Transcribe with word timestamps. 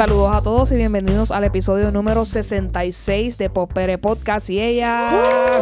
Saludos 0.00 0.34
a 0.34 0.42
todos 0.42 0.72
y 0.72 0.76
bienvenidos 0.76 1.30
al 1.30 1.44
episodio 1.44 1.90
número 1.90 2.24
66 2.24 3.36
de 3.36 3.50
Popere 3.50 3.98
Podcast 3.98 4.48
y 4.48 4.58
ella. 4.58 5.60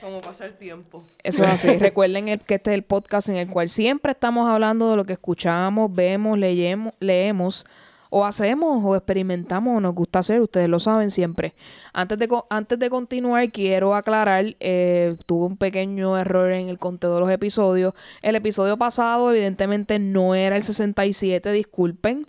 Como 0.00 0.20
pasa 0.20 0.46
el 0.46 0.54
tiempo. 0.54 1.04
Eso 1.22 1.44
es 1.44 1.50
así. 1.50 1.78
Recuerden 1.78 2.26
el- 2.26 2.40
que 2.40 2.56
este 2.56 2.72
es 2.72 2.74
el 2.74 2.82
podcast 2.82 3.28
en 3.28 3.36
el 3.36 3.48
cual 3.48 3.68
siempre 3.68 4.10
estamos 4.10 4.48
hablando 4.48 4.90
de 4.90 4.96
lo 4.96 5.04
que 5.04 5.12
escuchamos, 5.12 5.94
vemos, 5.94 6.36
leemos, 6.36 6.92
leemos 6.98 7.66
o 8.10 8.24
hacemos 8.24 8.84
o 8.84 8.96
experimentamos 8.96 9.76
o 9.76 9.80
nos 9.80 9.94
gusta 9.94 10.18
hacer. 10.18 10.40
Ustedes 10.40 10.68
lo 10.68 10.80
saben 10.80 11.12
siempre. 11.12 11.54
Antes 11.92 12.18
de, 12.18 12.28
antes 12.50 12.80
de 12.80 12.90
continuar, 12.90 13.48
quiero 13.52 13.94
aclarar, 13.94 14.56
eh, 14.58 15.14
tuve 15.26 15.46
un 15.46 15.56
pequeño 15.56 16.18
error 16.18 16.50
en 16.50 16.68
el 16.68 16.78
conteo 16.78 17.14
de 17.14 17.20
los 17.20 17.30
episodios. 17.30 17.94
El 18.22 18.34
episodio 18.34 18.76
pasado 18.76 19.30
evidentemente 19.30 20.00
no 20.00 20.34
era 20.34 20.56
el 20.56 20.64
67, 20.64 21.52
disculpen. 21.52 22.26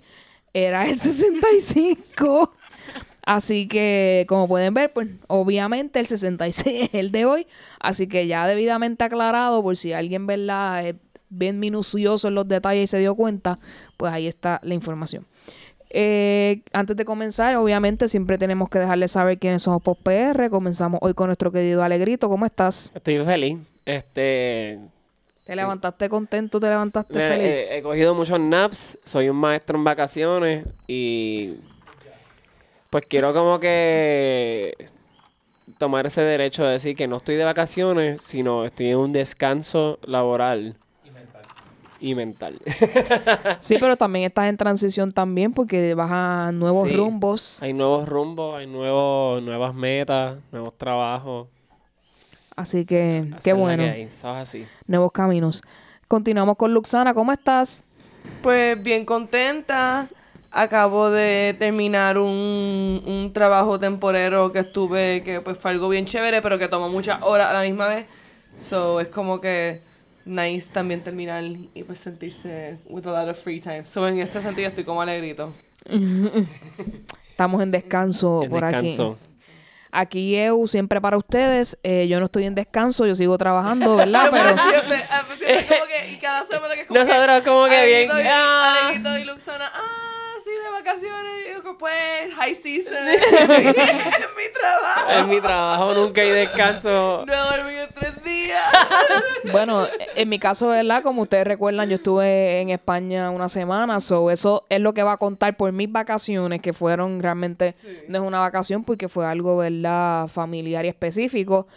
Era 0.65 0.87
el 0.87 0.95
65. 0.95 2.53
Así 3.23 3.67
que, 3.67 4.25
como 4.27 4.47
pueden 4.47 4.73
ver, 4.73 4.91
pues 4.91 5.09
obviamente 5.27 5.99
el 5.99 6.07
66 6.07 6.83
es 6.83 6.93
el 6.93 7.11
de 7.11 7.25
hoy. 7.25 7.47
Así 7.79 8.07
que 8.07 8.25
ya 8.25 8.47
debidamente 8.47 9.03
aclarado, 9.03 9.61
por 9.61 9.75
si 9.77 9.93
alguien, 9.93 10.25
¿verdad?, 10.25 10.87
es 10.87 10.95
bien 11.29 11.59
minucioso 11.59 12.29
en 12.29 12.35
los 12.35 12.47
detalles 12.47 12.85
y 12.85 12.87
se 12.87 12.99
dio 12.99 13.13
cuenta, 13.15 13.59
pues 13.97 14.13
ahí 14.13 14.27
está 14.27 14.61
la 14.63 14.73
información. 14.73 15.27
Eh, 15.89 16.61
antes 16.73 16.97
de 16.97 17.05
comenzar, 17.05 17.55
obviamente 17.57 18.07
siempre 18.07 18.37
tenemos 18.37 18.69
que 18.69 18.79
dejarles 18.79 19.11
saber 19.11 19.37
quiénes 19.37 19.61
somos 19.61 19.81
Post 19.83 20.01
PR. 20.01 20.49
Comenzamos 20.49 20.99
hoy 21.03 21.13
con 21.13 21.27
nuestro 21.27 21.51
querido 21.51 21.83
Alegrito. 21.83 22.29
¿Cómo 22.29 22.45
estás? 22.45 22.91
Estoy 22.95 23.23
feliz. 23.23 23.57
Este. 23.85 24.79
¿Te 25.47 25.55
levantaste 25.55 26.09
contento? 26.09 26.59
¿Te 26.59 26.67
levantaste 26.69 27.17
me- 27.17 27.27
feliz? 27.27 27.71
He, 27.71 27.77
he 27.77 27.81
cogido 27.81 28.13
muchos 28.13 28.39
naps. 28.39 28.99
Soy 29.03 29.29
un 29.29 29.37
maestro 29.37 29.77
en 29.77 29.83
vacaciones. 29.83 30.65
Y. 30.87 31.53
Pues 32.89 33.05
quiero 33.07 33.33
como 33.33 33.59
que. 33.59 34.75
Tomar 35.77 36.05
ese 36.07 36.21
derecho 36.21 36.63
de 36.63 36.71
decir 36.73 36.95
que 36.95 37.07
no 37.07 37.17
estoy 37.17 37.35
de 37.35 37.43
vacaciones, 37.43 38.21
sino 38.21 38.65
estoy 38.65 38.87
en 38.89 38.97
un 38.97 39.11
descanso 39.13 39.99
laboral. 40.03 40.75
Y 41.99 42.13
mental. 42.13 42.59
Sí, 43.59 43.77
pero 43.79 43.97
también 43.97 44.25
estás 44.25 44.47
en 44.49 44.57
transición 44.57 45.11
también 45.11 45.51
porque 45.53 45.95
vas 45.95 46.11
a 46.11 46.51
nuevos 46.53 46.87
Sí. 46.89 46.95
rumbos. 46.95 47.63
hay 47.63 47.73
nuevos 47.73 48.07
rumbos, 48.07 48.55
hay 48.59 48.67
nuevos, 48.67 49.41
nuevas 49.41 49.73
metas, 49.73 50.37
nuevos 50.51 50.77
trabajos. 50.77 51.47
Así 52.57 52.85
que, 52.85 53.31
qué 53.43 53.53
bueno. 53.53 53.83
que 53.83 53.89
hay, 53.89 54.01
eso 54.01 54.35
es 54.35 54.41
así. 54.41 54.65
nuevos 54.87 55.11
caminos. 55.13 55.61
Continuamos 56.09 56.57
con 56.57 56.73
Luxana, 56.73 57.13
¿cómo 57.13 57.31
estás? 57.31 57.83
Pues 58.41 58.81
bien 58.81 59.05
contenta. 59.05 60.07
Acabo 60.51 61.09
de 61.11 61.55
terminar 61.59 62.17
un, 62.17 63.03
un 63.05 63.31
trabajo 63.31 63.77
temporero 63.77 64.51
que 64.51 64.59
estuve, 64.59 65.21
que 65.23 65.39
pues 65.39 65.57
fue 65.57 65.71
algo 65.71 65.87
bien 65.87 66.05
chévere, 66.05 66.41
pero 66.41 66.57
que 66.57 66.67
tomó 66.67 66.89
muchas 66.89 67.21
horas 67.21 67.49
a 67.51 67.53
la 67.53 67.61
misma 67.61 67.87
vez. 67.87 68.05
So 68.57 68.99
es 68.99 69.09
como 69.09 69.39
que 69.39 69.81
nice 70.25 70.73
también 70.73 71.01
terminar 71.03 71.43
y 71.43 71.83
pues 71.83 71.99
sentirse 71.99 72.79
with 72.89 73.05
a 73.05 73.11
lot 73.11 73.29
of 73.29 73.37
free 73.39 73.59
time. 73.59 73.85
So 73.85 74.07
en 74.07 74.19
ese 74.19 74.41
sentido 74.41 74.67
estoy 74.69 74.83
como 74.83 75.01
alegrito. 75.01 75.53
Estamos 77.29 77.61
en 77.61 77.71
descanso 77.71 78.41
El 78.43 78.49
por 78.49 78.63
descanso. 78.63 79.11
aquí. 79.11 79.26
Aquí 79.91 80.35
Eu 80.35 80.67
siempre 80.67 80.99
para 81.01 81.17
ustedes. 81.17 81.77
Eh, 81.83 82.07
yo 82.07 82.19
no 82.19 82.25
estoy 82.25 82.45
en 82.45 82.55
descanso, 82.55 83.05
yo 83.05 83.15
sigo 83.15 83.37
trabajando, 83.37 83.95
¿verdad? 83.95 84.29
Pero 84.31 84.49
siempre, 84.69 84.97
siempre 84.97 85.65
como 85.67 85.85
que, 85.87 86.11
y 86.11 86.17
cada 86.17 86.45
semana 86.45 86.75
que 86.75 86.81
es 86.81 86.87
como 86.87 86.99
Nosotros 86.99 87.41
como 87.43 87.65
que 87.67 87.85
bien. 87.85 88.09
Y- 88.11 88.27
ah. 88.29 88.91
Y 89.19 89.23
Luxana, 89.23 89.71
ah, 89.73 90.16
vacaciones. 90.87 91.31
Y 91.45 91.63
yo, 91.63 91.77
pues, 91.77 92.33
high 92.35 92.55
season. 92.55 93.07
es 93.07 93.21
mi 93.21 94.53
trabajo. 94.53 95.11
En 95.11 95.29
mi 95.29 95.41
trabajo 95.41 95.93
nunca 95.93 96.21
hay 96.21 96.31
descanso. 96.31 97.25
No 97.25 97.33
he 97.33 97.57
dormido 97.57 97.83
en 97.83 97.89
tres 97.93 98.23
días. 98.23 98.61
bueno, 99.51 99.85
en 100.15 100.29
mi 100.29 100.39
caso, 100.39 100.69
¿verdad? 100.69 101.03
Como 101.03 101.23
ustedes 101.23 101.45
recuerdan, 101.45 101.89
yo 101.89 101.95
estuve 101.95 102.61
en 102.61 102.69
España 102.69 103.29
una 103.29 103.49
semana. 103.49 103.99
So 103.99 104.31
eso 104.31 104.65
es 104.69 104.79
lo 104.79 104.93
que 104.93 105.03
va 105.03 105.13
a 105.13 105.17
contar 105.17 105.57
por 105.57 105.71
mis 105.71 105.91
vacaciones, 105.91 106.61
que 106.61 106.73
fueron 106.73 107.21
realmente, 107.21 107.75
no 108.07 108.17
es 108.19 108.23
una 108.23 108.39
vacación 108.39 108.83
porque 108.83 109.09
fue 109.09 109.25
algo, 109.25 109.57
¿verdad? 109.57 110.27
Familiar 110.27 110.85
y 110.85 110.89
específico. 110.89 111.67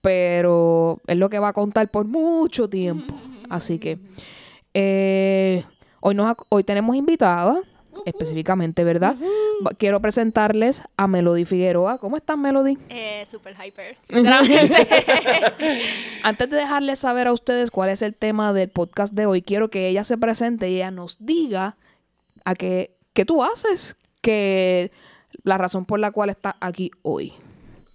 Pero 0.00 0.98
es 1.06 1.16
lo 1.16 1.28
que 1.28 1.38
va 1.38 1.48
a 1.48 1.52
contar 1.52 1.88
por 1.88 2.06
mucho 2.06 2.70
tiempo. 2.70 3.14
Así 3.50 3.78
que 3.78 3.98
eh, 4.72 5.64
hoy, 6.00 6.14
nos, 6.14 6.36
hoy 6.48 6.64
tenemos 6.64 6.94
invitada, 6.94 7.60
específicamente, 8.04 8.84
¿verdad? 8.84 9.16
Quiero 9.78 10.00
presentarles 10.00 10.82
a 10.96 11.06
Melody 11.06 11.44
Figueroa. 11.44 11.98
¿Cómo 11.98 12.16
estás, 12.16 12.38
Melody? 12.38 12.78
Eh, 12.88 13.26
super 13.30 13.54
hyper, 13.54 13.96
sinceramente. 14.08 14.86
Antes 16.22 16.50
de 16.50 16.56
dejarles 16.56 16.98
saber 16.98 17.28
a 17.28 17.32
ustedes 17.32 17.70
cuál 17.70 17.90
es 17.90 18.02
el 18.02 18.14
tema 18.14 18.52
del 18.52 18.70
podcast 18.70 19.14
de 19.14 19.26
hoy, 19.26 19.42
quiero 19.42 19.70
que 19.70 19.88
ella 19.88 20.04
se 20.04 20.18
presente 20.18 20.70
y 20.70 20.76
ella 20.76 20.90
nos 20.90 21.24
diga 21.24 21.76
a 22.44 22.54
qué, 22.54 22.96
qué 23.12 23.24
tú 23.24 23.42
haces, 23.42 23.96
que 24.22 24.90
la 25.44 25.58
razón 25.58 25.84
por 25.84 25.98
la 25.98 26.10
cual 26.10 26.30
estás 26.30 26.54
aquí 26.60 26.90
hoy. 27.02 27.34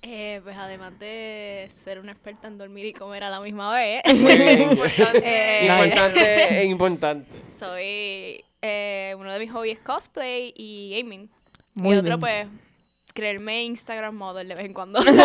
Eh, 0.08 0.40
pues 0.44 0.56
además 0.56 0.98
de 1.00 1.68
ser 1.74 2.00
una 2.00 2.12
experta 2.12 2.48
en 2.48 2.60
dormir 2.60 2.86
y 2.86 2.94
comer 2.94 3.24
a 3.24 3.30
la 3.32 3.40
misma 3.42 3.74
vez, 3.74 4.04
Muy 4.06 4.38
bien. 4.38 4.70
eh, 5.24 5.68
Importante 5.68 6.62
es 6.62 6.70
importante. 6.70 7.28
soy 7.50 8.44
eh, 8.62 9.16
uno 9.18 9.34
de 9.34 9.40
mis 9.40 9.52
hobbies 9.52 9.80
es 9.80 9.84
cosplay 9.84 10.54
y 10.56 10.96
gaming. 10.96 11.28
Muy 11.74 11.96
y 11.96 11.98
otro 12.00 12.18
bien. 12.18 12.20
pues 12.20 12.48
creerme 13.16 13.64
Instagram 13.64 14.16
model 14.16 14.48
de 14.48 14.54
vez 14.56 14.66
en 14.68 14.74
cuando. 14.74 15.00
Eso 15.04 15.16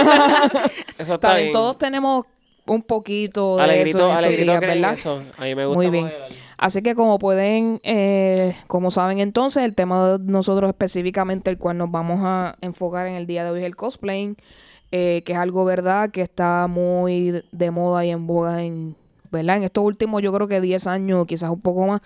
Está 0.99 1.15
está 1.15 1.35
bien, 1.37 1.53
todos 1.53 1.77
tenemos 1.77 2.25
un 2.67 2.83
poquito 2.83 3.57
de 3.59 3.63
eso 3.63 3.71
Alegrito, 3.73 3.99
en 3.99 4.05
estos 4.05 4.17
Alegrito 4.17 4.45
días, 4.53 4.61
cree 4.61 4.73
en 4.75 4.81
¿verdad? 4.83 4.95
eso. 4.95 5.23
A 5.37 5.45
mí 5.45 5.55
me 5.55 5.67
gusta 5.67 5.77
Muy 5.77 5.91
bien. 5.91 6.05
modelar. 6.05 6.29
Así 6.57 6.83
que 6.83 6.95
como 6.95 7.19
pueden, 7.19 7.81
eh, 7.83 8.55
como 8.67 8.91
saben 8.91 9.19
entonces, 9.19 9.63
el 9.65 9.75
tema 9.75 10.19
de 10.19 10.25
nosotros 10.25 10.69
específicamente, 10.69 11.51
el 11.51 11.59
cual 11.59 11.77
nos 11.79 11.91
vamos 11.91 12.21
a 12.23 12.57
enfocar 12.61 13.07
en 13.07 13.15
el 13.15 13.27
día 13.27 13.45
de 13.45 13.51
hoy 13.51 13.61
es 13.61 13.65
el 13.67 13.77
cosplaying, 13.77 14.37
eh, 14.93 15.23
que 15.25 15.33
es 15.33 15.39
algo, 15.39 15.65
¿verdad?, 15.65 16.11
que 16.11 16.21
está 16.23 16.67
muy 16.69 17.43
de- 17.53 17.71
moda 17.71 18.05
y 18.05 18.11
en 18.11 18.27
boga 18.27 18.63
en, 18.63 18.97
¿verdad? 19.31 19.59
En 19.59 19.63
estos 19.65 19.85
últimos, 19.85 20.23
yo 20.23 20.33
creo 20.33 20.49
que 20.49 20.61
10 20.61 20.87
años, 20.87 21.27
quizás 21.27 21.51
un 21.51 21.61
poco 21.61 21.87
más. 21.87 22.01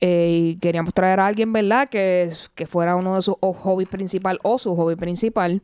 eh, 0.00 0.30
y 0.54 0.56
queríamos 0.56 0.94
traer 0.94 1.20
a 1.20 1.26
alguien, 1.26 1.52
¿verdad?, 1.52 1.88
que, 1.88 2.30
que 2.54 2.66
fuera 2.66 2.96
uno 2.96 3.16
de 3.16 3.22
sus 3.22 3.34
hobbies 3.40 3.88
principal 3.88 4.38
o 4.42 4.58
su 4.58 4.74
hobby 4.76 4.96
principal. 4.96 5.60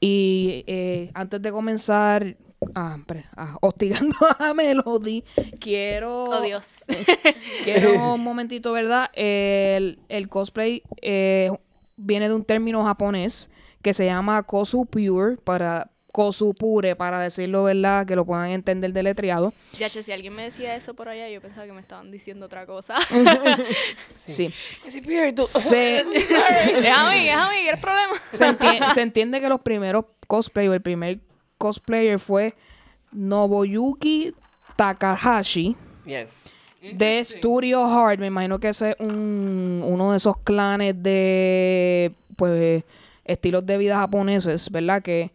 Y 0.00 0.64
eh, 0.66 1.10
antes 1.14 1.40
de 1.42 1.50
comenzar, 1.50 2.36
ah, 2.74 2.96
ah, 3.36 3.56
hostigando 3.60 4.14
a 4.38 4.54
Melody, 4.54 5.24
quiero... 5.60 6.24
oh 6.24 6.40
Dios. 6.40 6.74
Quiero 7.64 8.14
un 8.14 8.22
momentito, 8.22 8.72
¿verdad? 8.72 9.10
El, 9.14 9.98
el 10.08 10.28
cosplay 10.28 10.82
eh, 11.02 11.50
viene 11.96 12.28
de 12.28 12.34
un 12.34 12.44
término 12.44 12.82
japonés 12.84 13.50
que 13.82 13.94
se 13.94 14.04
llama 14.06 14.42
kosu 14.42 14.84
pure, 14.86 15.36
para 15.44 15.90
kosupure, 16.16 16.96
para 16.96 17.20
decirlo, 17.20 17.64
¿verdad? 17.64 18.06
Que 18.06 18.16
lo 18.16 18.24
puedan 18.24 18.48
entender 18.48 18.90
deletreado. 18.94 19.52
Ya, 19.78 19.90
che, 19.90 20.02
si 20.02 20.12
alguien 20.12 20.34
me 20.34 20.44
decía 20.44 20.74
eso 20.74 20.94
por 20.94 21.10
allá, 21.10 21.28
yo 21.28 21.42
pensaba 21.42 21.66
que 21.66 21.74
me 21.74 21.80
estaban 21.82 22.10
diciendo 22.10 22.46
otra 22.46 22.64
cosa. 22.64 22.96
Sí. 24.24 24.50
Pierdo. 25.06 25.44
Se, 25.44 25.98
es 26.14 26.86
a 26.90 27.10
mí, 27.10 27.28
es 27.28 27.34
a 27.36 27.48
mí, 27.50 27.56
¿qué 27.62 27.68
es 27.68 27.74
el 27.74 27.80
problema? 27.80 28.12
se, 28.32 28.48
enti- 28.48 28.90
se 28.92 29.02
entiende 29.02 29.40
que 29.42 29.48
los 29.50 29.60
primeros 29.60 30.06
cosplay 30.26 30.66
o 30.68 30.72
el 30.74 30.80
primer 30.80 31.20
cosplayer 31.58 32.18
fue 32.18 32.54
Nobuyuki 33.12 34.32
Takahashi. 34.76 35.76
Yes. 36.06 36.50
de 36.80 37.22
Studio 37.24 37.84
Heart, 37.86 38.20
me 38.20 38.28
imagino 38.28 38.58
que 38.58 38.68
ese 38.68 38.90
es 38.90 38.96
un, 39.00 39.82
uno 39.84 40.12
de 40.12 40.16
esos 40.16 40.36
clanes 40.38 40.94
de 41.02 42.12
pues 42.36 42.84
estilos 43.24 43.66
de 43.66 43.76
vida 43.76 43.96
japoneses, 43.96 44.70
¿verdad? 44.70 45.02
Que 45.02 45.30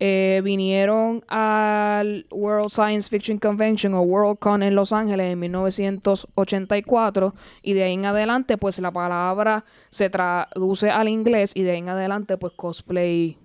eh, 0.00 0.40
vinieron 0.44 1.22
al 1.28 2.26
World 2.30 2.70
Science 2.70 3.08
Fiction 3.08 3.38
Convention 3.38 3.94
o 3.94 4.02
Worldcon 4.02 4.62
en 4.62 4.74
Los 4.74 4.92
Ángeles 4.92 5.32
en 5.32 5.38
1984 5.38 7.34
y 7.62 7.72
de 7.74 7.84
ahí 7.84 7.94
en 7.94 8.04
adelante 8.06 8.58
pues 8.58 8.78
la 8.80 8.90
palabra 8.90 9.64
se 9.90 10.10
traduce 10.10 10.90
al 10.90 11.08
inglés 11.08 11.52
y 11.54 11.62
de 11.62 11.72
ahí 11.72 11.78
en 11.78 11.88
adelante 11.88 12.36
pues 12.36 12.52
cosplay 12.54 13.38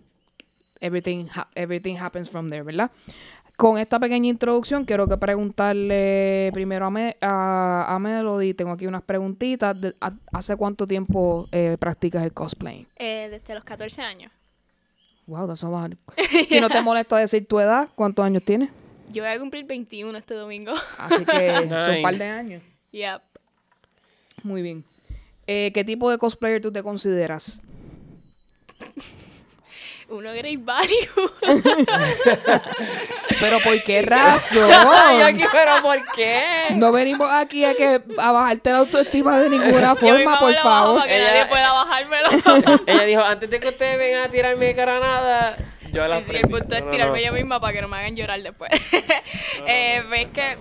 everything 0.81 1.25
everything 1.55 1.95
happens 1.99 2.29
from 2.29 2.49
there, 2.49 2.63
¿verdad? 2.63 2.91
Con 3.57 3.77
esta 3.77 3.99
pequeña 3.99 4.29
introducción, 4.29 4.85
quiero 4.85 5.05
que 5.05 5.17
preguntarle 5.17 6.49
primero 6.53 6.85
a, 6.85 6.89
Me- 6.91 7.17
a, 7.19 7.93
a 7.93 7.99
Melody. 7.99 8.53
Tengo 8.53 8.71
aquí 8.71 8.87
unas 8.87 9.01
preguntitas. 9.01 9.75
¿Hace 10.31 10.55
cuánto 10.55 10.87
tiempo 10.87 11.49
eh, 11.51 11.75
practicas 11.77 12.23
el 12.23 12.31
cosplay? 12.31 12.87
Eh, 12.95 13.27
desde 13.29 13.55
los 13.55 13.65
14 13.65 14.01
años. 14.01 14.31
Wow, 15.29 15.45
that's 15.47 15.63
a 15.63 15.69
lot. 15.69 15.91
Si 16.47 16.59
no 16.59 16.69
te 16.69 16.81
molesta 16.81 17.17
decir 17.17 17.47
tu 17.47 17.59
edad, 17.59 17.87
¿cuántos 17.95 18.25
años 18.25 18.41
tienes? 18.43 18.69
Yo 19.11 19.21
voy 19.23 19.31
a 19.31 19.39
cumplir 19.39 19.65
21 19.65 20.17
este 20.17 20.33
domingo. 20.33 20.73
Así 20.97 21.23
que 21.23 21.67
son 21.69 21.95
un 21.97 22.01
par 22.01 22.17
de 22.17 22.25
años. 22.25 22.63
yep. 22.91 23.21
Muy 24.43 24.61
bien. 24.63 24.83
eh, 25.45 25.71
¿qué 25.73 25.83
tipo 25.83 26.09
de 26.09 26.17
cosplayer 26.17 26.61
tú 26.61 26.71
te 26.71 26.81
consideras? 26.81 27.61
Uno 30.09 30.33
Great 30.33 30.59
Value. 30.63 31.31
Pero 33.39 33.59
¿por 33.63 33.83
qué 33.83 34.01
razón? 34.01 34.69
Ay, 34.95 35.21
aquí, 35.21 35.43
pero 35.51 35.81
¿por 35.81 35.97
qué? 36.15 36.43
No 36.75 36.91
venimos 36.91 37.29
aquí 37.31 37.63
a 37.65 37.73
que 37.75 38.01
a 38.17 38.31
bajarte 38.31 38.71
la 38.71 38.79
autoestima 38.79 39.37
de 39.39 39.49
ninguna 39.49 39.95
forma, 39.95 40.39
por 40.39 40.53
favor. 40.55 40.99
Para 40.99 41.07
que 41.09 41.17
Ella- 41.17 41.27
nadie 41.31 41.45
pueda 41.45 41.73
bajármelo. 41.73 42.29
Ella 42.85 43.03
dijo, 43.03 43.21
antes 43.23 43.49
de 43.49 43.59
que 43.59 43.69
ustedes 43.69 43.97
vengan 43.97 44.23
a 44.23 44.29
tirarme 44.29 44.65
de 44.65 44.75
cara 44.75 44.99
nada, 44.99 45.57
yo 45.91 46.05
la 46.07 46.17
Sí, 46.19 46.23
sí, 46.29 46.35
el 46.35 46.41
prendí". 46.41 46.59
punto 46.59 46.75
es 46.75 46.81
No, 46.81 46.85
no, 46.87 46.91
tirarme 46.91 47.19
no. 47.19 47.25
yo 47.25 47.33
misma 47.33 47.59
para 47.59 47.73
que 47.73 47.81
no 47.81 47.87
me 47.87 47.97
hagan 47.97 48.15
llorar 48.15 48.41
después. 48.41 48.71
eh, 49.67 50.03
ves 50.09 50.27
que 50.33 50.57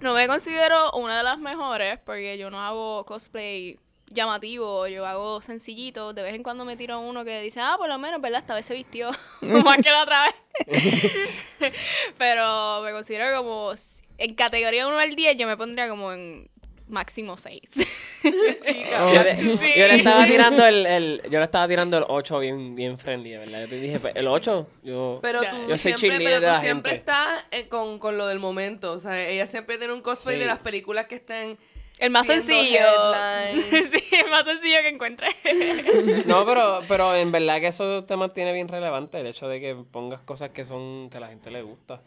no 0.00 0.14
me 0.14 0.26
considero 0.28 0.92
una 0.92 1.18
de 1.18 1.22
las 1.24 1.38
mejores 1.38 1.98
porque 2.04 2.36
yo 2.38 2.50
no 2.50 2.60
hago 2.62 3.04
cosplay 3.06 3.78
llamativo, 4.14 4.86
yo 4.86 5.04
hago 5.06 5.42
sencillito. 5.42 6.12
De 6.14 6.22
vez 6.22 6.34
en 6.34 6.42
cuando 6.42 6.64
me 6.64 6.76
tiro 6.76 7.00
uno 7.00 7.24
que 7.24 7.40
dice, 7.42 7.60
ah, 7.60 7.74
por 7.76 7.88
lo 7.88 7.98
menos, 7.98 8.20
¿verdad? 8.20 8.40
Esta 8.40 8.54
vez 8.54 8.64
se 8.64 8.74
vistió 8.74 9.10
más 9.42 9.78
que 9.82 9.90
la 9.90 10.02
otra 10.02 10.24
vez. 10.24 10.34
Pero 12.18 12.82
me 12.82 12.92
considero 12.92 13.36
como, 13.36 13.72
en 14.18 14.34
categoría 14.34 14.86
1 14.86 14.96
al 14.98 15.14
10, 15.14 15.36
yo 15.36 15.46
me 15.46 15.56
pondría 15.56 15.88
como 15.88 16.12
en 16.12 16.48
máximo 16.88 17.36
6. 17.38 17.60
Chica. 18.22 19.12
Yo 19.12 19.22
le, 19.22 19.36
Sí. 19.36 19.72
yo 19.76 19.86
le 19.88 19.94
estaba 19.96 20.26
tirando 20.26 20.66
el, 20.66 20.86
el- 20.86 21.22
yo 21.30 21.38
le 21.38 21.44
estaba 21.44 21.66
tirando 21.68 21.98
el 21.98 22.04
8 22.08 22.38
bien, 22.38 22.74
bien 22.74 22.98
friendly, 22.98 23.36
¿verdad? 23.36 23.62
Yo 23.62 23.68
te 23.68 23.76
dije, 23.80 24.00
"Pues, 24.00 24.14
el 24.16 24.26
8, 24.28 24.68
yo... 24.82 25.18
Pero 25.22 25.40
tú 25.40 25.56
Yo 25.68 25.78
soy 25.78 25.94
siempre, 25.94 26.18
pero 26.24 26.40
de 26.40 26.46
tú 26.46 26.52
la 26.52 26.60
siempre 26.60 26.92
gente. 26.92 27.10
estás 27.10 27.44
eh, 27.50 27.68
con, 27.68 27.98
con 27.98 28.16
lo 28.18 28.26
del 28.26 28.38
momento. 28.38 28.92
O 28.92 28.98
sea, 28.98 29.20
ella 29.28 29.46
siempre 29.46 29.78
tiene 29.78 29.92
un 29.92 30.02
cosplay 30.02 30.36
Sí. 30.36 30.40
de 30.40 30.46
las 30.46 30.58
películas 30.58 31.06
que 31.06 31.16
están. 31.16 31.58
El 31.98 32.10
más 32.10 32.26
sencillo. 32.26 32.80
sí, 33.52 34.04
el 34.12 34.30
más 34.30 34.44
sencillo 34.44 34.78
que 34.82 34.88
encuentre. 34.88 35.28
No, 36.26 36.44
pero, 36.46 36.80
pero 36.88 37.14
en 37.14 37.30
verdad 37.30 37.60
que 37.60 37.68
eso 37.68 38.04
te 38.04 38.16
mantiene 38.16 38.52
bien 38.52 38.68
relevante, 38.68 39.20
el 39.20 39.26
hecho 39.26 39.46
de 39.48 39.60
que 39.60 39.74
pongas 39.74 40.20
cosas 40.22 40.50
que 40.50 40.64
son, 40.64 41.08
que 41.10 41.18
a 41.18 41.20
la 41.20 41.28
gente 41.28 41.50
le 41.50 41.62
gusta. 41.62 42.00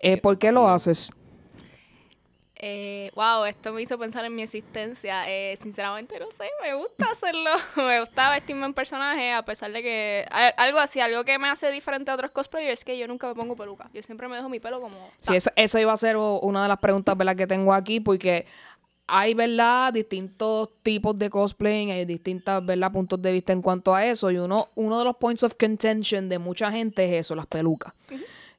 Eh, 0.00 0.16
¿Por 0.18 0.38
qué 0.38 0.52
lo 0.52 0.68
haces? 0.68 1.10
Eh, 2.58 3.10
wow, 3.14 3.44
esto 3.44 3.72
me 3.74 3.82
hizo 3.82 3.98
pensar 3.98 4.24
en 4.24 4.34
mi 4.34 4.42
existencia. 4.42 5.24
Eh, 5.28 5.58
sinceramente, 5.60 6.18
no 6.18 6.26
sé, 6.30 6.48
me 6.62 6.74
gusta 6.74 7.10
hacerlo. 7.12 7.50
me 7.76 8.00
gusta 8.00 8.30
vestirme 8.30 8.64
en 8.64 8.72
personaje, 8.72 9.32
a 9.32 9.44
pesar 9.44 9.72
de 9.72 9.82
que. 9.82 10.26
a- 10.30 10.48
algo 10.56 10.78
así, 10.78 11.00
algo 11.00 11.22
que 11.24 11.38
me 11.38 11.48
hace 11.48 11.70
diferente 11.70 12.10
a 12.10 12.14
otros 12.14 12.30
cosplayers 12.30 12.78
es 12.80 12.84
que 12.84 12.96
yo 12.96 13.06
nunca 13.08 13.26
me 13.28 13.34
pongo 13.34 13.56
peluca. 13.56 13.90
Yo 13.92 14.02
siempre 14.02 14.26
me 14.28 14.36
dejo 14.36 14.48
mi 14.48 14.58
pelo 14.60 14.80
como. 14.80 15.10
Sí, 15.20 15.36
esa, 15.36 15.52
esa 15.54 15.80
iba 15.80 15.92
a 15.92 15.96
ser 15.98 16.16
una 16.16 16.62
de 16.62 16.68
las 16.68 16.78
preguntas 16.78 17.14
¿verdad? 17.16 17.36
que 17.36 17.46
tengo 17.46 17.74
aquí, 17.74 18.00
porque 18.00 18.46
hay 19.08 19.34
¿verdad? 19.34 19.92
distintos 19.92 20.70
tipos 20.82 21.16
de 21.18 21.30
cosplay, 21.30 21.90
hay 21.90 22.04
distintos 22.04 22.64
¿verdad? 22.66 22.90
puntos 22.90 23.20
de 23.22 23.32
vista 23.32 23.52
en 23.52 23.62
cuanto 23.62 23.94
a 23.94 24.04
eso, 24.04 24.30
y 24.30 24.38
uno, 24.38 24.68
uno 24.74 24.98
de 24.98 25.04
los 25.04 25.16
points 25.16 25.42
of 25.42 25.54
contention 25.54 26.28
de 26.28 26.38
mucha 26.38 26.72
gente 26.72 27.04
es 27.04 27.20
eso, 27.20 27.34
las 27.34 27.46
pelucas. 27.46 27.92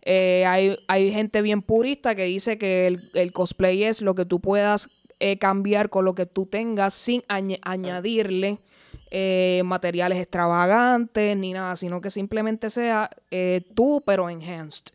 Eh, 0.03 0.45
hay, 0.45 0.77
hay 0.87 1.11
gente 1.11 1.41
bien 1.41 1.61
purista 1.61 2.15
que 2.15 2.23
dice 2.23 2.57
que 2.57 2.87
el, 2.87 3.11
el 3.13 3.33
cosplay 3.33 3.83
es 3.83 4.01
lo 4.01 4.15
que 4.15 4.23
tú 4.25 4.39
puedas 4.39 4.89
eh, 5.19 5.37
cambiar 5.37 5.89
con 5.89 6.05
lo 6.05 6.15
que 6.15 6.25
tú 6.25 6.45
tengas 6.45 6.93
sin 6.93 7.21
añ- 7.23 7.59
añadirle 7.63 8.59
eh, 9.11 9.61
materiales 9.65 10.17
extravagantes 10.19 11.35
ni 11.35 11.51
nada, 11.53 11.75
sino 11.75 11.99
que 11.99 12.09
simplemente 12.09 12.69
sea 12.69 13.09
tú, 13.73 14.01
pero 14.05 14.29
enhanced. 14.29 14.85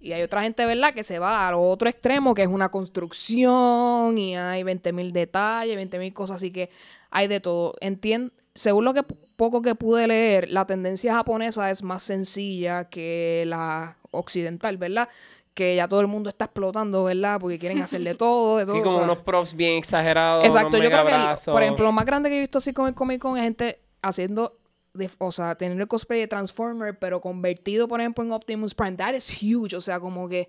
Y 0.00 0.12
hay 0.12 0.22
otra 0.22 0.42
gente, 0.42 0.64
¿verdad?, 0.66 0.94
que 0.94 1.02
se 1.02 1.18
va 1.18 1.48
al 1.48 1.54
otro 1.54 1.88
extremo, 1.88 2.34
que 2.34 2.42
es 2.42 2.48
una 2.48 2.68
construcción 2.70 4.16
y 4.18 4.36
hay 4.36 4.62
20.000 4.62 5.12
detalles, 5.12 5.76
20.000 5.78 6.12
cosas, 6.12 6.36
así 6.36 6.50
que 6.50 6.70
hay 7.10 7.28
de 7.28 7.40
todo. 7.40 7.74
Entien 7.80 8.32
Según 8.54 8.84
lo 8.84 8.94
que 8.94 9.02
poco 9.02 9.62
que 9.62 9.74
pude 9.74 10.06
leer, 10.06 10.50
la 10.50 10.66
tendencia 10.66 11.14
japonesa 11.14 11.70
es 11.70 11.82
más 11.82 12.02
sencilla 12.02 12.84
que 12.88 13.44
la 13.46 13.96
occidental, 14.10 14.76
¿verdad? 14.76 15.08
Que 15.54 15.74
ya 15.76 15.88
todo 15.88 16.00
el 16.00 16.06
mundo 16.06 16.28
está 16.30 16.44
explotando, 16.46 17.04
¿verdad? 17.04 17.38
Porque 17.40 17.58
quieren 17.58 17.80
hacerle 17.82 18.14
todo, 18.16 18.58
de 18.58 18.64
todo. 18.66 18.74
Sí, 18.74 18.80
o 18.80 18.84
como 18.84 18.96
sea. 18.96 19.04
unos 19.04 19.18
props 19.18 19.54
bien 19.54 19.78
exagerados. 19.78 20.44
Exacto, 20.44 20.76
yo 20.78 20.90
creo 20.90 21.06
que, 21.06 21.14
el- 21.14 21.28
por 21.52 21.62
ejemplo, 21.62 21.84
lo 21.86 21.92
más 21.92 22.04
grande 22.06 22.28
que 22.30 22.36
he 22.36 22.40
visto 22.40 22.58
así 22.58 22.72
con 22.72 22.88
el 22.88 22.94
Comic 22.94 23.20
Con 23.20 23.36
es 23.36 23.42
gente 23.44 23.80
haciendo, 24.02 24.56
de- 24.94 25.10
o 25.18 25.32
sea, 25.32 25.54
teniendo 25.56 25.82
el 25.82 25.88
cosplay 25.88 26.20
de 26.20 26.28
Transformer, 26.28 26.98
pero 26.98 27.20
convertido, 27.20 27.88
por 27.88 28.00
ejemplo, 28.00 28.24
en 28.24 28.32
Optimus 28.32 28.74
Prime. 28.74 28.96
That 28.96 29.14
is 29.14 29.30
huge, 29.42 29.74
o 29.76 29.80
sea, 29.80 30.00
como 30.00 30.28
que 30.28 30.48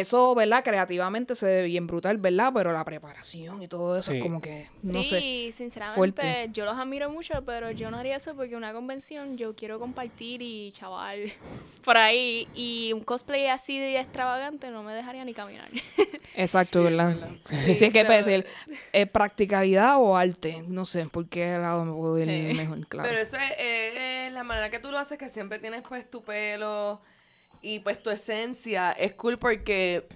eso, 0.00 0.34
¿verdad? 0.34 0.62
Creativamente 0.64 1.34
se 1.34 1.46
ve 1.46 1.62
bien 1.64 1.86
brutal, 1.86 2.16
¿verdad? 2.18 2.52
Pero 2.54 2.72
la 2.72 2.84
preparación 2.84 3.62
y 3.62 3.68
todo 3.68 3.96
eso 3.96 4.12
Sí. 4.12 4.18
es 4.18 4.22
como 4.22 4.40
que, 4.40 4.68
no 4.82 5.02
sí, 5.02 5.08
sé. 5.50 5.52
sinceramente, 5.56 5.96
fuerte. 6.22 6.48
yo 6.52 6.64
los 6.64 6.74
admiro 6.76 7.10
mucho, 7.10 7.44
pero 7.44 7.70
yo 7.70 7.90
no 7.90 7.98
haría 7.98 8.16
eso 8.16 8.34
porque 8.34 8.56
una 8.56 8.72
convención 8.72 9.36
yo 9.36 9.54
quiero 9.54 9.78
compartir 9.78 10.42
y 10.42 10.72
chaval 10.72 11.20
por 11.84 11.96
ahí. 11.96 12.48
Y 12.54 12.92
un 12.92 13.02
cosplay 13.04 13.46
así 13.46 13.78
de 13.78 13.98
extravagante 14.00 14.70
no 14.70 14.82
me 14.82 14.94
dejaría 14.94 15.24
ni 15.24 15.34
caminar. 15.34 15.68
Exacto, 16.34 16.82
¿verdad? 16.82 17.16
Sí, 17.48 17.74
Sí, 17.76 17.84
es 17.86 17.92
que 17.92 18.04
decir, 18.04 18.46
¿es 18.92 19.08
practicalidad 19.08 19.96
o 19.98 20.16
arte? 20.16 20.64
No 20.66 20.84
sé, 20.84 21.06
¿por 21.06 21.28
qué 21.28 21.56
lado 21.58 21.84
me 21.84 21.92
puedo 21.92 22.18
ir 22.18 22.28
Eh, 22.28 22.52
mejor? 22.54 22.86
Claro. 22.88 23.08
Pero 23.08 23.20
eso 23.20 23.36
es, 23.36 23.52
eh, 23.58 24.26
es 24.26 24.32
la 24.32 24.42
manera 24.44 24.70
que 24.70 24.78
tú 24.78 24.90
lo 24.90 24.98
haces, 24.98 25.18
que 25.18 25.28
siempre 25.28 25.58
tienes 25.58 25.82
pues 25.88 26.10
tu 26.10 26.22
pelo 26.22 27.00
y 27.64 27.78
pues 27.80 28.02
tu 28.02 28.10
esencia. 28.10 28.92
Es 28.92 29.14
cool 29.14 29.38
porque 29.38 30.06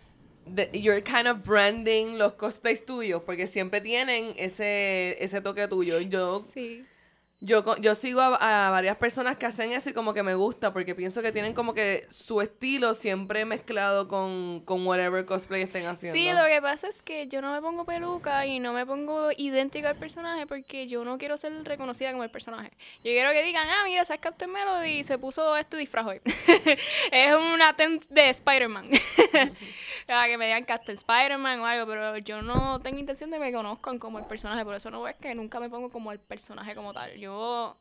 the- 0.54 0.68
you're 0.72 1.02
kind 1.02 1.26
of 1.26 1.42
branding 1.44 2.18
los 2.18 2.34
cosplays 2.34 2.84
tuyos, 2.84 3.22
porque 3.24 3.46
siempre 3.46 3.80
tienen 3.80 4.34
ese, 4.36 5.16
ese 5.22 5.40
toque 5.40 5.66
tuyo. 5.68 5.98
Yo, 6.00 6.44
sí. 6.52 6.82
Yo, 7.40 7.76
yo 7.76 7.94
sigo 7.94 8.20
a, 8.20 8.66
a 8.66 8.70
varias 8.70 8.96
personas 8.96 9.36
que 9.36 9.46
hacen 9.46 9.70
eso 9.70 9.90
y 9.90 9.92
como 9.92 10.12
que 10.12 10.24
me 10.24 10.34
gusta, 10.34 10.72
porque 10.72 10.96
pienso 10.96 11.22
que 11.22 11.30
tienen 11.30 11.54
como 11.54 11.72
que 11.72 12.04
su 12.10 12.40
estilo 12.40 12.94
siempre 12.94 13.44
mezclado 13.44 14.08
con, 14.08 14.60
con 14.64 14.84
whatever 14.84 15.24
cosplay 15.24 15.62
estén 15.62 15.86
haciendo. 15.86 16.18
Sí, 16.18 16.32
lo 16.32 16.44
que 16.46 16.60
pasa 16.60 16.88
es 16.88 17.00
que 17.00 17.28
yo 17.28 17.40
no 17.40 17.52
me 17.52 17.60
pongo 17.60 17.84
peluca 17.84 18.44
y 18.44 18.58
no 18.58 18.72
me 18.72 18.84
pongo 18.84 19.28
idéntica 19.36 19.90
al 19.90 19.96
personaje 19.96 20.48
porque 20.48 20.88
yo 20.88 21.04
no 21.04 21.16
quiero 21.16 21.36
ser 21.36 21.52
reconocida 21.62 22.10
como 22.10 22.24
el 22.24 22.30
personaje. 22.30 22.70
Yo 23.04 23.12
quiero 23.12 23.30
que 23.30 23.44
digan, 23.44 23.68
ah, 23.68 23.84
mira, 23.84 24.02
esa 24.02 24.14
es 24.14 24.20
Captain 24.20 24.50
Melody 24.50 24.98
y 24.98 25.04
se 25.04 25.16
puso 25.16 25.56
este 25.56 25.76
disfraz 25.76 26.06
hoy. 26.06 26.20
es 27.12 27.34
una 27.34 27.76
tem 27.76 28.00
de 28.08 28.30
Spider-Man. 28.30 28.90
Para 30.08 30.26
que 30.26 30.38
me 30.38 30.46
digan 30.46 30.64
Captain 30.64 30.96
Spider-Man 30.96 31.60
o 31.60 31.66
algo, 31.66 31.86
pero 31.86 32.16
yo 32.18 32.42
no 32.42 32.80
tengo 32.80 32.98
intención 32.98 33.30
de 33.30 33.36
que 33.36 33.44
me 33.44 33.52
conozcan 33.52 33.98
como 33.98 34.18
el 34.18 34.24
personaje, 34.24 34.64
por 34.64 34.74
eso 34.74 34.90
no 34.90 35.02
ves 35.02 35.14
que 35.16 35.34
nunca 35.34 35.60
me 35.60 35.68
pongo 35.68 35.90
como 35.90 36.10
el 36.10 36.18
personaje 36.18 36.74
como 36.74 36.92
tal. 36.92 37.16
Yo 37.18 37.27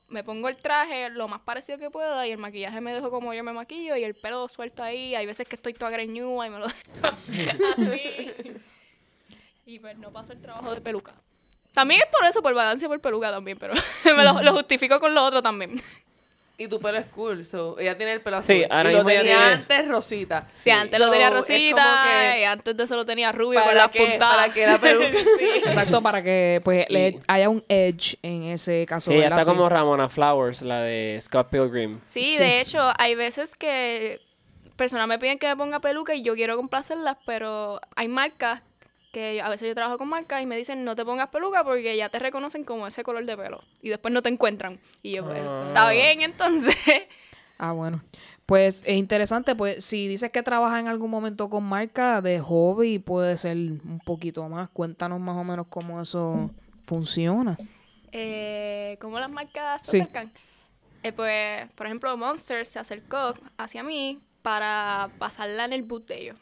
me 0.09 0.23
pongo 0.23 0.49
el 0.49 0.57
traje 0.57 1.09
lo 1.09 1.27
más 1.27 1.41
parecido 1.41 1.77
que 1.77 1.89
pueda 1.89 2.27
y 2.27 2.31
el 2.31 2.37
maquillaje 2.37 2.81
me 2.81 2.93
dejo 2.93 3.09
como 3.09 3.33
yo 3.33 3.43
me 3.43 3.53
maquillo 3.53 3.95
y 3.95 4.03
el 4.03 4.15
pelo 4.15 4.47
suelto 4.49 4.83
ahí. 4.83 5.15
Hay 5.15 5.25
veces 5.25 5.47
que 5.47 5.55
estoy 5.55 5.73
toda 5.73 5.91
greñuda 5.91 6.47
y 6.47 6.49
me 6.49 6.59
lo 6.59 6.65
así. 7.77 8.33
Y 9.65 9.79
pues 9.79 9.97
no 9.97 10.11
paso 10.11 10.33
el 10.33 10.41
trabajo 10.41 10.73
de 10.73 10.81
peluca. 10.81 11.13
También 11.73 12.01
es 12.01 12.07
por 12.07 12.25
eso, 12.25 12.41
por 12.41 12.53
vagancia 12.53 12.87
por 12.87 12.99
peluca 12.99 13.29
también, 13.31 13.57
pero 13.59 13.73
me 14.05 14.23
lo 14.23 14.53
justifico 14.53 14.99
con 14.99 15.13
lo 15.13 15.23
otro 15.23 15.41
también. 15.41 15.81
Y 16.59 16.67
tu 16.67 16.79
pelo 16.79 16.97
es 16.97 17.05
cool, 17.05 17.45
so, 17.45 17.77
ella 17.77 17.95
tiene 17.97 18.13
el 18.13 18.21
pelo 18.21 18.37
azul. 18.37 18.55
Sí, 18.55 18.63
ahora 18.67 18.91
y 18.91 18.95
lo 18.95 19.05
tenía 19.05 19.21
tiene- 19.21 19.35
antes 19.35 19.87
rosita. 19.87 20.47
Si 20.53 20.71
antes 20.71 20.97
lo 20.99 21.11
tenía 21.11 21.29
rosita 21.29 22.03
que 22.33 22.41
y 22.41 22.43
antes 22.45 22.75
de 22.75 22.83
eso 22.83 22.95
lo 22.95 23.05
tenía 23.05 23.31
rubio 23.31 23.59
para 23.59 23.67
con 23.67 23.77
las 23.77 23.89
puntadas. 23.89 24.35
para 24.37 24.53
que 24.53 24.65
la 24.65 24.77
peluca- 24.81 25.19
Exacto, 25.67 26.01
para 26.01 26.23
que 26.23 26.59
pues 26.63 26.87
le 26.89 27.19
haya 27.27 27.49
un 27.49 27.63
edge 27.69 28.17
en 28.23 28.45
ese 28.45 28.87
caso. 28.87 29.11
Sí, 29.11 29.17
ella 29.17 29.27
está 29.27 29.41
Sí. 29.41 29.51
como 29.51 29.69
Ramona 29.69 30.09
Flowers, 30.09 30.63
la 30.63 30.81
de 30.81 31.19
Scott 31.21 31.49
Pilgrim. 31.51 31.99
Sí, 32.05 32.33
Sí. 32.33 32.39
de 32.39 32.59
hecho, 32.61 32.79
hay 32.97 33.13
veces 33.13 33.55
que 33.55 34.19
personas 34.75 35.07
me 35.07 35.19
piden 35.19 35.37
que 35.37 35.47
me 35.47 35.55
ponga 35.57 35.79
peluca 35.79 36.15
y 36.15 36.23
yo 36.23 36.33
quiero 36.33 36.55
complacerlas, 36.57 37.17
pero 37.27 37.79
hay 37.95 38.07
marcas 38.07 38.61
que 39.11 39.41
a 39.41 39.49
veces 39.49 39.67
yo 39.67 39.73
trabajo 39.75 39.97
con 39.97 40.09
marcas 40.09 40.41
y 40.41 40.45
me 40.45 40.57
dicen 40.57 40.83
no 40.83 40.95
te 40.95 41.03
pongas 41.05 41.29
peluca 41.29 41.63
porque 41.63 41.95
ya 41.97 42.09
te 42.09 42.19
reconocen 42.19 42.63
como 42.63 42.85
ese 42.87 43.03
color 43.03 43.25
de 43.25 43.35
pelo 43.37 43.61
y 43.81 43.89
después 43.89 44.13
no 44.13 44.21
te 44.21 44.29
encuentran. 44.29 44.79
Y 45.01 45.13
yo, 45.13 45.25
pues, 45.25 45.41
Ah. 45.43 45.63
está 45.67 45.91
bien 45.91 46.21
entonces. 46.21 46.75
Ah, 47.59 47.71
bueno. 47.71 48.03
Pues 48.45 48.83
es 48.85 48.95
interesante, 48.97 49.55
pues 49.55 49.83
si 49.83 50.07
dices 50.07 50.31
que 50.31 50.43
trabajas 50.43 50.79
en 50.79 50.87
algún 50.87 51.09
momento 51.09 51.49
con 51.49 51.63
marca 51.63 52.21
de 52.21 52.39
hobby, 52.39 52.99
puede 52.99 53.35
ser 53.35 53.57
un 53.57 53.99
poquito 54.05 54.47
más. 54.47 54.69
Cuéntanos 54.69 55.19
más 55.19 55.35
o 55.37 55.43
menos 55.43 55.65
cómo 55.67 55.99
eso 55.99 56.51
funciona. 56.85 57.57
eh, 58.11 58.97
¿Cómo 59.01 59.19
las 59.19 59.31
marcas 59.31 59.81
se 59.83 59.91
Sí. 59.91 59.99
acercan? 60.01 60.31
Eh, 61.01 61.11
pues, 61.13 61.71
por 61.73 61.87
ejemplo, 61.87 62.15
Monster 62.15 62.63
se 62.65 62.77
acercó 62.77 63.33
hacia 63.57 63.81
mí 63.81 64.19
para 64.43 65.09
pasarla 65.17 65.65
en 65.65 65.73
el 65.73 65.81
boot 65.81 66.05
de 66.07 66.21
ellos. 66.21 66.39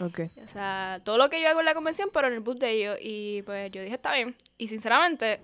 Ok. 0.00 0.20
O 0.42 0.48
sea, 0.48 1.00
todo 1.04 1.18
lo 1.18 1.30
que 1.30 1.40
yo 1.40 1.48
hago 1.48 1.60
en 1.60 1.66
la 1.66 1.74
convención, 1.74 2.10
pero 2.12 2.28
en 2.28 2.34
el 2.34 2.40
boot 2.40 2.58
de 2.58 2.70
ellos. 2.70 2.98
Y 3.00 3.42
pues 3.42 3.70
yo 3.70 3.82
dije, 3.82 3.94
está 3.94 4.12
bien. 4.14 4.34
Y 4.58 4.68
sinceramente, 4.68 5.40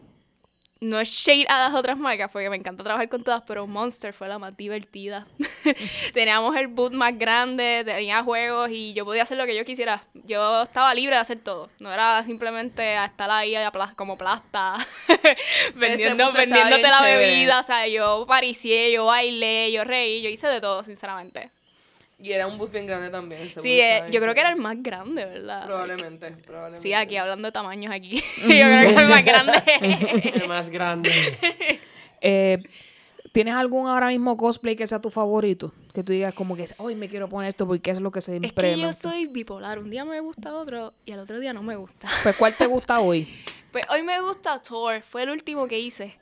no 0.80 0.99
es 0.99 1.11
shade 1.11 1.47
a 1.49 1.59
las 1.59 1.75
otras 1.75 1.99
marcas, 1.99 2.30
porque 2.30 2.49
me 2.49 2.57
encanta 2.57 2.83
trabajar 2.83 3.09
con 3.09 3.23
todas, 3.23 3.42
pero 3.47 3.66
Monster 3.66 4.14
fue 4.14 4.28
la 4.28 4.38
más 4.38 4.57
divertida. 4.57 5.26
Teníamos 6.14 6.57
el 6.57 6.69
boot 6.69 6.95
más 6.95 7.16
grande, 7.19 7.83
tenía 7.85 8.23
juegos 8.23 8.71
y 8.71 8.95
yo 8.95 9.04
podía 9.04 9.25
hacer 9.25 9.37
lo 9.37 9.45
que 9.45 9.54
yo 9.54 9.64
quisiera. 9.64 10.02
Yo 10.14 10.62
estaba 10.62 10.95
libre 10.95 11.16
de 11.16 11.21
hacer 11.21 11.38
todo. 11.38 11.69
No 11.80 11.92
era 11.92 12.23
simplemente 12.25 12.97
estar 13.04 13.30
ahí 13.30 13.54
como 13.95 14.16
plasta, 14.16 14.76
vendiendo, 15.75 16.33
vendiéndote 16.33 16.83
la 16.83 16.99
chévere. 16.99 17.26
bebida. 17.26 17.61
O 17.61 17.62
sea, 17.62 17.87
yo 17.87 18.25
paricié, 18.26 18.90
yo 18.90 19.04
bailé, 19.04 19.71
yo 19.73 19.85
reí, 19.85 20.23
yo 20.23 20.30
hice 20.30 20.49
de 20.49 20.62
todo, 20.62 20.83
sinceramente. 20.83 21.50
Y 22.22 22.32
era 22.32 22.46
un 22.46 22.58
booth 22.58 22.70
bien 22.70 22.86
grande 22.86 23.08
también. 23.08 23.50
Sí, 23.60 23.80
eh, 23.80 24.04
yo 24.10 24.20
creo 24.20 24.34
que 24.34 24.40
era 24.40 24.50
el 24.50 24.56
más 24.56 24.76
grande, 24.82 25.24
¿verdad? 25.24 25.64
Probablemente, 25.64 26.30
probablemente. 26.32 26.82
Sí, 26.82 26.92
aquí 26.92 27.16
hablando 27.16 27.48
de 27.48 27.52
tamaños 27.52 27.92
aquí. 27.92 28.16
yo 28.42 28.46
creo 28.46 28.80
que 28.82 28.94
es 28.94 29.00
el 29.00 29.08
más 29.08 29.24
grande. 29.24 29.52
El 30.34 30.48
más 30.48 30.70
grande. 30.70 31.10
Eh, 32.20 32.58
¿Tienes 33.32 33.54
algún 33.54 33.86
ahora 33.86 34.08
mismo 34.08 34.36
cosplay 34.36 34.76
que 34.76 34.86
sea 34.86 35.00
tu 35.00 35.08
favorito? 35.08 35.72
Que 35.94 36.02
tú 36.02 36.12
digas 36.12 36.34
como 36.34 36.56
que, 36.56 36.66
hoy 36.78 36.94
me 36.96 37.08
quiero 37.08 37.28
poner 37.28 37.48
esto 37.48 37.66
porque 37.66 37.90
es 37.90 38.00
lo 38.00 38.10
que 38.10 38.20
siempre 38.20 38.48
Es 38.48 38.54
que 38.54 38.80
yo 38.80 38.88
gusta". 38.88 39.10
soy 39.10 39.26
bipolar. 39.26 39.78
Un 39.78 39.88
día 39.88 40.04
me 40.04 40.20
gusta 40.20 40.52
otro 40.54 40.92
y 41.06 41.12
al 41.12 41.20
otro 41.20 41.38
día 41.38 41.52
no 41.52 41.62
me 41.62 41.76
gusta. 41.76 42.08
Pues, 42.22 42.36
¿cuál 42.36 42.54
te 42.56 42.66
gusta 42.66 43.00
hoy? 43.00 43.28
Pues 43.72 43.84
hoy 43.88 44.02
me 44.02 44.20
gusta 44.20 44.60
Thor. 44.60 45.00
Fue 45.02 45.22
el 45.22 45.30
último 45.30 45.68
que 45.68 45.78
hice. 45.78 46.16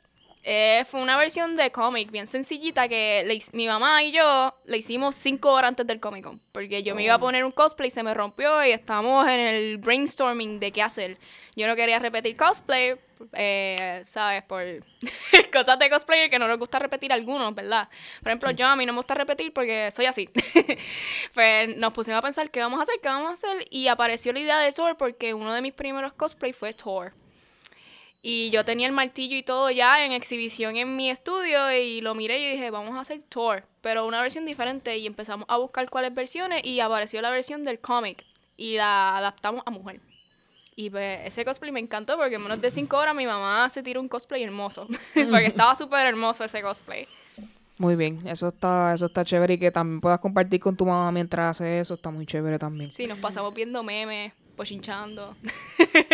Eh, 0.45 0.85
fue 0.89 1.03
una 1.03 1.17
versión 1.17 1.57
de 1.57 1.71
cómic 1.73 2.11
bien 2.11 2.27
sencillita 2.27 2.89
que 2.89 3.25
le 3.27 3.39
mi 3.53 3.67
mamá 3.67 4.03
y 4.03 4.13
yo 4.13 4.55
le 4.67 4.79
hicimos 4.79 5.17
cinco 5.17 5.53
horas 5.53 5.71
antes 5.71 5.87
del 5.87 6.01
Comic 6.01 6.25
Con. 6.25 6.41
Porque 6.53 6.83
yo 6.83 6.95
me 6.95 7.03
iba 7.03 7.15
a 7.15 7.19
poner 7.19 7.45
un 7.45 7.51
cosplay, 7.51 7.91
se 7.91 8.03
me 8.03 8.15
rompió 8.15 8.65
y 8.65 8.71
estábamos 8.71 9.27
en 9.29 9.41
el 9.41 9.79
brainstorming 9.79 10.61
de 10.61 10.73
qué 10.73 10.83
hacer. 10.83 11.19
Yo 11.57 11.67
no 11.67 11.75
quería 11.75 11.99
repetir 11.99 12.37
cosplay, 12.37 12.95
eh, 13.33 14.03
¿sabes? 14.05 14.45
Por 14.45 14.63
cosas 15.53 15.79
de 15.79 15.91
cosplayer 15.91 16.31
que 16.31 16.39
no 16.39 16.47
nos 16.47 16.59
gusta 16.59 16.79
repetir 16.79 17.13
algunos, 17.13 17.55
¿verdad? 17.55 17.89
Por 18.23 18.29
ejemplo, 18.29 18.51
yo 18.53 18.67
a 18.67 18.77
mí 18.77 18.87
no 18.87 18.93
me 18.93 19.01
gusta 19.01 19.15
repetir 19.15 19.53
porque 19.53 19.91
soy 19.91 20.07
así. 20.07 20.31
pues 21.35 21.77
nos 21.77 21.93
pusimos 21.93 22.19
a 22.19 22.23
pensar 22.23 22.51
qué 22.51 22.61
vamos 22.61 22.79
a 22.79 22.85
hacer, 22.85 22.95
qué 23.03 23.09
vamos 23.09 23.31
a 23.31 23.35
hacer. 23.35 23.67
Y 23.71 23.89
apareció 23.89 24.33
la 24.33 24.41
idea 24.41 24.59
de 24.61 24.73
Thor 24.73 24.97
porque 24.97 25.35
uno 25.35 25.53
de 25.53 25.63
mis 25.63 25.73
primeros 25.73 26.13
cosplay 26.13 26.53
fue 26.53 26.73
Thor. 26.73 27.13
Y 28.31 28.51
yo 28.51 28.63
tenía 28.63 28.87
el 28.87 28.93
martillo 28.93 29.39
y 29.39 29.43
todo 29.43 29.71
ya 29.71 30.05
en 30.05 30.13
exhibición 30.13 30.77
en 30.77 30.97
mi 30.97 31.09
estudio 31.09 31.73
y 31.73 32.03
lo 32.03 32.15
miré 32.15 32.39
y 32.39 32.51
dije, 32.53 32.69
vamos 32.69 32.95
a 32.95 33.01
hacer 33.01 33.23
Thor, 33.27 33.65
pero 33.81 34.05
una 34.05 34.21
versión 34.21 34.45
diferente 34.45 34.99
y 34.99 35.07
empezamos 35.07 35.47
a 35.49 35.57
buscar 35.57 35.89
cuáles 35.89 36.15
versiones 36.15 36.63
y 36.63 36.79
apareció 36.81 37.23
la 37.23 37.31
versión 37.31 37.65
del 37.65 37.79
cómic 37.79 38.27
y 38.55 38.77
la 38.77 39.17
adaptamos 39.17 39.63
a 39.65 39.71
mujer. 39.71 40.03
Y 40.77 40.91
pues 40.91 41.21
ese 41.25 41.43
cosplay 41.47 41.73
me 41.73 41.81
encantó 41.81 42.19
porque 42.19 42.35
en 42.35 42.43
menos 42.43 42.61
de 42.61 42.71
cinco 42.71 42.99
horas 42.99 43.15
mi 43.15 43.25
mamá 43.25 43.67
se 43.71 43.83
tiró 43.83 43.99
un 43.99 44.11
cosplay 44.11 44.43
hermoso, 44.43 44.87
porque 45.15 45.47
estaba 45.47 45.75
súper 45.75 46.07
hermoso 46.07 46.45
ese 46.45 46.61
cosplay. 46.61 47.09
Muy 47.79 47.97
bien, 47.97 48.21
eso 48.27 48.49
está, 48.49 48.93
eso 48.93 49.07
está 49.07 49.25
chévere 49.25 49.55
y 49.55 49.59
que 49.59 49.71
también 49.71 50.03
puedas 50.03 50.21
compartir 50.21 50.61
con 50.61 50.77
tu 50.77 50.85
mamá 50.85 51.11
mientras 51.13 51.57
haces 51.57 51.81
eso, 51.81 51.95
está 51.95 52.11
muy 52.11 52.27
chévere 52.27 52.59
también. 52.59 52.93
Sí, 52.93 53.07
nos 53.07 53.21
pasamos 53.21 53.55
viendo 53.55 53.83
memes, 53.83 54.35
pochinchando, 54.59 55.35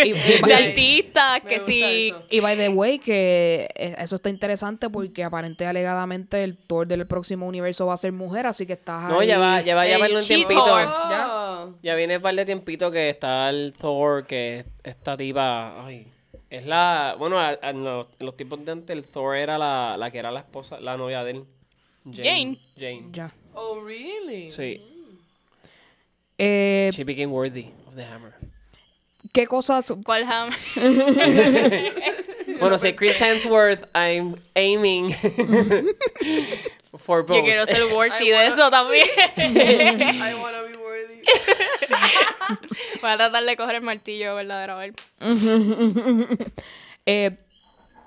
Y, 0.04 0.10
y- 0.10 0.12
de 0.46 0.54
artistas, 0.54 1.40
que 1.40 1.58
sí. 1.58 1.82
eso. 2.10 2.22
y 2.30 2.38
by 2.38 2.56
the 2.56 2.68
way, 2.68 3.00
que 3.00 3.66
eh, 3.74 3.96
eso 3.98 4.14
está 4.16 4.30
interesante 4.30 4.88
porque 4.88 5.24
aparente 5.24 5.66
alegadamente 5.66 6.44
el 6.44 6.56
Thor 6.56 6.86
del 6.86 7.06
próximo 7.08 7.48
universo 7.48 7.86
va 7.86 7.94
a 7.94 7.96
ser 7.96 8.12
mujer, 8.12 8.46
así 8.46 8.66
que 8.66 8.74
estás 8.74 9.08
No, 9.10 9.18
ahí. 9.20 9.26
ya 9.26 9.38
va, 9.38 9.60
ya 9.62 9.74
va 9.74 9.88
ya 9.88 9.98
va 9.98 10.06
un 10.06 10.22
tiempito. 10.22 10.78
¿Ya? 10.78 11.66
Ya 11.82 11.94
viene 11.96 12.16
un 12.18 12.22
par 12.22 12.34
de 12.36 12.44
tiempito 12.44 12.90
que 12.92 13.10
está 13.10 13.50
el 13.50 13.72
Thor, 13.72 14.26
que 14.26 14.60
es 14.60 14.66
esta 14.84 15.16
tipa. 15.16 15.84
Ay, 15.84 16.06
es 16.50 16.64
la. 16.66 17.16
Bueno, 17.18 17.40
a- 17.40 17.58
a- 17.60 17.70
en 17.70 17.82
los, 17.82 18.06
en 18.20 18.26
los 18.26 18.36
tiempos 18.36 18.64
de 18.64 18.70
antes, 18.72 18.94
el 18.96 19.02
Thor 19.04 19.34
era 19.36 19.58
la, 19.58 19.96
la 19.98 20.10
que 20.10 20.18
era 20.18 20.30
la 20.30 20.40
esposa, 20.40 20.78
la 20.78 20.96
novia 20.96 21.24
de 21.24 21.30
él. 21.32 21.44
Jane. 22.12 22.58
Jane. 22.78 23.08
Ya. 23.12 23.30
Oh, 23.54 23.80
really? 23.82 24.50
Sí. 24.50 24.80
Eh, 26.36 26.90
She 26.92 27.04
became 27.04 27.28
worthy 27.32 27.70
of 27.94 27.96
the 27.96 28.04
hammer. 28.04 28.34
¿Qué 29.32 29.46
cosas? 29.46 29.92
¿Cuál 30.04 30.24
ham? 30.24 30.50
Bueno, 32.60 32.78
si 32.78 32.92
Chris 32.94 33.20
Hemsworth, 33.20 33.84
I'm 33.94 34.36
aiming 34.54 35.10
for 36.98 37.24
both. 37.26 37.36
Yo 37.38 37.42
quiero 37.42 37.66
ser 37.66 37.84
worthy 37.92 38.30
de 38.30 38.46
eso 38.46 38.70
también. 38.70 39.06
I 39.36 40.34
wanna 40.40 40.62
be 40.62 40.76
worthy. 40.78 41.22
Voy 43.02 43.10
a 43.10 43.16
tratar 43.16 43.44
de 43.44 43.56
coger 43.56 43.74
el 43.76 43.82
martillo 43.82 44.34
verdadero, 44.36 44.74
a 44.74 44.78
ver. 44.78 44.94
Eh, 47.06 47.36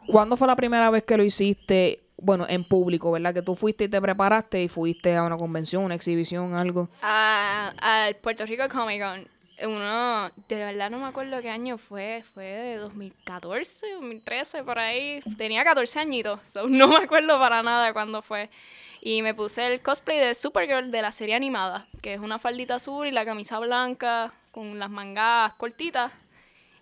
¿Cuándo 0.07 0.37
fue 0.37 0.47
la 0.47 0.55
primera 0.55 0.89
vez 0.91 1.03
que 1.03 1.17
lo 1.17 1.23
hiciste? 1.23 2.03
Bueno, 2.17 2.45
en 2.47 2.63
público, 2.63 3.11
¿verdad? 3.11 3.33
Que 3.33 3.41
tú 3.41 3.55
fuiste 3.55 3.83
y 3.83 3.89
te 3.89 4.01
preparaste 4.01 4.63
y 4.63 4.67
fuiste 4.69 5.15
a 5.15 5.23
una 5.23 5.37
convención, 5.37 5.83
una 5.83 5.95
exhibición, 5.95 6.55
algo. 6.55 6.89
a- 7.01 7.73
al 7.79 8.15
Puerto 8.15 8.45
Rico 8.45 8.63
Comic 8.69 9.01
Con. 9.01 9.27
Uno, 9.63 10.29
de 10.47 10.55
verdad 10.55 10.91
no 10.91 10.99
me 10.99 11.07
acuerdo 11.07 11.41
qué 11.41 11.49
año 11.49 11.79
fue, 11.79 12.23
fue 12.33 12.45
de 12.45 12.75
2014, 12.77 13.93
2013, 13.93 14.63
por 14.63 14.77
ahí. 14.77 15.19
Tenía 15.37 15.63
14 15.63 15.99
añitos, 15.99 16.39
so 16.47 16.67
no 16.67 16.87
me 16.87 16.97
acuerdo 16.97 17.39
para 17.39 17.63
nada 17.63 17.91
cuándo 17.91 18.21
fue. 18.21 18.49
Y 19.01 19.21
me 19.23 19.33
puse 19.33 19.65
el 19.65 19.81
cosplay 19.81 20.19
de 20.19 20.35
Supergirl 20.35 20.91
de 20.91 21.01
la 21.01 21.11
serie 21.11 21.35
animada, 21.35 21.87
que 22.01 22.13
es 22.13 22.19
una 22.19 22.37
faldita 22.37 22.75
azul 22.75 23.07
y 23.07 23.11
la 23.11 23.25
camisa 23.25 23.57
blanca 23.59 24.31
con 24.51 24.77
las 24.77 24.91
mangas 24.91 25.53
cortitas. 25.53 26.11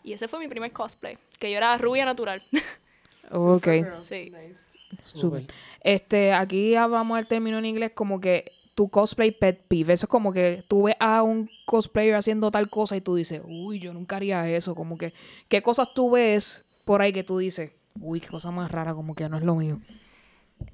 Y 0.03 0.13
ese 0.13 0.27
fue 0.27 0.39
mi 0.39 0.47
primer 0.47 0.71
cosplay, 0.71 1.17
que 1.39 1.51
yo 1.51 1.57
era 1.57 1.77
rubia 1.77 2.05
natural. 2.05 2.43
Ok. 3.31 3.63
Supergirl. 3.63 4.05
Sí. 4.05 4.29
Nice. 4.29 4.77
Súper. 5.03 5.47
Este, 5.81 6.31
aquí 6.31 6.75
hablamos 6.75 7.17
el 7.17 7.25
término 7.25 7.57
en 7.57 7.65
inglés 7.65 7.91
como 7.95 8.21
que 8.21 8.51
tu 8.75 8.89
cosplay 8.89 9.31
pet 9.31 9.63
peeve. 9.67 9.93
Eso 9.93 10.05
es 10.05 10.09
como 10.09 10.33
que 10.33 10.63
tú 10.67 10.83
ves 10.83 10.95
a 10.99 11.23
un 11.23 11.49
cosplayer 11.65 12.15
haciendo 12.15 12.51
tal 12.51 12.69
cosa 12.69 12.95
y 12.95 13.01
tú 13.01 13.15
dices, 13.15 13.41
uy, 13.45 13.79
yo 13.79 13.93
nunca 13.93 14.17
haría 14.17 14.47
eso. 14.49 14.75
Como 14.75 14.97
que, 14.97 15.13
¿qué 15.47 15.61
cosas 15.61 15.93
tú 15.93 16.11
ves 16.11 16.65
por 16.83 17.01
ahí 17.01 17.13
que 17.13 17.23
tú 17.23 17.37
dices, 17.37 17.71
uy, 17.99 18.19
qué 18.19 18.27
cosa 18.27 18.51
más 18.51 18.69
rara, 18.71 18.93
como 18.93 19.15
que 19.15 19.27
no 19.29 19.37
es 19.37 19.43
lo 19.43 19.55
mío? 19.55 19.79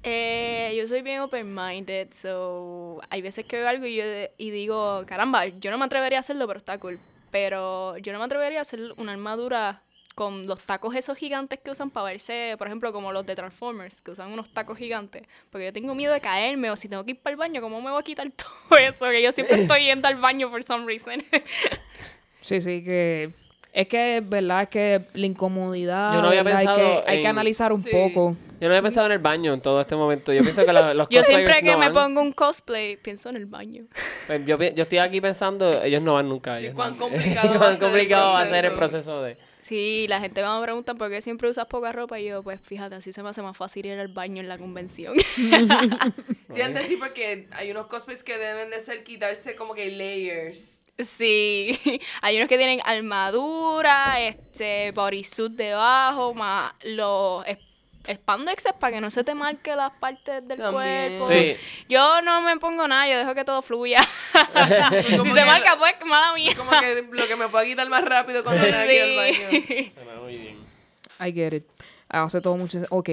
Eh, 0.02 0.74
yo 0.76 0.86
soy 0.86 1.02
bien 1.02 1.20
open-minded, 1.20 2.08
so 2.12 3.00
hay 3.08 3.22
veces 3.22 3.44
que 3.46 3.56
veo 3.56 3.68
algo 3.68 3.86
y 3.86 3.96
yo 3.96 4.04
y 4.36 4.50
digo, 4.50 5.04
caramba, 5.06 5.46
yo 5.46 5.70
no 5.70 5.78
me 5.78 5.84
atrevería 5.84 6.18
a 6.18 6.20
hacerlo, 6.20 6.46
pero 6.46 6.58
está 6.58 6.78
cool. 6.78 6.98
Pero 7.30 7.96
yo 7.98 8.12
no 8.12 8.18
me 8.18 8.24
atrevería 8.24 8.58
a 8.58 8.62
hacer 8.62 8.92
una 8.96 9.12
armadura 9.12 9.82
con 10.22 10.46
los 10.46 10.60
tacos 10.60 10.94
esos 10.94 11.16
gigantes 11.16 11.58
que 11.58 11.70
usan 11.70 11.90
para 11.90 12.06
verse, 12.06 12.54
por 12.58 12.66
ejemplo, 12.68 12.92
como 12.92 13.12
los 13.12 13.26
de 13.26 13.34
Transformers, 13.34 14.00
que 14.00 14.10
usan 14.12 14.30
unos 14.32 14.48
tacos 14.52 14.78
gigantes. 14.78 15.22
Porque 15.50 15.66
yo 15.66 15.72
tengo 15.72 15.94
miedo 15.94 16.12
de 16.12 16.20
caerme 16.20 16.70
o 16.70 16.76
si 16.76 16.88
tengo 16.88 17.04
que 17.04 17.10
ir 17.12 17.18
para 17.20 17.32
el 17.32 17.36
baño, 17.38 17.60
¿cómo 17.60 17.80
me 17.80 17.90
voy 17.90 18.00
a 18.00 18.04
quitar 18.04 18.30
todo 18.68 18.78
eso? 18.78 19.06
Que 19.10 19.22
yo 19.22 19.32
siempre 19.32 19.56
estoy 19.62 19.84
yendo 19.84 20.06
al 20.08 20.16
baño 20.16 20.48
for 20.50 20.62
some 20.62 20.86
reason. 20.86 21.22
Sí, 22.40 22.60
sí, 22.60 22.82
que... 22.84 23.32
Es 23.72 23.86
que, 23.88 24.20
¿verdad? 24.22 24.62
Es 24.62 24.68
que 24.68 25.00
la 25.14 25.24
incomodidad, 25.26 26.12
Yo 26.14 26.20
no 26.20 26.28
había 26.28 26.42
¿verdad? 26.42 26.60
hay, 26.60 26.66
que, 26.66 26.72
pensado 26.74 27.04
hay 27.08 27.16
que 27.20 27.22
en- 27.24 27.30
analizar 27.30 27.72
un 27.72 27.82
Sí. 27.82 27.88
poco. 27.90 28.36
Yo 28.60 28.68
no 28.68 28.74
había 28.74 28.82
pensado 28.82 29.06
en 29.06 29.12
el 29.12 29.18
baño 29.18 29.54
en 29.54 29.62
todo 29.62 29.80
este 29.80 29.96
momento. 29.96 30.30
Yo 30.32 30.42
pienso 30.42 30.66
que 30.66 30.72
la- 30.74 30.92
los 30.92 31.08
yo 31.08 31.22
siempre 31.22 31.54
que 31.60 31.70
no 31.70 31.78
me 31.78 31.88
van. 31.88 31.92
pongo 32.08 32.20
un 32.20 32.32
cosplay, 32.32 32.96
pienso 32.98 33.30
en 33.30 33.36
el 33.36 33.46
baño. 33.46 33.84
Pues 34.26 34.44
yo, 34.44 34.58
yo 34.58 34.82
estoy 34.82 34.98
aquí 34.98 35.22
pensando, 35.22 35.82
ellos 35.82 36.02
no 36.02 36.12
van 36.14 36.28
nunca. 36.28 36.58
Sí, 36.58 36.64
ellos 36.64 36.74
cuán 36.74 36.92
no- 36.92 36.98
complicado 36.98 37.48
va 37.48 37.54
a 37.54 37.58
cuán 37.58 37.70
ser 37.72 37.80
complicado 37.80 38.32
va 38.34 38.40
a 38.42 38.46
ser 38.46 38.64
el 38.66 38.72
proceso. 38.74 39.12
proceso 39.14 39.22
de... 39.22 39.51
Sí, 39.72 40.04
la 40.06 40.20
gente 40.20 40.42
me 40.42 40.62
pregunta 40.62 40.94
por 40.94 41.08
qué 41.08 41.22
siempre 41.22 41.48
usas 41.48 41.64
poca 41.64 41.92
ropa 41.92 42.20
y 42.20 42.26
yo, 42.26 42.42
pues 42.42 42.60
fíjate, 42.60 42.96
así 42.96 43.10
se 43.10 43.22
me 43.22 43.30
hace 43.30 43.40
más 43.40 43.56
fácil 43.56 43.86
ir 43.86 43.98
al 43.98 44.08
baño 44.08 44.42
en 44.42 44.48
la 44.48 44.58
convención. 44.58 45.14
Y 46.54 46.60
antes 46.60 46.84
sí, 46.84 46.98
porque 46.98 47.48
hay 47.52 47.70
unos 47.70 47.86
cosplays 47.86 48.22
que 48.22 48.36
deben 48.36 48.68
de 48.68 48.78
ser 48.80 49.02
quitarse 49.02 49.56
como 49.56 49.72
que 49.72 49.90
layers. 49.90 50.82
sí, 50.98 51.80
hay 52.20 52.36
unos 52.36 52.50
que 52.50 52.58
tienen 52.58 52.80
armadura, 52.84 54.20
este, 54.20 54.90
bodysuit 54.90 55.52
debajo, 55.52 56.34
más 56.34 56.74
los 56.84 57.42
es- 58.06 58.16
spandexes 58.16 58.72
para 58.74 58.94
que 58.94 59.00
no 59.00 59.10
se 59.10 59.24
te 59.24 59.34
marque 59.34 59.74
las 59.76 59.92
partes 59.98 60.46
del 60.46 60.58
También. 60.58 61.18
cuerpo. 61.18 61.28
Sí. 61.28 61.56
Yo 61.88 62.22
no 62.22 62.40
me 62.42 62.56
pongo 62.58 62.86
nada, 62.88 63.08
yo 63.08 63.18
dejo 63.18 63.34
que 63.34 63.44
todo 63.44 63.62
fluya. 63.62 63.98
si 65.08 65.16
Como 65.16 65.34
se 65.34 65.40
que- 65.40 65.46
marca, 65.46 65.76
pues, 65.78 65.94
mala 66.06 66.34
mía. 66.34 66.52
Como 66.56 66.70
que 66.70 67.06
lo 67.10 67.26
que 67.26 67.36
me 67.36 67.48
pueda 67.48 67.64
quitar 67.64 67.88
más 67.88 68.04
rápido 68.04 68.42
cuando 68.44 68.62
venga 68.62 68.82
aquí 68.82 68.98
al 68.98 69.16
baño. 69.16 69.90
Suena 69.94 70.20
muy 70.20 70.36
bien. 70.36 70.58
I 71.20 71.32
get 71.32 71.52
it. 71.54 71.64
Hace 72.08 72.40
todo 72.40 72.56
mucho 72.56 72.78
Ok. 72.90 73.10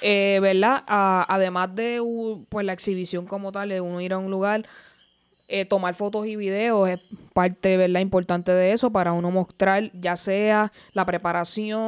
Eh, 0.00 0.38
¿Verdad? 0.40 0.84
Ah, 0.86 1.26
además 1.28 1.74
de 1.74 2.00
u- 2.00 2.46
pues, 2.48 2.64
la 2.64 2.72
exhibición 2.72 3.26
como 3.26 3.50
tal, 3.52 3.68
de 3.68 3.80
uno 3.80 4.00
ir 4.00 4.12
a 4.12 4.18
un 4.18 4.30
lugar, 4.30 4.64
eh, 5.48 5.64
tomar 5.64 5.94
fotos 5.94 6.26
y 6.26 6.36
videos 6.36 6.88
es 6.90 6.98
parte, 7.32 7.76
¿verdad? 7.76 8.00
Importante 8.00 8.52
de 8.52 8.72
eso 8.72 8.90
para 8.90 9.12
uno 9.12 9.30
mostrar 9.30 9.90
ya 9.94 10.14
sea 10.16 10.70
la 10.92 11.06
preparación 11.06 11.80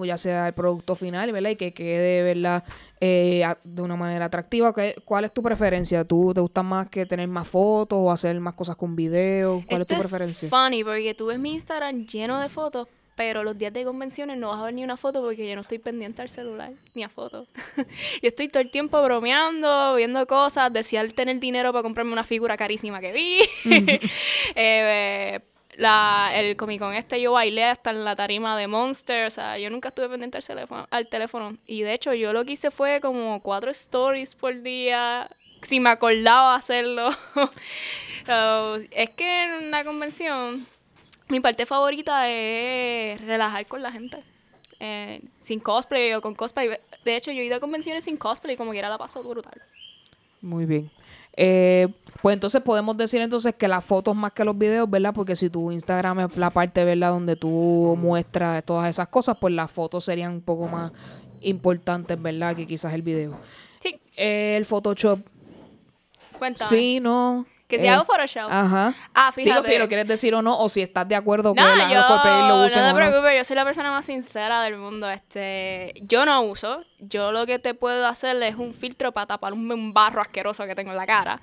o 0.00 0.04
ya 0.04 0.18
sea 0.18 0.48
el 0.48 0.54
producto 0.54 0.94
final, 0.94 1.30
¿verdad? 1.32 1.50
Y 1.50 1.56
que 1.56 1.72
quede, 1.72 2.22
¿verdad? 2.22 2.64
Eh, 3.00 3.44
a- 3.44 3.58
de 3.64 3.82
una 3.82 3.96
manera 3.96 4.24
atractiva. 4.26 4.72
¿Qué- 4.72 4.94
¿Cuál 5.04 5.24
es 5.24 5.32
tu 5.32 5.42
preferencia? 5.42 6.04
¿Tú 6.04 6.32
te 6.34 6.40
gusta 6.40 6.62
más 6.62 6.88
que 6.88 7.04
tener 7.06 7.28
más 7.28 7.46
fotos 7.46 7.98
o 8.00 8.10
hacer 8.10 8.38
más 8.40 8.54
cosas 8.54 8.76
con 8.76 8.96
videos? 8.96 9.62
¿Cuál 9.68 9.82
Esto 9.82 9.94
es 9.94 10.00
tu 10.00 10.08
preferencia? 10.08 10.48
funny 10.48 10.82
porque 10.84 11.14
tú 11.14 11.26
ves 11.26 11.38
mi 11.38 11.52
Instagram 11.52 12.06
lleno 12.06 12.40
de 12.40 12.48
fotos, 12.48 12.88
pero 13.16 13.44
los 13.44 13.56
días 13.56 13.72
de 13.72 13.84
convenciones 13.84 14.36
no 14.38 14.48
vas 14.48 14.60
a 14.60 14.64
ver 14.64 14.74
ni 14.74 14.84
una 14.84 14.96
foto 14.96 15.22
porque 15.22 15.48
yo 15.48 15.54
no 15.54 15.60
estoy 15.60 15.78
pendiente 15.78 16.22
al 16.22 16.28
celular 16.28 16.72
ni 16.94 17.04
a 17.04 17.08
fotos. 17.08 17.48
yo 17.76 18.28
estoy 18.28 18.48
todo 18.48 18.62
el 18.62 18.70
tiempo 18.70 19.02
bromeando, 19.02 19.94
viendo 19.94 20.26
cosas, 20.26 20.72
desear 20.72 21.10
tener 21.12 21.38
dinero 21.38 21.72
para 21.72 21.82
comprarme 21.82 22.12
una 22.12 22.24
figura 22.24 22.56
carísima 22.56 23.00
que 23.00 23.12
vi. 23.12 23.40
Eh, 24.56 25.40
la, 25.76 26.30
el 26.34 26.56
Comic 26.56 26.78
Con 26.78 26.94
este 26.94 27.20
yo 27.20 27.32
bailé 27.32 27.64
hasta 27.64 27.90
en 27.90 28.04
la 28.04 28.14
tarima 28.14 28.56
de 28.56 28.66
Monster, 28.66 29.26
o 29.26 29.30
sea, 29.30 29.58
yo 29.58 29.70
nunca 29.70 29.88
estuve 29.88 30.08
pendiente 30.08 30.38
al 30.38 30.44
teléfono, 30.44 30.86
al 30.90 31.08
teléfono. 31.08 31.56
Y 31.66 31.82
de 31.82 31.94
hecho 31.94 32.14
yo 32.14 32.32
lo 32.32 32.44
que 32.44 32.52
hice 32.52 32.70
fue 32.70 33.00
como 33.00 33.40
cuatro 33.42 33.70
stories 33.70 34.34
por 34.34 34.62
día, 34.62 35.28
si 35.62 35.80
me 35.80 35.90
acordaba 35.90 36.54
hacerlo. 36.54 37.10
So, 38.26 38.76
es 38.90 39.10
que 39.10 39.42
en 39.44 39.66
una 39.66 39.84
convención 39.84 40.64
mi 41.28 41.40
parte 41.40 41.66
favorita 41.66 42.28
es 42.30 43.20
relajar 43.20 43.66
con 43.66 43.82
la 43.82 43.90
gente. 43.92 44.22
Eh, 44.80 45.22
sin 45.38 45.60
cosplay 45.60 46.12
o 46.14 46.20
con 46.20 46.34
cosplay. 46.34 46.68
De 47.04 47.16
hecho, 47.16 47.30
yo 47.30 47.40
he 47.40 47.44
ido 47.44 47.56
a 47.56 47.60
convenciones 47.60 48.04
sin 48.04 48.16
cosplay 48.16 48.54
y 48.54 48.56
como 48.58 48.72
quiera 48.72 48.88
la 48.88 48.98
paso 48.98 49.22
brutal. 49.22 49.60
Muy 50.40 50.66
bien. 50.66 50.90
Eh, 51.36 51.88
pues 52.22 52.34
entonces 52.34 52.62
podemos 52.62 52.96
decir 52.96 53.20
entonces 53.20 53.54
que 53.54 53.66
las 53.66 53.84
fotos 53.84 54.14
más 54.14 54.32
que 54.32 54.44
los 54.44 54.56
videos, 54.56 54.88
¿verdad? 54.88 55.12
Porque 55.14 55.34
si 55.34 55.48
tu 55.50 55.72
Instagram 55.72 56.20
es 56.20 56.36
la 56.36 56.50
parte, 56.50 56.84
¿verdad? 56.84 57.10
Donde 57.10 57.34
tú 57.36 57.96
muestras 57.98 58.62
todas 58.64 58.88
esas 58.88 59.08
cosas, 59.08 59.36
pues 59.40 59.52
las 59.54 59.70
fotos 59.70 60.04
serían 60.04 60.32
un 60.32 60.40
poco 60.42 60.68
más 60.68 60.92
importantes, 61.40 62.20
¿verdad? 62.20 62.54
Que 62.54 62.66
quizás 62.66 62.92
el 62.94 63.02
video. 63.02 63.36
Sí, 63.82 63.98
Eh, 64.16 64.56
el 64.56 64.64
Photoshop. 64.64 65.18
cuéntame. 66.38 66.68
Sí, 66.68 67.00
no. 67.00 67.46
Que 67.68 67.78
si 67.78 67.86
Eh, 67.86 67.90
hago 67.90 68.04
Photoshop. 68.04 68.48
Ajá. 68.50 68.92
Ah, 69.14 69.32
fíjate. 69.32 69.50
Digo 69.50 69.62
si 69.62 69.78
lo 69.78 69.88
quieres 69.88 70.06
decir 70.06 70.34
o 70.34 70.42
no, 70.42 70.58
o 70.58 70.68
si 70.68 70.82
estás 70.82 71.08
de 71.08 71.14
acuerdo 71.14 71.54
No, 71.56 71.76
las 71.76 71.90
yo, 71.92 72.06
cosplay 72.06 72.46
lo 72.48 72.64
usen 72.66 72.82
no 72.82 72.88
te 72.88 72.92
no. 72.92 72.96
preocupes, 73.08 73.38
yo 73.38 73.44
soy 73.44 73.56
la 73.56 73.64
persona 73.64 73.90
más 73.90 74.04
sincera 74.04 74.60
del 74.62 74.76
mundo. 74.76 75.08
Este, 75.10 75.94
yo 76.02 76.26
no 76.26 76.42
uso. 76.42 76.84
Yo 76.98 77.32
lo 77.32 77.46
que 77.46 77.58
te 77.58 77.74
puedo 77.74 78.06
hacer 78.06 78.40
es 78.42 78.56
un 78.56 78.72
filtro 78.74 79.12
para 79.12 79.26
tapar 79.26 79.52
un 79.54 79.92
barro 79.94 80.20
asqueroso 80.20 80.66
que 80.66 80.74
tengo 80.74 80.90
en 80.90 80.96
la 80.98 81.06
cara. 81.06 81.40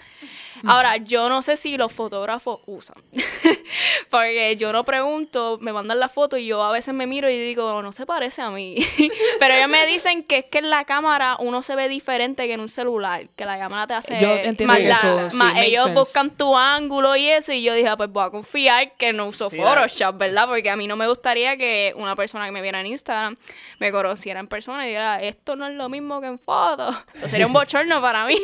Ahora, 0.65 0.97
yo 0.97 1.29
no 1.29 1.41
sé 1.41 1.57
si 1.57 1.77
los 1.77 1.91
fotógrafos 1.91 2.59
usan. 2.65 2.95
Porque 4.09 4.55
yo 4.57 4.71
no 4.73 4.83
pregunto, 4.83 5.57
me 5.61 5.71
mandan 5.73 5.99
la 5.99 6.09
foto 6.09 6.37
y 6.37 6.45
yo 6.45 6.61
a 6.63 6.71
veces 6.71 6.93
me 6.93 7.07
miro 7.07 7.29
y 7.29 7.37
digo, 7.37 7.81
no 7.81 7.91
se 7.91 8.05
parece 8.05 8.41
a 8.41 8.49
mí. 8.49 8.75
Pero 9.39 9.53
ellos 9.53 9.69
me 9.69 9.85
dicen 9.87 10.23
que 10.23 10.37
es 10.39 10.45
que 10.45 10.59
en 10.59 10.69
la 10.69 10.83
cámara 10.85 11.37
uno 11.39 11.61
se 11.63 11.75
ve 11.75 11.87
diferente 11.87 12.47
que 12.47 12.53
en 12.53 12.59
un 12.59 12.69
celular. 12.69 13.27
Que 13.35 13.45
la 13.45 13.57
cámara 13.57 13.87
te 13.87 13.93
hace 13.93 14.19
Yo 14.21 14.35
entiendo 14.35 14.73
más 14.73 14.77
que 14.77 14.87
la- 14.87 14.95
eso 14.95 15.29
sí, 15.29 15.37
más 15.37 15.53
makes 15.53 15.67
ellos 15.67 15.83
sense. 15.85 15.99
buscan 15.99 16.29
tu 16.31 16.55
ángulo 16.57 17.15
y 17.15 17.29
eso. 17.29 17.53
Y 17.53 17.63
yo 17.63 17.73
dije, 17.73 17.87
ah, 17.87 17.97
pues 17.97 18.09
voy 18.11 18.23
a 18.25 18.29
confiar 18.29 18.91
que 18.97 19.13
no 19.13 19.27
uso 19.27 19.49
Sí, 19.49 19.57
Photoshop, 19.57 20.17
¿verdad? 20.17 20.47
Porque 20.47 20.69
a 20.69 20.75
mí 20.75 20.87
no 20.87 20.95
me 20.95 21.07
gustaría 21.07 21.57
que 21.57 21.93
una 21.95 22.15
persona 22.15 22.45
que 22.45 22.51
me 22.51 22.61
viera 22.61 22.79
en 22.81 22.87
Instagram 22.87 23.37
me 23.79 23.91
conociera 23.91 24.39
en 24.39 24.47
persona 24.47 24.85
y 24.85 24.89
dijera, 24.89 25.21
esto 25.21 25.55
no 25.55 25.67
es 25.67 25.73
lo 25.73 25.89
mismo 25.89 26.19
que 26.21 26.27
en 26.27 26.37
fotos. 26.39 26.95
Eso 27.15 27.27
sería 27.29 27.47
un 27.47 27.53
bochorno 27.53 28.01
para 28.01 28.25
mí. 28.25 28.35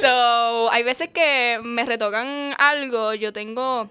so, 0.00 0.70
hay 0.70 0.82
veces 0.82 1.08
que 1.10 1.17
me 1.62 1.84
retocan 1.84 2.54
algo, 2.58 3.14
yo 3.14 3.32
tengo, 3.32 3.88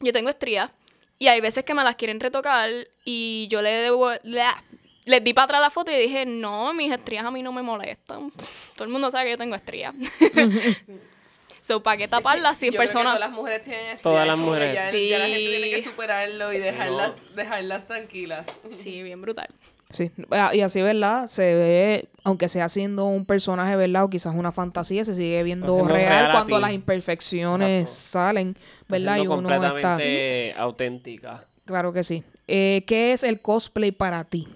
yo 0.00 0.12
tengo 0.12 0.30
estrías. 0.30 0.70
Y 1.18 1.28
hay 1.28 1.40
veces 1.40 1.64
que 1.64 1.74
me 1.74 1.84
las 1.84 1.96
quieren 1.96 2.20
retocar 2.20 2.70
y 3.04 3.46
yo 3.50 3.62
le 3.62 3.70
debo, 3.70 4.10
la- 4.24 4.62
les 5.06 5.22
di 5.22 5.32
para 5.34 5.44
atrás 5.44 5.60
la 5.60 5.70
foto 5.70 5.90
y 5.90 5.96
dije, 5.96 6.24
no, 6.26 6.72
mis 6.74 6.90
estrías 6.92 7.24
a 7.26 7.30
mí 7.30 7.42
no 7.42 7.52
me 7.52 7.62
molestan. 7.62 8.32
Todo 8.76 8.84
el 8.84 8.90
mundo 8.90 9.10
sabe 9.10 9.26
que 9.26 9.30
yo 9.32 9.38
tengo 9.38 9.54
estrías. 9.54 9.94
so, 11.60 11.82
¿para 11.82 11.96
qué 11.96 12.08
taparlas 12.08 12.58
si 12.58 12.66
en 12.66 12.72
Yo 12.72 12.78
creo 12.78 12.88
que 12.88 12.92
persona? 12.92 13.14
todas 13.14 13.20
las 13.20 13.30
mujeres 13.30 13.62
tienen 13.62 13.80
estrías, 13.82 14.02
Todas 14.02 14.26
las 14.26 14.36
como 14.36 14.52
que 14.52 14.58
mujeres. 14.58 14.74
Ya, 14.74 14.90
ya 14.92 15.18
la 15.18 15.24
gente 15.26 15.40
Sí. 15.40 15.46
tiene 15.50 15.70
que 15.70 15.84
superarlo 15.84 16.52
y 16.52 16.58
dejarlas, 16.58 17.34
dejarlas 17.36 17.86
tranquilas. 17.86 18.46
Sí, 18.70 19.02
bien 19.02 19.20
brutal. 19.22 19.48
Sí, 19.94 20.10
Ah, 20.30 20.50
y 20.52 20.60
así, 20.60 20.82
¿verdad? 20.82 21.28
Se 21.28 21.54
ve, 21.54 22.08
aunque 22.24 22.48
sea 22.48 22.68
siendo 22.68 23.06
un 23.06 23.24
personaje, 23.24 23.76
¿verdad? 23.76 24.04
O 24.04 24.10
quizás 24.10 24.34
una 24.34 24.50
fantasía, 24.50 25.04
se 25.04 25.14
sigue 25.14 25.42
viendo 25.44 25.86
real, 25.86 26.32
cuando 26.32 26.58
las 26.58 26.72
imperfecciones 26.72 27.82
Exacto. 27.82 28.10
salen, 28.10 28.56
¿verdad? 28.88 29.18
Y 29.18 29.26
uno 29.28 29.36
está... 29.36 29.60
completamente 29.60 30.54
auténtica. 30.56 31.44
Claro 31.64 31.92
que 31.92 32.02
sí. 32.02 32.24
Eh, 32.48 32.82
¿Qué 32.86 33.12
es 33.12 33.22
el 33.22 33.40
cosplay 33.40 33.92
para 33.92 34.24
ti? 34.24 34.48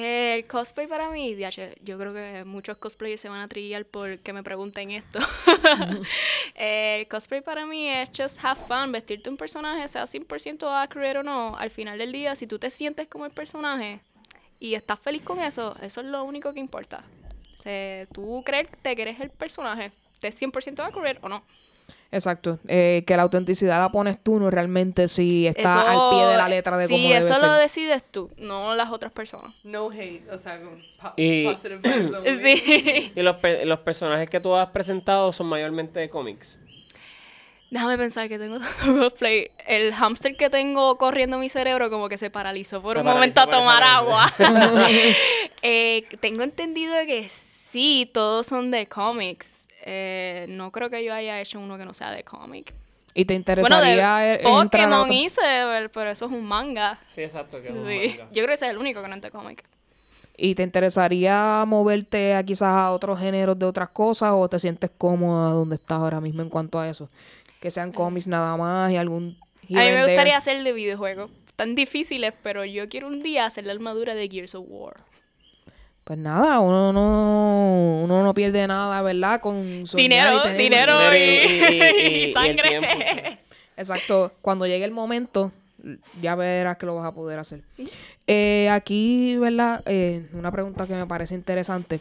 El 0.00 0.46
cosplay 0.46 0.86
para 0.86 1.10
mí, 1.10 1.36
yo 1.80 1.98
creo 1.98 2.14
que 2.14 2.44
muchos 2.44 2.76
cosplayers 2.78 3.20
se 3.20 3.28
van 3.28 3.40
a 3.40 3.48
trillar 3.48 3.84
porque 3.84 4.32
me 4.32 4.44
pregunten 4.44 4.92
esto. 4.92 5.18
el 6.54 7.08
cosplay 7.08 7.40
para 7.40 7.66
mí 7.66 7.88
es 7.88 8.08
just 8.16 8.38
have 8.44 8.60
fun, 8.68 8.92
vestirte 8.92 9.28
un 9.28 9.36
personaje, 9.36 9.88
sea 9.88 10.04
100% 10.04 10.82
accurate 10.82 11.18
o 11.18 11.22
no. 11.24 11.56
Al 11.56 11.70
final 11.70 11.98
del 11.98 12.12
día, 12.12 12.36
si 12.36 12.46
tú 12.46 12.60
te 12.60 12.70
sientes 12.70 13.08
como 13.08 13.26
el 13.26 13.32
personaje 13.32 13.98
y 14.60 14.74
estás 14.74 15.00
feliz 15.00 15.22
con 15.22 15.40
eso, 15.40 15.74
eso 15.82 16.00
es 16.00 16.06
lo 16.06 16.22
único 16.22 16.52
que 16.52 16.60
importa. 16.60 17.02
O 17.58 17.62
sea, 17.62 18.06
tú 18.06 18.44
creerte 18.46 18.94
que 18.94 19.02
eres 19.02 19.18
el 19.18 19.30
personaje, 19.30 19.90
¿te 20.20 20.28
100% 20.28 20.78
accurate 20.78 21.18
o 21.22 21.28
no? 21.28 21.42
Exacto. 22.10 22.58
Eh, 22.68 23.04
que 23.06 23.16
la 23.16 23.22
autenticidad 23.24 23.80
la 23.80 23.90
pones 23.92 24.18
tú, 24.22 24.40
no 24.40 24.50
realmente 24.50 25.08
si 25.08 25.46
está 25.46 25.60
Eso- 25.86 25.88
al 26.10 26.10
pie 26.16 26.26
de 26.26 26.36
la 26.38 26.48
letra 26.48 26.78
de 26.78 26.86
sí, 26.86 26.94
cómo 26.94 27.08
debe 27.08 27.30
eso 27.30 27.46
lo 27.46 27.52
decides 27.54 28.02
tú, 28.10 28.30
no 28.38 28.74
las 28.74 28.90
otras 28.90 29.12
personas. 29.12 29.52
No 29.62 29.90
hate, 29.90 30.26
o 30.30 30.38
sea, 30.38 30.58
con 30.60 30.82
po- 31.00 31.12
Y- 31.16 31.44
positive 31.44 31.76
vibes 31.76 32.12
only. 32.14 32.36
Sí. 32.56 33.12
Y 33.14 33.20
los, 33.22 33.36
pe- 33.36 33.64
los 33.66 33.80
personajes 33.80 34.30
que 34.30 34.40
tú 34.40 34.54
has 34.54 34.70
presentado 34.70 35.30
son 35.32 35.48
mayormente 35.48 36.00
de 36.00 36.08
cómics. 36.08 36.58
Déjame 37.70 37.98
pensar 37.98 38.26
que 38.30 38.38
tengo 38.38 38.58
cosplay. 38.98 39.50
El 39.66 39.92
hámster 39.92 40.34
que 40.38 40.48
tengo 40.48 40.96
corriendo 40.96 41.36
en 41.36 41.40
mi 41.40 41.50
cerebro 41.50 41.90
como 41.90 42.08
que 42.08 42.16
se 42.16 42.30
paralizó 42.30 42.80
por 42.80 42.94
Se 42.94 43.00
un 43.00 43.06
momento 43.06 43.40
a 43.42 43.46
tomar 43.50 43.82
agua. 43.82 44.24
Eh, 45.62 46.04
tengo 46.20 46.42
entendido 46.44 46.94
que 47.06 47.28
sí, 47.28 48.08
todos 48.14 48.46
son 48.46 48.70
de 48.70 48.86
cómics. 48.86 49.57
Eh, 49.84 50.46
no 50.48 50.72
creo 50.72 50.90
que 50.90 51.04
yo 51.04 51.14
haya 51.14 51.40
hecho 51.40 51.58
uno 51.60 51.78
que 51.78 51.84
no 51.84 51.94
sea 51.94 52.10
de 52.10 52.24
cómic. 52.24 52.74
Y 53.14 53.24
te 53.24 53.34
Bueno, 53.34 53.40
interesaría 53.40 54.16
de 54.18 54.34
eh, 54.34 54.40
entrar 54.42 54.58
a 54.60 54.64
Pokémon 54.64 55.12
hice, 55.12 55.40
pero 55.92 56.10
eso 56.10 56.26
es 56.26 56.32
un 56.32 56.44
manga. 56.44 56.98
Sí, 57.08 57.22
exacto. 57.22 57.60
Que 57.60 57.68
es 57.68 57.74
un 57.74 57.86
Sí. 57.88 58.08
manga. 58.18 58.28
Yo 58.32 58.42
creo 58.42 58.46
que 58.48 58.54
ese 58.54 58.66
es 58.66 58.70
el 58.72 58.78
único 58.78 59.02
que 59.02 59.08
no 59.08 59.14
es 59.16 59.22
de 59.22 59.30
cómic. 59.30 59.64
¿Y 60.36 60.54
te 60.54 60.62
interesaría 60.62 61.64
moverte 61.66 62.34
a 62.34 62.44
quizás 62.44 62.68
a 62.68 62.90
otros 62.92 63.18
géneros 63.18 63.58
de 63.58 63.66
otras 63.66 63.88
cosas 63.88 64.32
o 64.34 64.48
te 64.48 64.60
sientes 64.60 64.90
cómoda 64.96 65.50
donde 65.50 65.74
estás 65.74 65.98
ahora 65.98 66.20
mismo 66.20 66.42
en 66.42 66.48
cuanto 66.48 66.78
a 66.78 66.88
eso? 66.88 67.10
Que 67.60 67.72
sean 67.72 67.90
cómics 67.90 68.28
nada 68.28 68.56
más 68.56 68.92
y 68.92 68.96
algún... 68.96 69.36
A 69.40 69.66
mí 69.68 69.74
me 69.74 69.82
there. 69.90 70.06
gustaría 70.06 70.36
hacer 70.36 70.62
de 70.62 70.72
videojuegos. 70.72 71.30
Tan 71.56 71.74
difíciles, 71.74 72.32
pero 72.44 72.64
yo 72.64 72.88
quiero 72.88 73.08
un 73.08 73.20
día 73.20 73.46
hacer 73.46 73.66
la 73.66 73.72
armadura 73.72 74.14
de 74.14 74.28
Gears 74.28 74.54
of 74.54 74.64
War. 74.68 74.94
Pues 76.08 76.18
nada, 76.18 76.58
uno 76.60 76.90
no, 76.90 78.00
uno 78.02 78.22
no 78.22 78.32
pierde 78.32 78.66
nada, 78.66 79.02
¿verdad? 79.02 79.42
Con 79.42 79.84
Dinero, 79.84 80.40
y 80.48 80.56
dinero. 80.56 81.10
Dinero 81.10 81.14
y, 81.14 82.32
Sangre. 82.32 82.68
tiempo, 82.70 82.88
sí. 82.96 83.38
Exacto. 83.76 84.32
Cuando 84.40 84.66
llegue 84.66 84.86
el 84.86 84.90
momento, 84.90 85.52
ya 86.22 86.34
verás 86.34 86.78
que 86.78 86.86
lo 86.86 86.94
vas 86.94 87.04
a 87.04 87.12
poder 87.12 87.38
hacer. 87.38 87.60
Eh, 88.26 88.70
aquí, 88.70 89.36
¿verdad? 89.36 89.82
Eh, 89.84 90.26
una 90.32 90.50
pregunta 90.50 90.86
que 90.86 90.94
me 90.94 91.04
parece 91.04 91.34
interesante. 91.34 92.00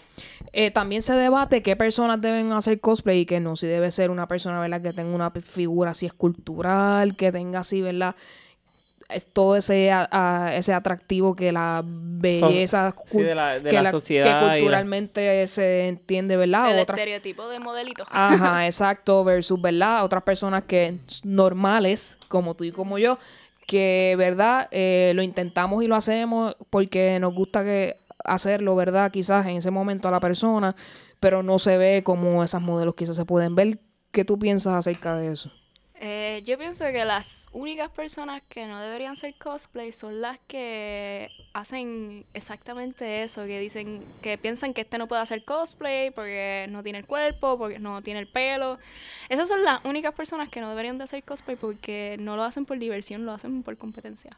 Eh, 0.54 0.72
también 0.72 1.02
se 1.02 1.14
debate 1.14 1.62
qué 1.62 1.76
personas 1.76 2.22
deben 2.22 2.54
hacer 2.54 2.80
cosplay 2.80 3.20
y 3.20 3.26
que 3.26 3.42
no. 3.42 3.58
Si 3.58 3.68
debe 3.68 3.92
ser 3.92 4.10
una 4.10 4.26
persona, 4.30 4.62
¿verdad? 4.62 4.82
Que 4.82 4.94
tenga 4.94 5.14
una 5.14 5.32
figura 5.32 5.92
así 5.92 6.06
escultural, 6.06 7.18
que 7.18 7.34
tenga 7.34 7.60
así, 7.60 7.82
¿verdad? 7.82 8.16
Es 9.10 9.26
todo 9.32 9.56
ese, 9.56 9.90
a- 9.92 10.08
a- 10.12 10.56
ese 10.56 10.74
atractivo 10.74 11.34
que 11.36 11.52
la 11.54 11.82
belleza 11.86 12.94
sí, 13.06 13.22
de 13.22 13.36
la- 13.36 13.60
de 13.60 13.70
que 13.70 13.82
la 13.82 13.92
sociedad 13.92 14.26
que 14.26 14.46
la- 14.46 14.52
culturalmente 14.58 15.48
se 15.48 15.88
entiende, 15.88 16.36
¿verdad? 16.36 16.72
el 16.74 16.80
Otra- 16.82 16.96
estereotipo 16.96 17.48
de 17.48 17.60
modelito. 17.60 18.06
Ajá, 18.10 18.66
exacto, 18.66 19.24
versus, 19.24 19.62
¿verdad? 19.62 20.04
Otras 20.04 20.24
personas 20.24 20.64
que 20.64 20.96
normales, 21.24 22.18
como 22.28 22.56
tú 22.56 22.64
y 22.66 22.72
como 22.72 22.98
yo, 22.98 23.18
que, 23.66 24.16
¿verdad? 24.18 24.68
Eh, 24.72 25.12
lo 25.16 25.22
intentamos 25.22 25.84
y 25.84 25.88
lo 25.88 25.96
hacemos 25.96 26.56
porque 26.70 27.20
nos 27.20 27.34
gusta 27.34 27.64
que 27.64 27.96
hacerlo, 28.26 28.76
¿verdad? 28.76 29.12
Quizás 29.12 29.46
en 29.46 29.58
ese 29.58 29.72
momento 29.72 30.08
a 30.08 30.12
la 30.12 30.20
persona, 30.20 30.76
pero 31.20 31.44
no 31.44 31.60
se 31.60 31.78
ve 31.78 32.02
como 32.04 32.44
esas 32.44 32.62
modelos 32.62 32.96
quizás 32.96 33.16
se 33.16 33.26
pueden 33.26 33.56
ver. 33.56 33.80
¿Qué 34.12 34.26
tú 34.26 34.38
piensas 34.40 34.74
acerca 34.74 35.16
de 35.16 35.32
eso? 35.32 35.52
Eh, 36.00 36.44
yo 36.46 36.60
pienso 36.60 36.86
que 36.86 37.04
las 37.06 37.48
únicas 37.54 37.90
personas 37.90 38.44
que 38.48 38.68
no 38.68 38.80
deberían 38.80 39.16
ser 39.16 39.34
cosplay 39.36 39.92
son 39.92 40.22
las 40.22 40.38
que 40.48 41.30
hacen 41.54 42.24
exactamente 42.36 43.24
eso, 43.24 43.46
que 43.46 43.60
dicen, 43.60 44.04
que 44.22 44.38
piensan 44.38 44.76
que 44.76 44.82
este 44.82 45.00
no 45.00 45.08
puede 45.08 45.24
hacer 45.24 45.44
cosplay 45.44 46.12
porque 46.12 46.68
no 46.70 46.84
tiene 46.84 47.00
el 47.00 47.08
cuerpo, 47.08 47.58
porque 47.58 47.80
no 47.80 48.04
tiene 48.04 48.20
el 48.20 48.28
pelo. 48.28 48.78
Esas 49.28 49.48
son 49.48 49.64
las 49.64 49.84
únicas 49.86 50.14
personas 50.14 50.50
que 50.50 50.62
no 50.62 50.70
deberían 50.70 51.00
de 51.00 51.06
hacer 51.06 51.24
cosplay 51.24 51.58
porque 51.58 52.16
no 52.20 52.36
lo 52.36 52.44
hacen 52.44 52.66
por 52.66 52.78
diversión, 52.78 53.26
lo 53.26 53.32
hacen 53.32 53.64
por 53.64 53.76
competencia. 53.78 54.38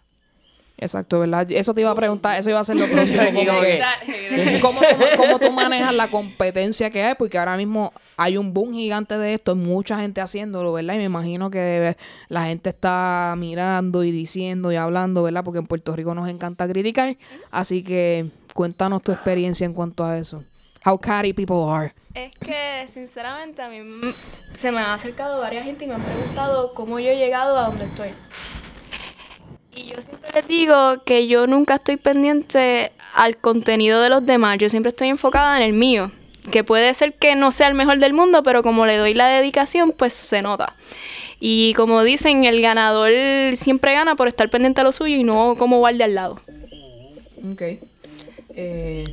Exacto, 0.82 1.20
¿verdad? 1.20 1.46
Eso 1.52 1.74
te 1.74 1.82
iba 1.82 1.92
a 1.92 1.96
preguntar, 1.96 2.40
eso 2.40 2.50
iba 2.50 2.60
a 2.60 2.64
ser 2.64 2.78
lo 2.78 2.88
próximo. 2.92 3.22
Como 3.26 3.62
que- 3.62 3.82
¿Cómo, 4.62 4.80
tú, 4.80 4.96
cómo 5.18 5.38
tú 5.40 5.52
manejas 5.52 5.94
la 5.94 6.10
competencia 6.10 6.90
que 6.90 7.04
hay? 7.04 7.16
Porque 7.16 7.38
ahora 7.38 7.58
mismo 7.58 7.92
hay 8.16 8.38
un 8.38 8.54
boom 8.54 8.74
gigante 8.74 9.18
de 9.18 9.34
esto, 9.34 9.52
hay 9.52 9.58
mucha 9.58 10.00
gente 10.00 10.22
haciéndolo, 10.22 10.72
¿verdad? 10.72 10.94
Y 10.94 10.98
me 11.00 11.04
imagino 11.04 11.50
que 11.52 11.98
la 12.30 12.46
gente 12.46 12.70
está 12.70 13.36
mirando 13.38 14.06
y 14.06 14.12
diciendo 14.12 14.72
y 14.72 14.78
hablando, 14.78 15.22
¿verdad? 15.24 15.44
Porque 15.44 15.60
en 15.60 15.68
Puerto 15.68 15.94
Rico 15.96 16.16
nos 16.16 16.30
encanta 16.30 16.66
criticar. 16.68 17.18
Así 17.52 17.84
que 17.84 18.32
cuéntanos 18.54 19.02
tu 19.02 19.12
experiencia 19.12 19.66
en 19.66 19.74
cuanto 19.74 20.06
a 20.06 20.18
eso. 20.18 20.44
How 20.86 20.98
catty 20.98 21.34
people 21.34 21.70
are. 21.70 21.94
Es 22.14 22.32
que, 22.38 22.88
sinceramente, 22.92 23.62
a 23.62 23.68
mí 23.68 23.82
mm, 23.82 24.14
se 24.54 24.72
me 24.72 24.80
ha 24.80 24.94
acercado 24.94 25.42
varias 25.42 25.66
gente 25.66 25.84
y 25.84 25.88
me 25.90 25.96
han 25.96 26.02
preguntado 26.02 26.74
cómo 26.74 27.00
yo 27.02 27.10
he 27.10 27.18
llegado 27.18 27.58
a 27.58 27.68
donde 27.68 27.84
estoy. 27.84 28.10
Y 29.76 29.84
yo 29.86 30.02
siempre 30.02 30.30
les 30.34 30.48
digo 30.48 31.04
que 31.06 31.28
yo 31.28 31.48
nunca 31.48 31.76
estoy 31.76 31.98
pendiente 31.98 32.92
al 33.14 33.38
contenido 33.38 34.02
de 34.02 34.10
los 34.10 34.26
demás, 34.26 34.58
yo 34.58 34.70
siempre 34.70 34.90
estoy 34.90 35.10
enfocada 35.10 35.58
en 35.58 35.64
el 35.64 35.74
mío. 35.74 36.12
Que 36.52 36.64
puede 36.64 36.94
ser 36.94 37.14
que 37.14 37.36
no 37.36 37.52
sea 37.52 37.68
el 37.68 37.76
mejor 37.76 38.00
del 38.00 38.14
mundo, 38.14 38.42
pero 38.44 38.64
como 38.64 38.86
le 38.86 38.98
doy 38.98 39.14
la 39.14 39.28
dedicación, 39.28 39.92
pues 39.92 40.14
se 40.14 40.42
nota. 40.42 40.76
Y 41.40 41.74
como 41.76 42.04
dicen, 42.04 42.44
el 42.46 42.62
ganador 42.62 43.12
siempre 43.56 43.94
gana 43.94 44.16
por 44.16 44.28
estar 44.28 44.50
pendiente 44.50 44.82
a 44.82 44.84
lo 44.84 44.92
suyo 44.92 45.16
y 45.16 45.24
no 45.24 45.56
como 45.58 45.78
guardia 45.78 46.06
al 46.06 46.16
lado. 46.16 46.42
Ok. 47.52 47.62
Eh, 48.56 49.04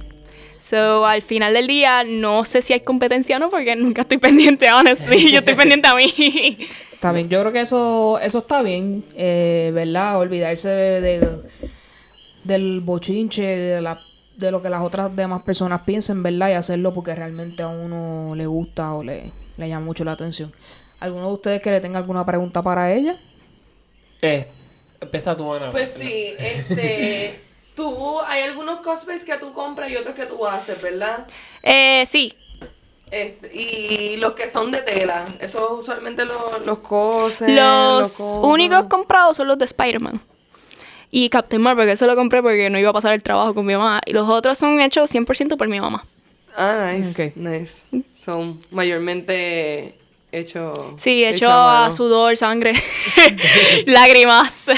So, 0.66 1.06
al 1.06 1.22
final 1.22 1.54
del 1.54 1.68
día, 1.68 2.02
no 2.04 2.44
sé 2.44 2.60
si 2.60 2.72
hay 2.72 2.80
competencia 2.80 3.36
o 3.36 3.38
no, 3.38 3.50
porque 3.50 3.76
nunca 3.76 4.02
estoy 4.02 4.18
pendiente, 4.18 4.68
honestly. 4.72 5.30
Yo 5.30 5.38
estoy 5.38 5.54
pendiente 5.54 5.86
a 5.86 5.94
mí. 5.94 6.12
Está 7.06 7.14
bien, 7.14 7.28
yo 7.28 7.40
creo 7.40 7.52
que 7.52 7.60
eso, 7.60 8.18
eso 8.20 8.38
está 8.38 8.62
bien, 8.62 9.04
eh, 9.14 9.70
¿verdad? 9.72 10.18
Olvidarse 10.18 10.68
de, 10.68 11.00
de- 11.00 11.40
del 12.42 12.80
bochinche, 12.80 13.42
de, 13.42 13.80
la, 13.80 14.00
de 14.36 14.50
lo 14.50 14.60
que 14.60 14.68
las 14.70 14.82
otras 14.82 15.14
demás 15.14 15.42
personas 15.42 15.82
piensen, 15.82 16.22
¿verdad? 16.22 16.50
Y 16.50 16.52
hacerlo 16.54 16.92
porque 16.92 17.14
realmente 17.14 17.62
a 17.62 17.68
uno 17.68 18.34
le 18.34 18.46
gusta 18.46 18.92
o 18.94 19.04
le, 19.04 19.30
le 19.56 19.68
llama 19.68 19.86
mucho 19.86 20.04
la 20.04 20.12
atención. 20.12 20.52
¿Alguno 20.98 21.28
de 21.28 21.34
ustedes 21.34 21.62
que 21.62 21.70
le 21.70 21.80
tenga 21.80 21.98
alguna 21.98 22.26
pregunta 22.26 22.60
para 22.62 22.92
ella? 22.92 23.16
Eh, 24.22 24.46
empieza 25.00 25.36
tú, 25.36 25.52
Ana. 25.52 25.70
Pues 25.70 25.90
sí, 25.90 26.34
este. 26.38 27.40
Tú, 27.76 28.20
hay 28.26 28.42
algunos 28.42 28.80
cosplays 28.80 29.22
que 29.22 29.36
tú 29.36 29.52
compras 29.52 29.90
y 29.90 29.96
otros 29.96 30.14
que 30.14 30.24
tú 30.24 30.46
haces, 30.46 30.80
¿verdad? 30.80 31.26
Eh, 31.62 32.04
sí. 32.06 32.32
Este, 33.10 33.50
y 33.54 34.16
los 34.16 34.32
que 34.32 34.48
son 34.48 34.70
de 34.72 34.82
tela, 34.82 35.24
esos 35.38 35.80
usualmente 35.80 36.24
los, 36.24 36.66
los 36.66 36.78
cosen. 36.78 37.54
Los 37.54 38.18
únicos 38.42 38.84
comprados 38.84 39.36
son 39.36 39.48
los 39.48 39.58
de 39.58 39.64
Spider-Man. 39.64 40.20
Y 41.10 41.30
Captain 41.30 41.62
Marvel, 41.62 41.86
que 41.86 41.92
eso 41.92 42.06
lo 42.06 42.16
compré 42.16 42.42
porque 42.42 42.68
no 42.68 42.78
iba 42.78 42.90
a 42.90 42.92
pasar 42.92 43.14
el 43.14 43.22
trabajo 43.22 43.54
con 43.54 43.64
mi 43.64 43.74
mamá. 43.74 44.00
Y 44.06 44.12
los 44.12 44.28
otros 44.28 44.58
son 44.58 44.80
hechos 44.80 45.14
100% 45.14 45.56
por 45.56 45.68
mi 45.68 45.80
mamá. 45.80 46.04
Ah, 46.56 46.92
nice. 46.92 47.32
Nice. 47.36 47.86
Son 48.18 48.60
mayormente 48.70 49.94
hechos. 50.32 50.78
Sí, 50.96 51.24
hecho 51.24 51.36
hechos 51.36 51.50
a 51.52 51.92
sudor, 51.92 52.36
sangre, 52.36 52.72
lágrimas 53.86 54.68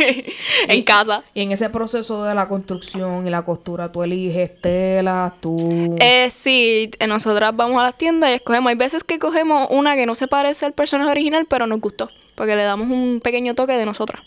en 0.68 0.82
casa. 0.82 1.24
Y 1.34 1.42
en 1.42 1.52
ese 1.52 1.70
proceso 1.70 2.24
de 2.24 2.34
la 2.34 2.48
construcción 2.48 3.26
y 3.26 3.30
la 3.30 3.42
costura, 3.42 3.90
tú 3.90 4.02
eliges 4.02 4.60
telas, 4.60 5.32
tú... 5.40 5.96
Eh, 6.00 6.30
sí, 6.30 6.90
nosotras 7.06 7.54
vamos 7.54 7.78
a 7.78 7.84
las 7.84 7.96
tiendas 7.96 8.30
y 8.30 8.34
escogemos. 8.34 8.70
Hay 8.70 8.76
veces 8.76 9.04
que 9.04 9.18
cogemos 9.18 9.68
una 9.70 9.96
que 9.96 10.06
no 10.06 10.14
se 10.14 10.28
parece 10.28 10.66
al 10.66 10.72
personaje 10.72 11.10
original, 11.10 11.46
pero 11.48 11.66
nos 11.66 11.80
gustó. 11.80 12.10
Porque 12.34 12.56
le 12.56 12.62
damos 12.62 12.88
un 12.88 13.20
pequeño 13.22 13.54
toque 13.54 13.72
de 13.74 13.84
nosotras. 13.84 14.22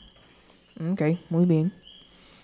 Ok, 0.92 1.02
muy 1.30 1.46
bien. 1.46 1.74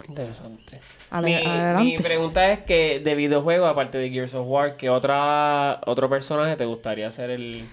Interesante. 0.07 0.79
Ale- 1.09 1.27
mi, 1.27 1.35
adelante. 1.35 1.83
mi 1.83 1.97
pregunta 1.97 2.51
es 2.51 2.59
que 2.59 3.01
de 3.01 3.15
videojuego, 3.15 3.65
aparte 3.65 3.97
de 3.97 4.09
Gears 4.09 4.33
of 4.33 4.47
War, 4.47 4.77
¿qué 4.77 4.89
otra, 4.89 5.81
otro 5.85 6.09
personaje 6.09 6.55
te 6.55 6.65
gustaría 6.65 7.11
ser 7.11 7.29
el... 7.29 7.67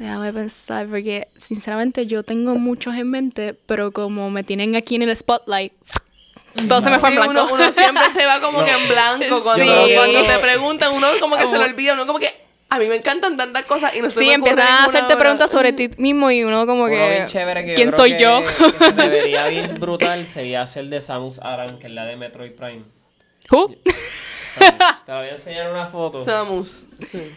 Déjame 0.00 0.32
pensar, 0.32 0.86
porque 0.86 1.28
sinceramente 1.36 2.06
yo 2.06 2.22
tengo 2.22 2.54
muchos 2.54 2.94
en 2.96 3.10
mente, 3.10 3.54
pero 3.66 3.92
como 3.92 4.30
me 4.30 4.42
tienen 4.42 4.74
aquí 4.74 4.94
en 4.94 5.02
el 5.02 5.14
spotlight, 5.14 5.74
todo 6.68 6.80
se 6.80 6.88
me 6.88 6.98
fue 6.98 7.10
en 7.10 7.16
Sí, 7.16 7.20
blanco. 7.28 7.44
Uno, 7.44 7.54
uno 7.54 7.72
siempre 7.72 8.08
se 8.08 8.24
va 8.24 8.40
como 8.40 8.64
que 8.64 8.70
en 8.70 8.88
blanco 8.88 9.42
cuando, 9.42 9.86
Sí. 9.86 9.92
cuando 9.94 10.22
te 10.22 10.38
preguntan, 10.38 10.92
uno 10.94 11.06
como 11.20 11.36
que 11.36 11.46
se 11.46 11.58
le 11.58 11.64
olvida, 11.64 11.92
uno 11.92 12.06
como 12.06 12.18
que 12.18 12.32
a 12.70 12.78
mí 12.78 12.88
me 12.88 12.96
encantan 12.96 13.36
tantas 13.36 13.66
cosas 13.66 13.94
y 13.94 14.00
no 14.00 14.10
se 14.10 14.20
sí, 14.20 14.30
empiezan 14.30 14.66
a 14.66 14.84
hacerte 14.86 15.16
preguntas 15.18 15.50
sobre 15.50 15.74
ti 15.74 15.90
mismo 15.98 16.30
y 16.30 16.44
uno 16.44 16.66
como 16.66 16.84
Uno 16.84 16.92
que... 16.94 17.10
bien 17.10 17.26
chévere 17.26 17.62
que 17.64 17.70
yo 17.70 17.74
¿Quién 17.74 17.92
soy 17.92 18.12
que- 18.16 18.22
yo? 18.22 18.42
que 18.42 18.84
se 18.86 18.92
te 18.92 19.08
vería 19.08 19.48
bien 19.48 19.78
brutal 19.78 20.26
sería 20.26 20.66
ser 20.66 20.86
de 20.86 21.02
Samus 21.02 21.40
Aran, 21.40 21.78
que 21.78 21.88
es 21.88 21.92
la 21.92 22.06
de 22.06 22.16
Metroid 22.16 22.52
Prime. 22.52 22.84
Who? 23.50 23.74
Samus. 24.54 25.04
Te 25.04 25.12
la 25.12 25.18
voy 25.18 25.28
a 25.28 25.32
enseñar 25.32 25.70
una 25.70 25.86
foto. 25.88 26.24
Samus. 26.24 26.84
Sí. 27.10 27.30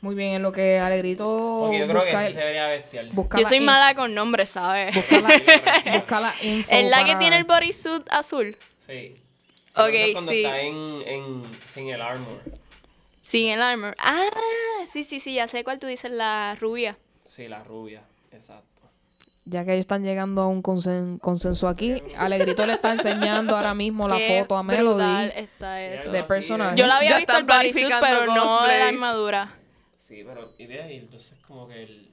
Muy 0.00 0.14
bien, 0.14 0.34
en 0.34 0.42
lo 0.42 0.52
que 0.52 0.78
Alegrito 0.78 1.58
Porque 1.62 1.78
yo 1.80 1.88
creo 1.88 2.04
que 2.04 2.12
el- 2.12 2.32
se 2.32 2.44
vería 2.44 2.68
bestial. 2.68 3.08
busca 3.12 3.38
Yo 3.38 3.46
soy 3.46 3.56
in- 3.58 3.64
mala 3.64 3.94
con 3.94 4.14
nombres, 4.14 4.50
¿sabes? 4.50 4.94
Busca 4.94 5.20
la, 5.20 5.92
busca 5.98 6.20
la 6.20 6.34
info 6.42 6.70
Es 6.70 6.88
la 6.90 7.04
que 7.04 7.16
tiene 7.16 7.36
el 7.36 7.44
bodysuit 7.44 8.06
azul. 8.12 8.56
Sí. 8.78 9.14
Sí, 9.16 9.74
Ok, 9.84 9.90
es 9.92 10.12
cuando 10.12 10.30
sí. 10.32 10.44
está 10.44 10.60
en, 10.60 10.74
en, 11.06 11.42
sin 11.72 11.88
el 11.88 12.00
armor. 12.00 12.40
Sí, 13.22 13.48
el 13.48 13.60
armor. 13.60 13.94
Ah, 13.98 14.28
sí, 14.90 15.02
sí, 15.04 15.20
sí, 15.20 15.34
ya 15.34 15.46
sé 15.48 15.62
cuál 15.64 15.78
tú 15.78 15.86
dices, 15.86 16.10
la 16.10 16.56
rubia. 16.60 16.96
Sí, 17.26 17.46
la 17.48 17.62
rubia. 17.64 18.02
Exacto. 18.32 18.64
Ya 19.44 19.64
que 19.64 19.72
ellos 19.72 19.80
están 19.80 20.04
llegando 20.04 20.42
a 20.42 20.46
un 20.46 20.62
consen- 20.62 21.18
consenso 21.20 21.68
aquí, 21.68 22.02
Alegrito 22.18 22.66
le 22.66 22.74
está 22.74 22.92
enseñando 22.92 23.56
ahora 23.56 23.74
mismo 23.74 24.08
la 24.08 24.16
Qué 24.16 24.40
foto 24.42 24.56
a 24.56 24.62
Melody. 24.62 25.30
está 25.36 25.82
eso. 25.82 26.10
de 26.12 26.22
personaje. 26.24 26.76
Yo 26.76 26.86
la 26.86 26.96
había 26.98 27.10
Ya 27.10 27.16
visto 27.18 27.36
el 27.36 27.44
bodysuit, 27.44 27.88
pero 28.00 28.26
no 28.26 28.66
la 28.66 28.88
armadura. 28.88 29.48
Sí, 30.08 30.22
pero 30.24 30.54
y 30.56 30.64
ve, 30.66 30.94
y 30.94 30.96
entonces 30.96 31.38
como 31.46 31.68
que 31.68 31.82
el, 31.82 32.08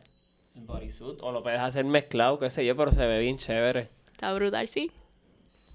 el 0.58 0.62
bodysuit, 0.64 1.18
o 1.22 1.32
lo 1.32 1.42
puedes 1.42 1.62
hacer 1.62 1.86
mezclado, 1.86 2.38
qué 2.38 2.50
sé 2.50 2.66
yo, 2.66 2.76
pero 2.76 2.92
se 2.92 3.06
ve 3.08 3.20
bien 3.20 3.38
chévere. 3.38 3.90
Está 4.12 4.34
brutal, 4.34 4.68
sí. 4.68 4.92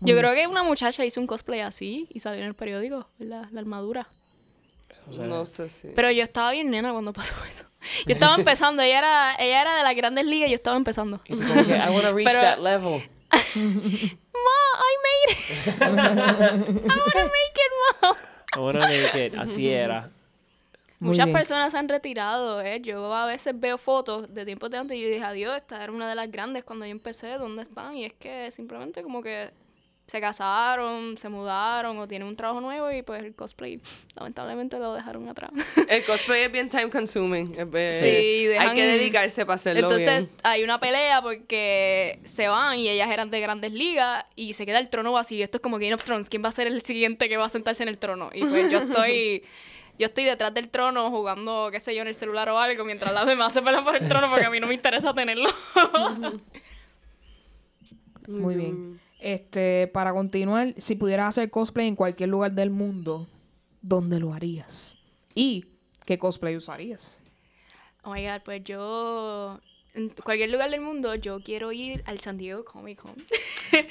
Yo 0.01 0.15
creo 0.19 0.35
que 0.35 0.47
una 0.47 0.63
muchacha 0.63 1.03
hizo 1.07 1.19
un 1.19 1.27
cosplay 1.27 1.61
así 1.61 2.09
y 2.13 2.21
salió 2.21 2.43
en 2.43 2.49
el 2.49 2.55
periódico, 2.55 3.09
¿verdad? 3.19 3.47
La 3.53 3.61
armadura. 3.61 4.07
O 5.09 5.13
sea, 5.15 5.25
No 5.25 5.47
sé 5.47 5.71
si. 5.71 5.89
Pero 5.89 6.11
yo 6.11 6.23
estaba 6.23 6.53
bien 6.53 6.71
nena 6.71 6.93
cuando 6.93 7.15
pasó 7.15 7.35
eso. 7.51 7.65
Yo 8.07 8.13
estaba 8.13 8.35
empezando, 8.37 8.83
ella 8.83 8.99
era, 8.99 9.35
ella 9.39 9.63
era 9.63 9.77
de 9.79 9.83
las 9.83 9.95
grandes 9.95 10.27
ligas 10.27 10.49
y 10.49 10.51
yo 10.53 10.57
estaba 10.57 10.77
empezando. 10.77 11.23
Y 11.25 11.37
tú 11.37 11.43
como 11.49 11.65
que, 11.65 11.75
I 11.75 11.89
wanna 11.89 12.13
reach 12.13 12.29
Pero- 12.29 12.43
that 12.43 12.59
level. 12.59 13.01
Ma, 13.55 14.59
I 14.77 14.95
made 15.07 15.33
it. 15.33 15.83
I 15.83 15.89
wanna 15.89 17.25
make 17.25 17.57
it, 17.57 17.73
ma. 18.03 18.17
I 18.57 18.59
wanna 18.61 18.81
make 18.87 19.27
it. 19.27 19.35
Así 19.39 19.69
era. 19.71 20.11
Muy 21.01 21.09
Muchas 21.13 21.27
bien. 21.27 21.37
personas 21.37 21.73
se 21.73 21.79
han 21.79 21.89
retirado, 21.89 22.61
¿eh? 22.61 22.81
Yo 22.83 23.13
a 23.15 23.25
veces 23.27 23.59
veo 23.59 23.79
fotos 23.79 24.33
de 24.33 24.45
tiempos 24.45 24.71
de 24.71 24.77
antes 24.79 24.97
y 24.97 25.01
yo 25.01 25.09
dije, 25.09 25.25
adiós, 25.25 25.57
esta 25.57 25.83
era 25.83 25.91
una 25.93 26.09
de 26.09 26.15
las 26.15 26.31
grandes 26.31 26.63
cuando 26.63 26.85
yo 26.85 26.93
empecé, 26.93 27.33
¿dónde 27.39 27.63
están? 27.63 27.97
Y 27.97 28.05
es 28.05 28.13
que 28.13 28.51
simplemente 28.51 29.03
como 29.03 29.23
que 29.23 29.51
se 30.07 30.21
casaron, 30.21 31.17
se 31.17 31.29
mudaron 31.29 31.97
o 31.99 32.09
tienen 32.09 32.27
un 32.27 32.35
trabajo 32.35 32.61
nuevo 32.61 32.91
y 32.91 33.03
pues 33.03 33.23
el 33.23 33.33
cosplay 33.35 33.81
lamentablemente 34.17 34.77
lo 34.79 34.93
dejaron 34.93 35.29
atrás. 35.29 35.51
El 35.89 36.05
cosplay 36.05 36.43
es 36.43 36.53
bien 36.53 36.69
time 36.69 36.91
consuming. 36.91 37.55
es 37.57 37.71
bien- 37.71 37.95
Sí, 38.01 38.47
dejan- 38.47 38.69
Hay 38.71 38.75
que 38.75 38.87
dedicarse 38.87 39.47
para 39.47 39.55
hacerlo 39.55 39.83
Entonces 39.83 40.09
bien. 40.09 40.31
hay 40.43 40.65
una 40.65 40.81
pelea 40.81 41.23
porque 41.23 42.19
se 42.25 42.49
van 42.49 42.79
y 42.81 42.89
ellas 42.89 43.09
eran 43.11 43.31
de 43.31 43.41
grandes 43.41 43.73
ligas 43.73 44.25
y 44.35 44.53
se 44.55 44.67
queda 44.67 44.81
el 44.81 44.91
trono 44.91 45.13
vacío. 45.13 45.45
Esto 45.45 45.59
es 45.59 45.63
como 45.63 45.79
Game 45.79 45.95
of 45.95 46.03
Thrones. 46.05 46.29
¿Quién 46.29 46.45
va 46.45 46.49
a 46.49 46.53
ser 46.53 46.67
el 46.67 46.83
siguiente 46.83 47.29
que 47.29 47.37
va 47.37 47.45
a 47.47 47.49
sentarse 47.49 47.85
en 47.85 47.89
el 47.89 47.97
trono? 47.99 48.31
Y 48.35 48.45
pues 48.45 48.71
yo 48.71 48.79
estoy... 48.81 49.45
Yo 50.01 50.07
estoy 50.07 50.25
detrás 50.25 50.55
del 50.55 50.71
trono 50.71 51.11
jugando, 51.11 51.69
qué 51.71 51.79
sé 51.79 51.95
yo, 51.95 52.01
en 52.01 52.09
el 52.09 52.15
celular 52.15 52.49
o 52.49 52.59
algo, 52.59 52.85
mientras 52.87 53.13
las 53.13 53.27
demás 53.27 53.53
se 53.53 53.61
pelean 53.61 53.85
por 53.85 53.95
el 53.97 54.09
trono 54.09 54.31
porque 54.31 54.47
a 54.47 54.51
mí 54.51 54.59
no 54.59 54.67
me 54.67 54.73
interesa 54.73 55.13
tenerlo. 55.13 55.49
Muy 58.29 58.55
bien. 58.55 59.01
Este, 59.19 59.87
para 59.89 60.13
continuar, 60.13 60.75
si 60.79 60.95
pudieras 60.95 61.29
hacer 61.29 61.51
cosplay 61.51 61.89
en 61.89 61.97
cualquier 61.97 62.29
lugar 62.31 62.53
del 62.53 62.71
mundo, 62.71 63.29
¿dónde 63.83 64.19
lo 64.19 64.33
harías? 64.33 64.97
¿Y 65.35 65.67
qué 66.07 66.19
cosplay 66.19 66.57
usarías? 66.57 67.21
Oh 68.03 68.13
my 68.15 68.25
god, 68.27 68.41
pues 68.45 68.65
yo. 68.65 69.59
En 69.93 70.09
cualquier 70.11 70.51
lugar 70.51 70.71
del 70.71 70.81
mundo, 70.81 71.15
yo 71.17 71.41
quiero 71.43 71.73
ir 71.73 72.03
al 72.07 72.21
San 72.21 72.39
Diego 72.39 72.65
Comic 72.65 73.01
Con. 73.03 73.17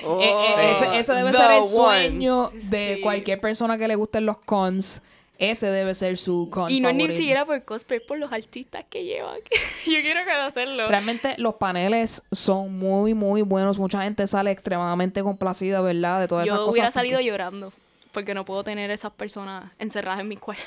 Oh, 0.07 0.19
Eh, 0.21 0.31
eh, 0.31 0.71
ese, 0.71 0.97
ese 0.97 1.13
debe 1.13 1.31
the 1.31 1.37
ser 1.37 1.51
el 1.51 1.57
one. 1.59 1.67
sueño 1.67 2.51
de 2.69 2.95
Sí. 2.95 3.01
cualquier 3.01 3.39
persona 3.41 3.77
que 3.77 3.87
le 3.87 3.95
gusten 3.95 4.25
los 4.25 4.39
cons. 4.39 5.01
Ese 5.39 5.67
debe 5.67 5.95
ser 5.95 6.17
su 6.17 6.49
con 6.51 6.69
y 6.69 6.81
no 6.81 6.89
es 6.89 6.95
ni 6.95 7.09
siquiera 7.11 7.45
por 7.45 7.63
cosplay, 7.63 7.99
es 7.99 8.05
por 8.05 8.19
los 8.19 8.31
artistas 8.31 8.83
que 8.89 9.05
llevan. 9.05 9.37
yo 9.85 10.01
quiero 10.01 10.19
conocerlo. 10.25 10.87
Realmente 10.89 11.35
los 11.37 11.55
paneles 11.55 12.21
son 12.31 12.77
muy, 12.77 13.13
muy 13.13 13.41
buenos. 13.41 13.79
Mucha 13.79 14.03
gente 14.03 14.27
sale 14.27 14.51
extremadamente 14.51 15.23
complacida, 15.23 15.79
¿verdad? 15.81 16.19
De 16.19 16.27
todas 16.27 16.45
esas 16.45 16.57
Yo 16.57 16.65
cosas. 16.65 16.73
hubiera 16.73 16.91
salido 16.91 17.17
porque- 17.17 17.27
llorando 17.27 17.73
porque 18.11 18.33
no 18.33 18.43
puedo 18.43 18.63
tener 18.63 18.91
esas 18.91 19.11
personas 19.13 19.71
encerradas 19.79 20.19
en 20.19 20.27
mi 20.27 20.37
cuerpo. 20.37 20.61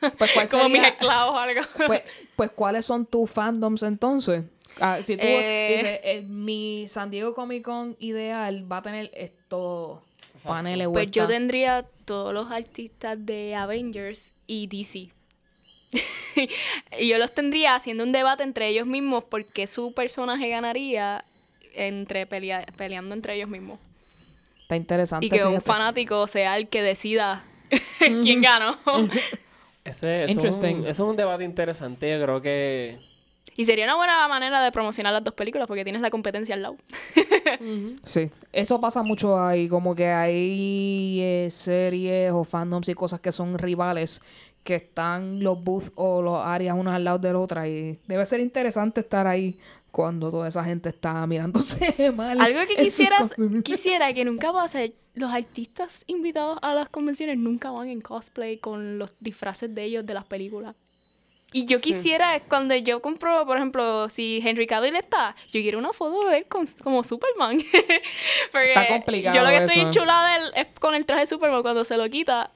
Pues, 0.18 0.30
¿cuál 0.34 0.48
Como 0.50 0.68
mis 0.68 0.82
esclavos 0.84 1.34
o 1.34 1.38
algo. 1.38 1.62
pues, 1.86 2.02
pues, 2.36 2.50
¿cuáles 2.50 2.84
son 2.84 3.06
tus 3.06 3.30
fandoms 3.30 3.82
entonces? 3.82 4.44
Ah, 4.78 4.98
si 5.02 5.16
tú 5.16 5.24
Eh. 5.26 5.72
dices, 5.72 6.00
eh, 6.04 6.22
mi 6.26 6.86
San 6.86 7.10
Diego 7.10 7.32
Comic 7.32 7.62
Con 7.64 7.96
ideal 7.98 8.70
va 8.70 8.78
a 8.78 8.82
tener 8.82 9.10
esto, 9.14 10.02
paneles 10.42 10.88
Pues 10.88 11.10
yo 11.10 11.26
tendría 11.26 11.84
todos 12.04 12.32
los 12.32 12.50
artistas 12.50 13.24
de 13.24 13.54
Avengers 13.54 14.32
y 14.46 14.66
DC. 14.66 15.10
y 16.98 17.08
yo 17.08 17.18
los 17.18 17.32
tendría 17.34 17.74
haciendo 17.74 18.04
un 18.04 18.12
debate 18.12 18.42
entre 18.42 18.68
ellos 18.68 18.86
mismos 18.86 19.24
porque 19.24 19.66
su 19.66 19.92
personaje 19.92 20.48
ganaría 20.48 21.24
entre 21.74 22.26
pelea- 22.26 22.66
peleando 22.76 23.14
entre 23.14 23.34
ellos 23.34 23.48
mismos. 23.48 23.78
Está 24.62 24.76
interesante. 24.76 25.26
Y 25.26 25.30
que 25.30 25.44
un 25.44 25.60
fanático 25.60 26.26
sea 26.26 26.56
el 26.56 26.68
que 26.68 26.82
decida 26.82 27.44
quién 27.98 28.42
ganó. 28.42 28.76
Ese, 29.84 30.24
eso, 30.24 30.24
es 30.24 30.30
un, 30.30 30.30
Interesting. 30.30 30.76
eso 30.80 30.88
es 30.88 30.98
un 30.98 31.14
debate 31.14 31.44
interesante. 31.44 32.10
Yo 32.10 32.20
creo 32.24 32.42
que. 32.42 32.98
Y 33.56 33.64
sería 33.64 33.84
una 33.84 33.96
buena 33.96 34.28
manera 34.28 34.62
de 34.62 34.70
promocionar 34.70 35.12
las 35.12 35.24
dos 35.24 35.34
películas 35.34 35.66
porque 35.66 35.84
tienes 35.84 36.02
la 36.02 36.10
competencia 36.10 36.54
al 36.54 36.62
lado. 36.62 36.76
Sí, 38.04 38.30
eso 38.52 38.80
pasa 38.80 39.02
mucho 39.02 39.38
ahí, 39.40 39.68
como 39.68 39.94
que 39.94 40.08
hay 40.08 41.20
eh, 41.22 41.48
series 41.50 42.32
o 42.32 42.44
fandoms 42.44 42.88
y 42.88 42.94
cosas 42.94 43.20
que 43.20 43.32
son 43.32 43.58
rivales 43.58 44.20
que 44.62 44.74
están 44.74 45.42
los 45.42 45.62
booths 45.62 45.92
o 45.94 46.20
los 46.20 46.44
áreas 46.44 46.76
unas 46.76 46.94
al 46.94 47.04
lado 47.04 47.18
de 47.18 47.32
la 47.32 47.38
otra 47.38 47.68
y 47.68 47.98
debe 48.06 48.26
ser 48.26 48.40
interesante 48.40 49.00
estar 49.00 49.26
ahí 49.26 49.58
cuando 49.92 50.30
toda 50.30 50.48
esa 50.48 50.62
gente 50.64 50.90
está 50.90 51.26
mirándose 51.26 52.10
mal. 52.14 52.38
Algo 52.40 52.60
que 52.66 52.84
quisieras, 52.84 53.30
quisiera 53.64 54.12
que 54.12 54.24
nunca 54.24 54.52
pase, 54.52 54.94
los 55.14 55.30
artistas 55.30 56.04
invitados 56.06 56.58
a 56.60 56.74
las 56.74 56.90
convenciones 56.90 57.38
nunca 57.38 57.70
van 57.70 57.88
en 57.88 58.02
cosplay 58.02 58.58
con 58.58 58.98
los 58.98 59.14
disfraces 59.20 59.74
de 59.74 59.84
ellos 59.84 60.04
de 60.04 60.12
las 60.12 60.26
películas. 60.26 60.74
Y 61.56 61.64
yo 61.64 61.78
Sí. 61.78 61.84
quisiera, 61.84 62.38
cuando 62.40 62.74
yo 62.76 63.00
compro, 63.00 63.46
por 63.46 63.56
ejemplo, 63.56 64.10
si 64.10 64.42
Henry 64.44 64.66
Cavill 64.66 64.94
está, 64.96 65.34
yo 65.50 65.60
quiero 65.62 65.78
una 65.78 65.92
foto 65.94 66.28
de 66.28 66.38
él 66.38 66.46
con- 66.46 66.66
como 66.82 67.02
Superman. 67.02 67.56
Porque 68.52 68.68
Está 68.74 68.86
complicado 68.88 69.34
Yo 69.36 69.42
lo 69.42 69.48
que 69.48 69.56
estoy 69.64 69.80
enchulada 69.82 70.38
del- 70.38 70.52
es 70.54 70.66
con 70.78 70.94
el 70.94 71.06
traje 71.06 71.20
de 71.22 71.26
Superman 71.26 71.62
cuando 71.62 71.82
se 71.84 71.96
lo 71.96 72.08
quita. 72.10 72.50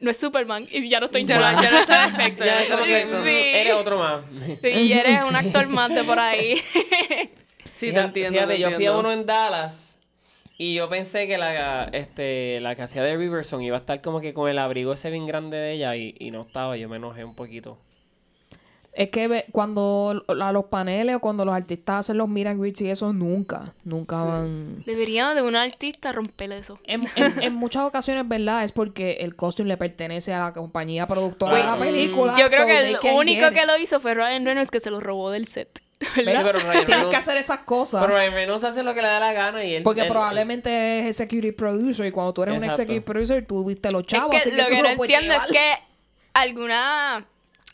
No 0.00 0.10
es 0.10 0.16
Superman 0.18 0.68
y 0.70 0.88
ya 0.88 1.00
no 1.00 1.06
estoy 1.06 1.22
enchulada. 1.22 1.60
ya 1.62 1.70
no 1.70 1.78
está 1.78 2.04
perfecto. 2.14 2.44
Ya 2.44 2.60
está 2.62 2.76
perfecto. 2.76 3.22
Sí. 3.24 3.30
Eres 3.30 3.74
otro 3.74 3.98
más. 3.98 4.22
Sí, 4.60 4.68
y 4.68 4.92
eres 4.92 5.22
un 5.26 5.34
actor 5.34 5.66
más 5.68 5.88
de 5.94 6.04
por 6.04 6.18
ahí. 6.18 6.60
Sí, 7.72 7.92
te 7.92 7.98
entiendo. 8.00 8.32
Fíjate, 8.40 8.54
te 8.54 8.60
yo 8.60 8.70
fui 8.72 8.86
a 8.86 8.92
uno 8.92 9.12
en 9.12 9.24
Dallas 9.24 9.96
y 10.56 10.74
yo 10.74 10.88
pensé 10.88 11.28
que 11.28 11.38
la, 11.38 11.84
este, 11.92 12.60
la 12.60 12.74
que 12.74 12.82
hacía 12.82 13.02
de 13.04 13.16
Riverson 13.16 13.62
iba 13.62 13.76
a 13.76 13.80
estar 13.80 14.00
como 14.02 14.20
que 14.20 14.34
con 14.34 14.50
el 14.50 14.58
abrigo 14.58 14.92
ese 14.92 15.10
bien 15.10 15.26
grande 15.26 15.56
de 15.56 15.72
ella 15.74 15.94
y, 15.94 16.14
y 16.18 16.32
no 16.32 16.42
estaba. 16.42 16.76
Yo 16.76 16.88
me 16.88 16.96
enojé 16.96 17.22
un 17.24 17.36
poquito. 17.36 17.78
Es 18.92 19.10
que 19.10 19.44
cuando 19.52 20.24
a 20.28 20.52
los 20.52 20.64
paneles 20.66 21.14
o 21.16 21.20
cuando 21.20 21.44
los 21.44 21.54
artistas 21.54 21.96
hacen 22.00 22.18
los 22.18 22.28
greets 22.32 22.80
y 22.80 22.90
eso, 22.90 23.12
nunca, 23.12 23.72
nunca 23.84 24.22
van... 24.24 24.82
Debería 24.86 25.34
de 25.34 25.42
un 25.42 25.54
artista 25.54 26.10
romper 26.10 26.50
eso. 26.52 26.80
En, 26.84 27.02
en- 27.14 27.42
en 27.42 27.54
muchas 27.54 27.84
ocasiones, 27.84 28.26
¿verdad? 28.26 28.64
Es 28.64 28.72
porque 28.72 29.18
el 29.20 29.36
costume 29.36 29.68
le 29.68 29.76
pertenece 29.76 30.32
a 30.32 30.40
la 30.46 30.52
compañía 30.52 31.06
productora 31.06 31.56
de 31.58 31.62
la 31.64 31.76
Claro. 31.76 31.80
película. 31.92 32.34
Yo 32.38 32.46
creo 32.48 32.60
so 32.62 32.66
que 32.66 32.78
el 33.10 33.16
único 33.16 33.42
get 33.46 33.54
que 33.54 33.66
lo 33.66 33.76
hizo 33.78 34.00
fue 34.00 34.14
Ryan 34.14 34.44
Reynolds 34.44 34.70
que 34.70 34.80
se 34.80 34.90
lo 34.90 34.98
robó 35.00 35.30
del 35.30 35.46
set. 35.46 35.80
Sí, 36.00 36.22
pero 36.24 36.52
Ryan 36.52 36.84
Tienes 36.86 36.86
Reynolds- 37.04 37.10
que 37.10 37.16
hacer 37.16 37.36
esas 37.36 37.58
cosas. 37.60 38.04
Pero 38.04 38.18
Ryan 38.18 38.32
Reynolds 38.32 38.64
hace 38.64 38.82
lo 38.82 38.94
que 38.94 39.02
le 39.02 39.08
da 39.08 39.20
la 39.20 39.32
gana 39.32 39.62
y 39.64 39.74
él... 39.76 39.82
porque 39.84 40.00
él- 40.02 40.08
probablemente 40.08 41.00
es 41.00 41.06
executive 41.06 41.52
producer 41.52 42.06
y 42.06 42.10
cuando 42.10 42.32
tú 42.34 42.42
eres 42.42 42.56
un 42.58 42.64
executive 42.64 43.00
producer, 43.02 43.46
tú 43.46 43.64
viste 43.64 43.92
los 43.92 44.04
chavos. 44.04 44.34
es 44.34 44.42
que 44.44 44.48
así 44.50 44.56
lo 44.58 44.64
tú 44.64 44.70
que 44.72 44.76
lo 44.76 44.82
no 44.82 44.88
entiendo 45.04 45.34
es 45.34 45.52
que 45.52 45.72
alguna- 46.34 47.24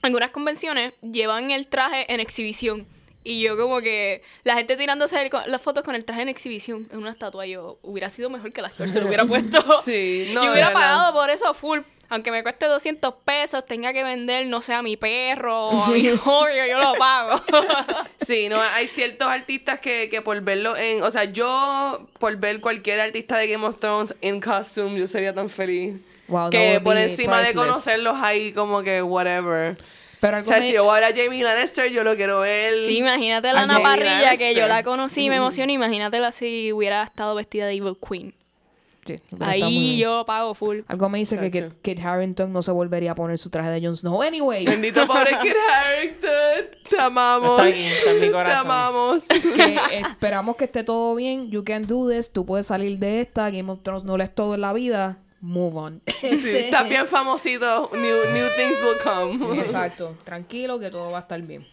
algunas 0.05 0.31
convenciones 0.31 0.93
llevan 1.03 1.51
el 1.51 1.67
traje 1.67 2.13
en 2.13 2.21
exhibición. 2.21 2.87
Y 3.27 3.41
yo 3.41 3.57
como 3.57 3.81
que 3.81 4.23
la 4.43 4.55
gente 4.55 4.77
tirándose 4.77 5.21
el- 5.21 5.31
las 5.47 5.63
fotos 5.63 5.83
con 5.83 5.95
el 5.95 6.05
traje 6.05 6.23
en 6.23 6.29
exhibición 6.29 6.87
en 6.93 6.99
una 6.99 7.11
estatua, 7.11 7.47
yo 7.47 7.79
hubiera 7.83 8.11
sido 8.11 8.29
mejor 8.29 8.53
que 8.53 8.61
el 8.61 8.67
actor 8.67 8.87
se 8.89 9.01
lo 9.01 9.07
hubiera 9.07 9.25
puesto. 9.27 9.63
Sí, 9.83 10.31
no, 10.35 10.45
yo 10.45 10.53
hubiera 10.53 10.73
pagado 10.73 11.13
por 11.15 11.31
eso 11.31 11.55
full. 11.55 11.81
Aunque 12.11 12.31
me 12.31 12.43
cueste 12.43 12.67
200 12.67 13.15
pesos, 13.25 13.65
tenga 13.65 13.95
que 13.95 14.05
vender, 14.05 14.47
no 14.47 14.61
sé, 14.61 14.75
a 14.75 14.83
mi 14.83 14.99
perro 14.99 15.69
o 15.71 15.85
a 15.85 15.89
mi 15.89 16.03
novio, 16.27 16.67
yo 16.71 16.79
lo 16.79 16.93
pago. 16.99 17.41
Sí, 18.21 18.49
no, 18.51 18.61
hay 18.61 18.89
ciertos 18.89 19.27
artistas 19.29 19.81
que, 19.81 20.09
que 20.11 20.21
por 20.23 20.39
verlo 20.43 20.77
en... 20.77 21.03
O 21.03 21.11
sea, 21.11 21.25
yo 21.25 22.07
por 22.19 22.37
ver 22.37 22.61
cualquier 22.61 23.01
artista 23.01 23.37
de 23.39 23.49
Game 23.49 23.67
of 23.67 23.79
Thrones 23.81 24.15
en 24.21 24.41
costume, 24.41 24.99
yo 25.01 25.07
sería 25.09 25.35
tan 25.35 25.49
feliz. 25.49 25.95
Wow, 26.29 26.51
que 26.51 26.81
por 26.83 26.97
encima 26.97 27.43
de 27.43 27.53
conocerlos 27.55 28.17
ahí 28.21 28.53
como 28.53 28.83
que 28.83 29.03
whatever. 29.03 29.77
Pero 30.21 30.39
O 30.39 30.43
sea, 30.43 30.59
me- 30.59 30.67
si 30.69 30.73
yo 30.73 30.85
voy 30.85 30.97
a 30.97 31.01
ver 31.01 31.05
a 31.13 31.23
Jamie 31.25 31.43
Lannister, 31.45 31.91
yo 31.91 32.03
lo 32.03 32.17
quiero 32.17 32.41
ver. 32.41 32.87
Sí, 32.87 32.97
imagínate 32.99 33.53
la 33.53 33.63
Ana 33.63 33.81
Parrilla, 33.83 34.37
que 34.39 34.55
yo 34.55 34.67
la 34.67 34.83
conocí 34.83 35.25
y 35.25 35.29
me 35.31 35.37
emocioné. 35.37 35.75
Imagínatela 35.75 36.33
si 36.33 36.73
hubiera 36.73 37.03
estado 37.03 37.35
vestida 37.35 37.67
de 37.67 37.75
Evil 37.75 37.97
Queen. 38.09 38.35
Sí, 39.07 39.17
Ahí 39.41 39.99
yo 39.99 40.25
pago 40.27 40.55
full. 40.55 40.81
Algo 40.89 41.11
me 41.11 41.19
dice 41.19 41.39
que 41.39 41.51
Kit, 41.51 41.65
Chacho. 41.65 41.77
Kit 41.83 42.01
Harrington 42.03 42.51
no 42.55 42.63
se 42.63 42.73
volvería 42.73 43.11
a 43.11 43.15
poner 43.15 43.37
su 43.37 43.51
traje 43.51 43.69
de 43.69 43.83
Jon 43.87 43.95
Snow. 43.99 44.23
Anyway, 44.23 44.65
Bendito 44.67 45.07
pobre 45.07 45.37
Kid 45.43 45.53
Harington. 45.53 46.79
Te 46.89 46.99
amamos. 46.99 47.61
Está 47.61 47.65
aquí, 47.65 47.85
está 47.87 48.11
en 48.13 48.21
mi 48.21 48.31
Te 48.33 48.53
amamos. 48.53 49.25
que 49.29 49.79
esperamos 50.09 50.57
que 50.57 50.65
esté 50.65 50.85
todo 50.85 51.15
bien. 51.17 51.51
You 51.51 51.65
can 51.65 51.83
do 51.83 52.09
this. 52.09 52.31
Tú 52.33 52.47
puedes 52.47 52.67
salir 52.69 52.99
de 52.99 53.21
esta. 53.21 53.51
Game 53.51 53.71
of 53.71 53.81
Thrones 53.83 54.05
no 54.05 54.17
le 54.17 54.25
es 54.25 54.35
todo 54.35 54.55
en 54.55 54.63
la 54.63 54.73
vida. 54.73 55.19
Move 55.45 55.77
on. 55.77 56.01
Sí, 56.21 56.57
estás 56.57 56.89
bien 56.89 57.07
famosito. 57.07 57.91
New, 57.93 58.33
new 58.33 58.49
things 58.57 58.81
will 58.83 58.97
come. 59.03 59.59
Exacto. 59.61 60.17
Tranquilo 60.25 60.81
que 60.81 60.91
todo 60.91 61.11
va 61.11 61.19
a 61.19 61.21
estar 61.21 61.41
bien. 61.43 61.67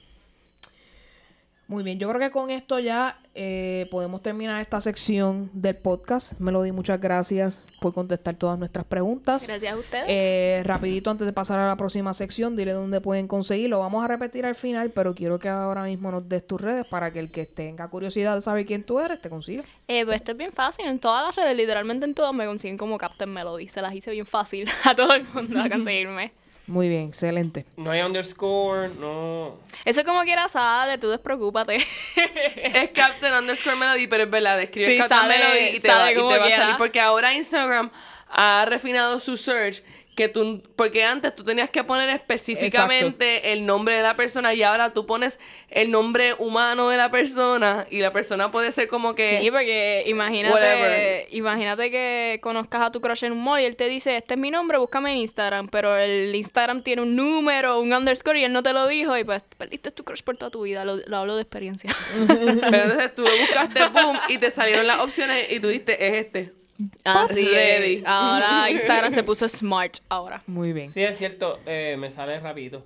Muy 1.67 1.81
bien, 1.81 1.97
yo 1.97 2.09
creo 2.09 2.19
que 2.19 2.31
con 2.31 2.49
esto 2.49 2.79
ya 2.79 3.17
eh, 3.33 3.87
podemos 3.89 4.21
terminar 4.21 4.59
esta 4.61 4.81
sección 4.81 5.49
del 5.53 5.77
podcast. 5.77 6.37
Melody, 6.39 6.71
muchas 6.71 6.99
gracias 6.99 7.61
por 7.79 7.93
contestar 7.93 8.35
todas 8.35 8.59
nuestras 8.59 8.85
preguntas. 8.85 9.47
Gracias 9.47 9.73
a 9.73 9.77
ustedes. 9.77 10.05
Eh, 10.07 10.61
rapidito 10.65 11.09
antes 11.09 11.25
de 11.25 11.31
pasar 11.31 11.57
a 11.59 11.67
la 11.67 11.77
próxima 11.77 12.13
sección, 12.13 12.55
dile 12.55 12.73
dónde 12.73 12.99
pueden 12.99 13.27
conseguirlo. 13.27 13.79
Vamos 13.79 14.03
a 14.03 14.07
repetir 14.07 14.45
al 14.45 14.55
final, 14.55 14.91
pero 14.91 15.15
quiero 15.15 15.39
que 15.39 15.47
ahora 15.47 15.83
mismo 15.83 16.11
nos 16.11 16.27
des 16.27 16.45
tus 16.45 16.59
redes 16.59 16.85
para 16.85 17.11
que 17.13 17.19
el 17.19 17.31
que 17.31 17.45
tenga 17.45 17.87
curiosidad 17.87 18.35
de 18.35 18.41
saber 18.41 18.65
quién 18.65 18.83
tú 18.83 18.99
eres 18.99 19.21
te 19.21 19.29
consiga. 19.29 19.63
Eh, 19.87 20.03
pues 20.03 20.17
esto 20.17 20.31
es 20.31 20.37
bien 20.37 20.51
fácil. 20.51 20.85
En 20.87 20.99
todas 20.99 21.25
las 21.25 21.35
redes, 21.35 21.55
literalmente 21.55 22.05
en 22.05 22.13
todas, 22.13 22.33
me 22.33 22.45
consiguen 22.45 22.77
como 22.77 22.97
Captain 22.97 23.31
Melody. 23.31 23.69
Se 23.69 23.81
las 23.81 23.93
hice 23.93 24.11
bien 24.11 24.25
fácil 24.25 24.67
a 24.83 24.93
todo 24.93 25.13
el 25.13 25.25
mundo 25.33 25.61
a 25.61 25.69
conseguirme. 25.69 26.33
Muy 26.71 26.87
bien, 26.87 27.09
excelente. 27.09 27.65
No 27.75 27.91
hay 27.91 28.01
underscore, 28.01 28.89
no... 28.95 29.59
Eso 29.83 30.05
como 30.05 30.21
quiera 30.23 30.47
sale, 30.47 30.97
tú 30.97 31.09
despreocúpate. 31.09 31.77
Es 32.15 32.91
Captain 32.91 33.33
underscore 33.33 33.75
Melody, 33.75 34.07
pero 34.07 34.23
es 34.23 34.29
verdad, 34.29 34.61
escribes 34.61 34.89
Sí, 34.91 34.97
Captain 34.97 35.19
sale- 35.21 35.37
Melody 35.37 35.75
y 35.75 35.79
te, 35.81 35.87
sale 35.89 36.01
va, 36.03 36.11
y 36.11 36.13
te 36.13 36.19
como 36.21 36.29
va 36.37 36.45
a 36.45 36.49
salir. 36.49 36.75
Porque 36.77 37.01
ahora 37.01 37.33
Instagram 37.33 37.91
ha 38.29 38.65
refinado 38.69 39.19
su 39.19 39.35
search. 39.35 39.83
Que 40.15 40.27
tú, 40.27 40.61
porque 40.75 41.05
antes 41.05 41.33
tú 41.33 41.45
tenías 41.45 41.69
que 41.69 41.85
poner 41.85 42.09
específicamente 42.09 43.53
el 43.53 43.65
nombre 43.65 43.95
de 43.95 44.03
la 44.03 44.17
persona 44.17 44.53
y 44.53 44.61
ahora 44.61 44.91
tú 44.91 45.05
pones 45.05 45.39
el 45.69 45.89
nombre 45.89 46.33
humano 46.37 46.89
de 46.89 46.97
la 46.97 47.09
persona 47.09 47.87
y 47.89 48.01
la 48.01 48.11
persona 48.11 48.51
puede 48.51 48.73
ser 48.73 48.89
como 48.89 49.15
que... 49.15 49.39
Sí, 49.39 49.49
porque 49.49 50.03
imagínate, 50.07 50.53
Whatever. 50.53 51.27
imagínate 51.31 51.91
que 51.91 52.39
conozcas 52.41 52.81
a 52.81 52.91
tu 52.91 52.99
crush 52.99 53.23
en 53.23 53.31
un 53.31 53.41
mall 53.41 53.61
y 53.61 53.65
él 53.65 53.77
te 53.77 53.87
dice, 53.87 54.17
este 54.17 54.33
es 54.33 54.39
mi 54.39 54.51
nombre, 54.51 54.77
búscame 54.77 55.11
en 55.11 55.17
Instagram, 55.17 55.69
pero 55.69 55.97
el 55.97 56.35
Instagram 56.35 56.83
tiene 56.83 57.03
un 57.03 57.15
número, 57.15 57.79
un 57.79 57.93
underscore 57.93 58.41
y 58.41 58.43
él 58.43 58.51
no 58.51 58.63
te 58.63 58.73
lo 58.73 58.87
dijo 58.87 59.17
y 59.17 59.23
pues 59.23 59.43
perdiste 59.57 59.91
tu 59.91 60.03
crush 60.03 60.23
por 60.23 60.35
toda 60.35 60.51
tu 60.51 60.63
vida, 60.63 60.83
lo, 60.83 60.97
lo 60.97 61.17
hablo 61.17 61.35
de 61.37 61.43
experiencia. 61.43 61.95
Pero 62.27 62.83
entonces 62.83 63.15
tú 63.15 63.23
lo 63.23 63.31
buscaste, 63.37 63.79
boom, 63.89 64.19
y 64.27 64.37
te 64.37 64.51
salieron 64.51 64.87
las 64.87 64.99
opciones 64.99 65.51
y 65.51 65.59
tú 65.59 65.69
dijiste, 65.69 66.07
es 66.07 66.25
este. 66.25 66.60
Así 67.03 67.45
Ready. 67.45 67.95
es. 67.97 68.03
Ahora 68.05 68.69
Instagram 68.71 69.13
se 69.13 69.23
puso 69.23 69.47
smart 69.47 69.97
ahora. 70.09 70.41
Muy 70.47 70.73
bien. 70.73 70.89
Sí, 70.89 71.01
es 71.01 71.17
cierto, 71.17 71.59
eh, 71.65 71.95
me 71.99 72.11
sale 72.11 72.39
rapidito. 72.39 72.85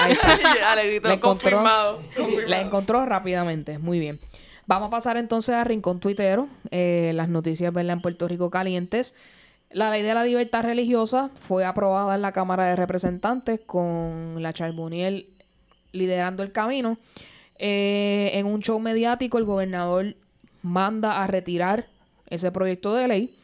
Ahí 0.00 0.12
está. 0.12 0.38
Alegrito, 0.72 1.08
La 1.08 1.14
encontró. 1.14 1.50
confirmado. 1.50 1.98
La 2.46 2.60
encontró 2.60 3.04
rápidamente. 3.06 3.78
Muy 3.78 3.98
bien. 3.98 4.18
Vamos 4.66 4.88
a 4.88 4.90
pasar 4.90 5.16
entonces 5.16 5.54
a 5.54 5.64
Rincón 5.64 6.00
Tuitero. 6.00 6.48
eh, 6.70 7.12
las 7.14 7.28
noticias 7.28 7.72
¿verdad? 7.72 7.94
en 7.94 8.00
Puerto 8.02 8.28
Rico 8.28 8.50
calientes. 8.50 9.14
La 9.70 9.90
ley 9.90 10.02
de 10.02 10.12
la 10.14 10.24
libertad 10.24 10.62
religiosa 10.64 11.30
fue 11.34 11.64
aprobada 11.64 12.14
en 12.14 12.22
la 12.22 12.32
Cámara 12.32 12.66
de 12.66 12.76
Representantes 12.76 13.60
con 13.64 14.36
la 14.42 14.52
Charboniel 14.52 15.28
liderando 15.92 16.42
el 16.42 16.52
camino. 16.52 16.98
Eh, 17.58 18.30
en 18.34 18.46
un 18.46 18.60
show 18.60 18.78
mediático, 18.80 19.38
el 19.38 19.44
gobernador 19.44 20.14
manda 20.62 21.22
a 21.22 21.26
retirar 21.26 21.86
ese 22.32 22.50
proyecto 22.50 22.94
de 22.94 23.08
ley 23.08 23.38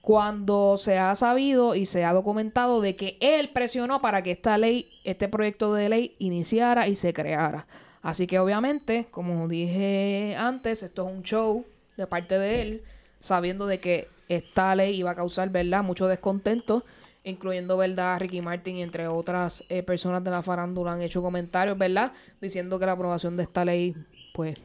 cuando 0.00 0.76
se 0.78 0.96
ha 0.96 1.14
sabido 1.14 1.74
y 1.74 1.84
se 1.84 2.04
ha 2.04 2.12
documentado 2.12 2.80
de 2.80 2.96
que 2.96 3.18
él 3.20 3.50
presionó 3.50 4.00
para 4.00 4.22
que 4.22 4.30
esta 4.30 4.56
ley, 4.56 4.88
este 5.04 5.28
proyecto 5.28 5.74
de 5.74 5.88
ley 5.88 6.16
iniciara 6.18 6.88
y 6.88 6.96
se 6.96 7.12
creara. 7.12 7.66
Así 8.00 8.26
que 8.26 8.38
obviamente, 8.38 9.06
como 9.10 9.48
dije 9.48 10.34
antes, 10.38 10.82
esto 10.82 11.06
es 11.06 11.14
un 11.14 11.22
show 11.22 11.66
de 11.96 12.06
parte 12.06 12.38
de 12.38 12.62
él, 12.62 12.82
sabiendo 13.18 13.66
de 13.66 13.80
que 13.80 14.08
esta 14.28 14.74
ley 14.74 14.96
iba 14.96 15.10
a 15.10 15.14
causar, 15.14 15.50
¿verdad?, 15.50 15.82
mucho 15.82 16.06
descontento, 16.06 16.84
incluyendo, 17.24 17.76
¿verdad?, 17.76 18.18
Ricky 18.20 18.40
Martin 18.40 18.76
y 18.76 18.82
entre 18.82 19.08
otras 19.08 19.62
eh, 19.68 19.82
personas 19.82 20.24
de 20.24 20.30
la 20.30 20.42
farándula 20.42 20.92
han 20.92 21.02
hecho 21.02 21.20
comentarios, 21.20 21.76
¿verdad?, 21.76 22.12
diciendo 22.40 22.78
que 22.78 22.86
la 22.86 22.92
aprobación 22.92 23.36
de 23.36 23.42
esta 23.42 23.64
ley, 23.64 23.94
pues, 24.32 24.56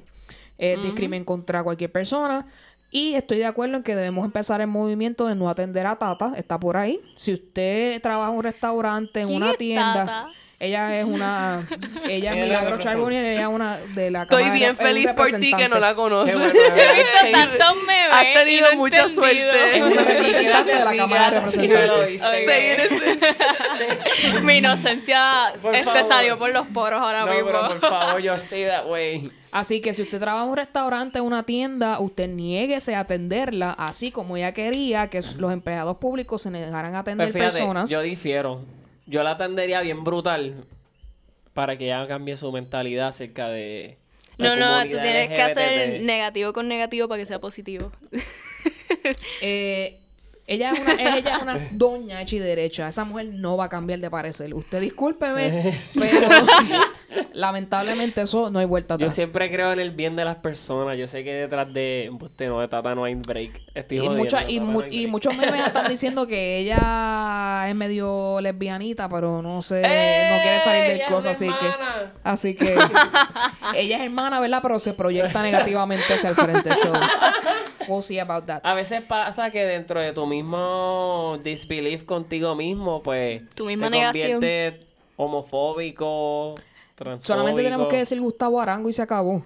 es 0.57 0.81
discrimen 0.81 1.25
contra 1.25 1.63
cualquier 1.63 1.91
persona. 1.91 2.45
Y 2.95 3.15
estoy 3.15 3.39
de 3.39 3.45
acuerdo 3.47 3.77
en 3.77 3.83
que 3.83 3.95
debemos 3.95 4.23
empezar 4.23 4.61
el 4.61 4.67
movimiento 4.67 5.25
de 5.27 5.33
no 5.35 5.49
atender 5.49 5.87
a 5.87 5.95
Tata. 5.97 6.33
Está 6.37 6.59
por 6.59 6.77
ahí. 6.77 6.99
Si 7.15 7.33
usted 7.33 7.99
trabaja 8.03 8.29
en 8.31 8.37
un 8.37 8.43
restaurante, 8.43 9.19
en 9.21 9.27
¿Quién 9.27 9.41
una 9.43 9.53
tienda. 9.55 9.93
Tata? 10.05 10.27
Ella 10.59 10.97
es 10.99 11.03
una. 11.05 11.67
Ella 12.07 12.35
es 12.35 12.43
Milagro. 12.43 12.77
Charbonnier. 12.77 13.25
Ella 13.25 13.41
es 13.41 13.47
una 13.47 13.77
de 13.79 14.11
la 14.11 14.21
Estoy 14.21 14.43
Cámara 14.43 14.55
bien 14.59 14.75
feliz 14.77 15.07
por 15.15 15.27
ti 15.31 15.51
que 15.57 15.67
no 15.67 15.79
la 15.79 15.95
conoces. 15.95 16.35
Bueno, 16.37 16.53
He 16.55 16.93
visto 16.93 17.17
Sí. 17.25 17.31
tantos 17.31 17.75
memes. 17.87 18.13
Has 18.13 18.23
y 18.23 18.33
tenido 18.33 18.67
no 18.67 18.71
he 18.73 18.75
mucha 18.75 19.01
entendido. 19.01 19.21
suerte. 19.23 19.77
Es 19.77 19.83
una 19.83 20.01
representante 20.05 20.75
de 20.75 20.85
la 20.85 20.95
Cámara 20.95 21.29
de 21.31 21.39
Representantes. 21.39 22.23
Stay 22.23 22.73
innocent. 22.73 24.43
Mi 24.43 24.57
inocencia 24.57 25.21
Por 25.61 25.73
este 25.75 25.89
favor. 25.91 26.07
salió 26.07 26.37
por 26.37 26.51
los 26.53 26.67
poros 26.67 27.01
ahora 27.01 27.25
No, 27.25 27.31
mismo. 27.33 27.47
pero 27.47 27.67
por 27.69 27.79
favor, 27.79 28.21
yo 28.21 28.33
stay 28.35 28.65
that 28.67 28.85
way. 28.87 29.29
Así 29.53 29.81
que 29.81 29.93
si 29.93 30.01
usted 30.01 30.19
trabaja 30.19 30.45
en 30.45 30.49
un 30.49 30.57
restaurante 30.57 31.19
o 31.19 31.23
una 31.23 31.43
tienda, 31.43 31.99
usted 31.99 32.27
niéguese 32.27 32.95
a 32.95 33.01
atenderla, 33.01 33.69
así 33.69 34.09
como 34.09 34.35
ella 34.35 34.51
quería 34.51 35.11
que 35.11 35.21
los 35.37 35.53
empleados 35.53 35.97
públicos 35.97 36.41
se 36.41 36.49
negaran 36.49 36.95
a 36.95 36.99
atender 36.99 37.27
Pues 37.27 37.35
fíjate, 37.35 37.57
personas. 37.59 37.87
yo 37.87 38.01
difiero. 38.01 38.61
Yo 39.05 39.21
la 39.21 39.31
atendería 39.31 39.81
bien 39.81 40.03
brutal 40.03 40.65
para 41.53 41.77
que 41.77 41.85
ella 41.85 42.07
cambie 42.07 42.35
su 42.35 42.51
mentalidad 42.51 43.09
acerca 43.09 43.47
de. 43.49 43.99
la 44.37 44.55
No, 44.55 44.83
no, 44.83 44.89
tú 44.89 44.97
tienes 44.99 45.29
que 45.29 45.41
hacer 45.43 46.01
negativo 46.01 46.51
con 46.51 46.67
negativo 46.67 47.07
para 47.07 47.19
que 47.19 47.27
sea 47.27 47.39
positivo. 47.39 47.91
Eh, 49.41 49.99
ella 50.47 50.71
es 50.71 50.79
una, 50.79 50.93
ella 50.93 51.35
es 51.35 51.41
una 51.41 51.55
doña 51.73 52.21
hecha 52.21 52.37
y 52.37 52.39
derecha. 52.39 52.87
Esa 52.87 53.03
mujer 53.03 53.27
no 53.27 53.57
va 53.57 53.65
a 53.65 53.69
cambiar 53.69 53.99
de 53.99 54.09
parecer. 54.09 54.53
Usted 54.53 54.79
discúlpeme, 54.79 55.77
pero 55.99 56.29
lamentablemente 57.33 58.21
eso 58.21 58.49
no 58.49 58.59
hay 58.59 58.65
vuelta 58.65 58.93
Yo 58.95 59.05
atrás. 59.05 59.15
siempre 59.15 59.51
creo 59.51 59.71
en 59.73 59.79
el 59.79 59.91
bien 59.91 60.15
de 60.15 60.25
las 60.25 60.37
personas. 60.37 60.97
Yo 60.97 61.07
sé 61.07 61.23
que 61.23 61.33
detrás 61.33 61.71
de. 61.73 62.11
Usted 62.19 62.47
no, 62.49 62.59
de 62.61 62.67
Tata 62.67 62.95
no 62.95 63.03
hay 63.03 63.15
break. 63.15 63.61
Estoy 63.73 63.97
Y, 63.97 63.99
jodiendo, 64.01 64.17
mucha- 64.23 64.49
y, 64.49 64.59
Tata 64.59 64.71
mu- 64.71 64.79
no 64.79 64.85
hay 64.85 64.91
y 64.95 64.99
break. 65.01 65.11
muchos 65.11 65.37
memes 65.37 65.65
están 65.65 65.87
diciendo 65.87 66.27
que 66.27 66.59
ella 66.59 67.65
es 67.67 67.75
medio 67.75 68.39
lesbianita, 68.41 69.07
pero 69.09 69.41
no 69.41 69.61
sé, 69.61 69.81
¡Eh! 69.85 70.29
no 70.35 70.41
quiere 70.41 70.59
salir 70.59 70.89
del 70.97 71.07
closet, 71.07 71.31
así 71.31 71.47
que, 71.47 71.71
así 72.23 72.55
que 72.55 72.73
ella 73.75 73.97
es 73.97 74.01
hermana, 74.03 74.39
¿verdad? 74.39 74.59
Pero 74.61 74.79
se 74.79 74.93
proyecta 74.93 75.41
negativamente 75.41 76.13
hacia 76.13 76.29
el 76.29 76.35
frente. 76.35 76.73
So, 76.75 76.91
we'll 77.87 78.01
see 78.01 78.19
about 78.19 78.45
that. 78.45 78.61
A 78.63 78.73
veces 78.73 79.01
pasa 79.01 79.51
que 79.51 79.63
dentro 79.65 79.99
de 80.01 80.13
tu 80.13 80.25
mismo 80.25 81.37
disbelief 81.43 82.03
contigo 82.03 82.55
mismo, 82.55 83.01
pues. 83.03 83.41
Tu 83.55 83.65
misma 83.65 83.87
te 83.89 83.97
negación. 83.97 84.31
conviertes 84.33 84.85
homofóbico. 85.15 86.55
Solamente 87.19 87.63
tenemos 87.63 87.87
que 87.87 87.97
decir 87.97 88.19
Gustavo 88.21 88.59
Arango 88.61 88.89
y 88.89 88.93
se 88.93 89.01
acabó. 89.01 89.43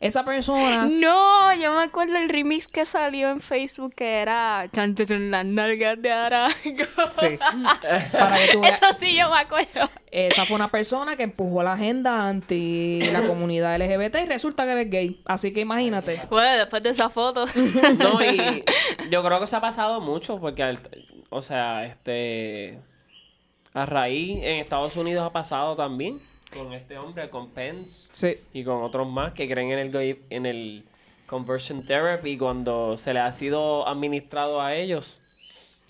Esa 0.00 0.24
persona 0.24 0.86
No, 0.86 1.54
yo 1.54 1.72
me 1.74 1.84
acuerdo 1.84 2.16
el 2.16 2.28
remix 2.28 2.66
que 2.66 2.84
salió 2.84 3.30
en 3.30 3.40
Facebook 3.40 3.94
que 3.94 4.16
era 4.20 4.66
chan 4.72 4.96
chan, 4.96 5.06
chan, 5.06 5.30
las 5.30 5.46
nalgas 5.46 6.02
de 6.02 6.10
Arango. 6.10 6.56
Sí. 7.06 7.38
Para 8.12 8.36
que 8.36 8.48
tú 8.52 8.60
veas. 8.62 8.82
Eso 8.82 8.98
sí 8.98 9.16
yo 9.16 9.30
me 9.30 9.38
acuerdo. 9.38 9.88
Esa 10.10 10.44
fue 10.44 10.56
una 10.56 10.72
persona 10.72 11.14
que 11.14 11.22
empujó 11.22 11.62
la 11.62 11.74
agenda 11.74 12.26
anti 12.28 13.00
la 13.12 13.24
comunidad 13.28 13.80
LGBT 13.80 14.16
y 14.24 14.26
resulta 14.26 14.64
que 14.64 14.72
eres 14.72 14.90
gay. 14.90 15.22
Así 15.24 15.52
que 15.52 15.60
imagínate. 15.60 16.20
Bueno, 16.28 16.50
después 16.58 16.82
de 16.82 16.88
esa 16.90 17.08
foto. 17.08 17.46
No, 17.96 18.20
y 18.24 18.64
yo 19.08 19.22
creo 19.22 19.38
que 19.38 19.46
se 19.46 19.54
ha 19.54 19.60
pasado 19.60 20.00
mucho 20.00 20.40
porque, 20.40 20.64
al- 20.64 20.80
o 21.30 21.42
sea, 21.42 21.86
este. 21.86 22.80
A 23.72 23.86
raíz 23.86 24.38
en 24.42 24.58
Estados 24.58 24.96
Unidos 24.96 25.24
ha 25.24 25.30
pasado 25.32 25.76
también 25.76 26.20
con 26.52 26.72
este 26.72 26.98
hombre, 26.98 27.28
con 27.30 27.50
Pence 27.50 28.08
Sí. 28.12 28.36
y 28.52 28.64
con 28.64 28.82
otros 28.82 29.08
más 29.08 29.32
que 29.32 29.48
creen 29.48 29.72
en 29.72 29.78
el 29.94 30.18
en 30.30 30.46
el 30.46 30.84
conversion 31.26 31.84
therapy 31.86 32.36
cuando 32.36 32.96
se 32.96 33.14
le 33.14 33.20
ha 33.20 33.32
sido 33.32 33.88
administrado 33.88 34.60
a 34.60 34.74
ellos. 34.74 35.21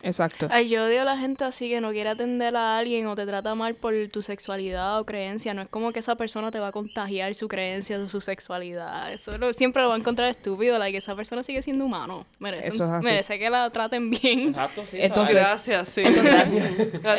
Exacto. 0.03 0.49
Ay, 0.51 0.69
yo 0.69 0.85
odio 0.85 1.03
a 1.03 1.05
la 1.05 1.17
gente 1.17 1.45
así 1.45 1.69
que 1.69 1.81
no 1.81 1.93
quiere 1.93 2.11
atender 2.11 2.57
a 2.57 2.77
alguien 2.79 3.07
o 3.07 3.15
te 3.15 3.25
trata 3.25 3.55
mal 3.55 3.75
por 3.77 3.95
tu 4.13 4.21
sexualidad 4.23 4.99
o 5.01 5.07
creencia. 5.07 5.55
No 5.55 5.63
es 5.63 5.69
como 5.69 5.93
que 5.93 6.01
esa 6.01 6.17
persona 6.17 6.51
te 6.51 6.59
va 6.59 6.69
a 6.69 6.73
contagiar 6.73 7.35
su 7.35 7.47
creencia 7.49 7.99
o 7.99 8.09
su 8.09 8.21
sexualidad. 8.21 9.13
Eso 9.13 9.39
lo- 9.39 9.53
siempre 9.53 9.83
lo 9.83 9.89
va 9.91 9.95
a 9.95 9.99
encontrar 9.99 10.29
estúpido. 10.29 10.79
La 10.79 10.91
que 10.91 10.97
esa 10.97 11.15
persona 11.15 11.43
sigue 11.43 11.63
siendo 11.63 11.85
humano. 11.85 12.27
Merece, 12.41 12.69
Eso 12.71 12.83
es 12.85 12.91
así. 12.91 13.05
merece 13.05 13.39
que 13.39 13.49
la 13.49 13.71
traten 13.71 14.11
bien. 14.11 14.49
Exacto, 14.49 14.85
sí. 14.85 14.99
Entonces- 15.01 15.35
Gracias, 15.37 15.89
sí. 15.89 16.03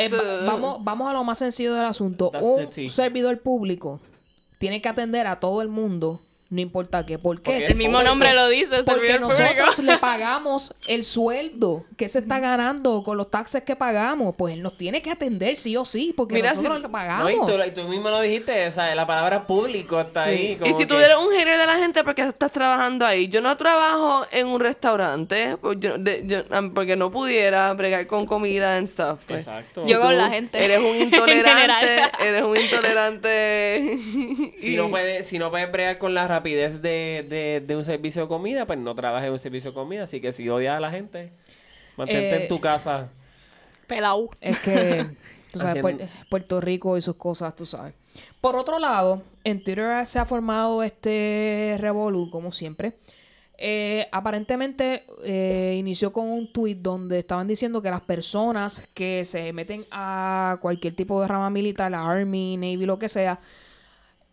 Eh, 0.03 0.09
vamos, 0.45 0.83
vamos 0.83 1.09
a 1.09 1.13
lo 1.13 1.23
más 1.23 1.37
sencillo 1.39 1.73
del 1.75 1.85
asunto. 1.85 2.29
That's 2.31 2.45
Un 2.45 2.89
servidor 2.89 3.39
público 3.39 4.01
tiene 4.57 4.81
que 4.81 4.89
atender 4.89 5.27
a 5.27 5.39
todo 5.39 5.61
el 5.61 5.67
mundo, 5.67 6.21
no 6.53 6.61
importa 6.61 7.05
qué. 7.05 7.17
¿Por 7.19 7.37
qué? 7.41 7.51
Porque 7.51 7.65
El 7.67 7.75
mismo 7.75 7.93
Porque- 7.93 8.07
nombre 8.09 8.33
lo 8.33 8.47
dice, 8.49 8.83
Porque 8.83 9.19
nosotros 9.19 9.77
le 9.79 9.97
pagamos 9.97 10.73
el 10.87 11.03
sueldo 11.03 11.85
que 11.97 12.07
se 12.07 12.19
está 12.19 12.39
ganando 12.39 13.03
con 13.03 13.17
los 13.17 13.29
taxes 13.31 13.63
que 13.63 13.75
pagamos. 13.75 14.35
Pues 14.37 14.53
él 14.53 14.61
nos 14.61 14.77
tiene 14.77 15.01
que 15.01 15.09
atender 15.11 15.57
sí 15.57 15.75
o 15.77 15.85
sí, 15.85 16.13
porque 16.15 16.35
Mira, 16.35 16.51
nosotros 16.51 16.77
si- 16.77 16.81
le 16.83 16.87
No, 16.87 16.91
pagamos. 16.91 17.31
y, 17.31 17.35
tú, 17.51 17.63
y 17.67 17.71
tú 17.71 17.83
mismo 17.89 18.09
lo 18.09 18.21
dijiste, 18.21 18.67
o 18.67 18.71
sea, 18.71 18.93
la 18.95 19.07
palabra 19.07 19.47
público 19.47 19.99
está 19.99 20.23
ahí. 20.25 20.51
Y 20.51 20.55
como 20.57 20.71
si 20.77 20.83
que- 20.83 20.85
tú 20.87 20.95
eres 20.95 21.17
un 21.17 21.31
hater 21.31 21.57
de 21.57 21.65
la 21.65 21.77
gente, 21.77 22.03
¿por 22.03 22.13
qué 22.15 22.21
estás 22.27 22.51
trabajando 22.51 23.05
ahí? 23.05 23.27
Yo 23.27 23.41
no 23.41 23.55
trabajo 23.57 24.25
en 24.31 24.47
un 24.47 24.59
restaurante 24.59 25.57
pues 25.57 25.77
yo- 25.79 25.97
de- 25.97 26.23
yo- 26.25 26.43
porque 26.73 26.95
no 26.95 27.09
pudiera 27.11 27.73
bregar 27.73 28.05
con 28.07 28.25
comida 28.25 28.77
and 28.77 28.87
stuff. 28.87 29.21
pues. 29.27 29.47
Exacto. 29.47 29.81
Yo 29.87 29.99
con 30.01 30.17
la 30.17 30.29
gente. 30.29 30.63
Eres 30.63 30.79
un 30.79 30.85
En 30.95 31.01
intolerante. 31.03 32.01
eres 32.19 32.43
un 32.43 32.57
intolerante. 32.57 33.97
Si 34.57 34.73
y- 34.73 34.77
no 34.77 34.89
puedes, 34.89 35.27
si 35.27 35.39
no 35.39 35.49
puedes 35.49 35.71
bregar 35.71 35.97
con 35.97 36.13
la 36.13 36.27
rapidez 36.43 36.81
de, 36.81 37.25
de, 37.29 37.63
de 37.65 37.75
un 37.77 37.85
servicio 37.85 38.23
de 38.23 38.27
comida, 38.27 38.65
pues 38.65 38.77
no 38.77 38.93
trabajes 38.93 39.27
en 39.27 39.31
un 39.33 39.39
servicio 39.39 39.71
de 39.71 39.75
comida. 39.75 40.03
Así 40.03 40.19
que 40.19 40.31
si 40.33 40.49
odias 40.49 40.75
a 40.75 40.79
la 40.81 40.91
gente, 40.91 41.31
mantente 41.95 42.35
Eh, 42.35 42.41
en 42.43 42.47
tu 42.49 42.59
casa. 42.59 43.07
Pelau. 43.87 44.29
Es 44.41 44.59
que, 44.59 45.05
tú 45.51 45.59
sabes, 45.59 45.77
Haciendo- 45.83 46.05
Puerto 46.29 46.59
Rico 46.59 46.97
y 46.97 47.01
sus 47.01 47.15
cosas, 47.15 47.55
tú 47.55 47.65
sabes. 47.65 47.93
Por 48.41 48.55
otro 48.57 48.77
lado, 48.77 49.23
en 49.45 49.63
Twitter 49.63 50.05
se 50.05 50.19
ha 50.19 50.25
formado 50.25 50.83
este 50.83 51.77
revolú, 51.79 52.29
como 52.29 52.51
siempre. 52.51 52.93
Eh, 53.57 54.07
aparentemente 54.11 55.03
eh, 55.23 55.75
inició 55.79 56.11
con 56.11 56.29
un 56.29 56.51
tweet 56.51 56.75
donde 56.75 57.19
estaban 57.19 57.47
diciendo 57.47 57.81
que 57.81 57.89
las 57.89 58.01
personas 58.01 58.85
que 58.93 59.23
se 59.23 59.53
meten 59.53 59.85
a 59.91 60.57
cualquier 60.59 60.95
tipo 60.95 61.21
de 61.21 61.27
rama 61.27 61.49
militar, 61.49 61.89
la 61.91 62.05
Army, 62.05 62.57
Navy, 62.57 62.85
lo 62.85 62.99
que 62.99 63.07
sea, 63.07 63.39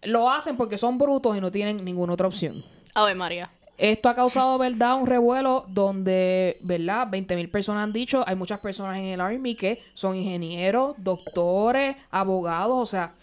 lo 0.03 0.31
hacen 0.31 0.57
porque 0.57 0.77
son 0.79 0.99
brutos 0.99 1.37
y 1.37 1.41
no 1.41 1.51
tienen 1.51 1.85
ninguna 1.85 2.13
otra 2.15 2.27
opción. 2.27 2.65
Ave 2.95 3.15
María. 3.15 3.51
Esto 3.79 4.11
ha 4.11 4.15
causado, 4.15 4.59
¿verdad? 4.59 4.97
Un 4.97 5.07
revuelo 5.07 5.65
donde, 5.69 6.59
¿verdad? 6.61 7.07
20 7.11 7.35
mil 7.37 7.49
personas 7.49 7.85
han 7.85 7.93
dicho, 7.95 8.23
hay 8.27 8.37
muchas 8.37 8.59
personas 8.61 8.99
en 8.99 9.07
el 9.07 9.21
Army 9.23 9.55
que 9.55 9.83
son 9.95 10.17
ingenieros, 10.17 10.95
doctores, 10.99 11.97
abogados, 12.11 12.77
o 12.77 12.87
sea, 12.87 13.15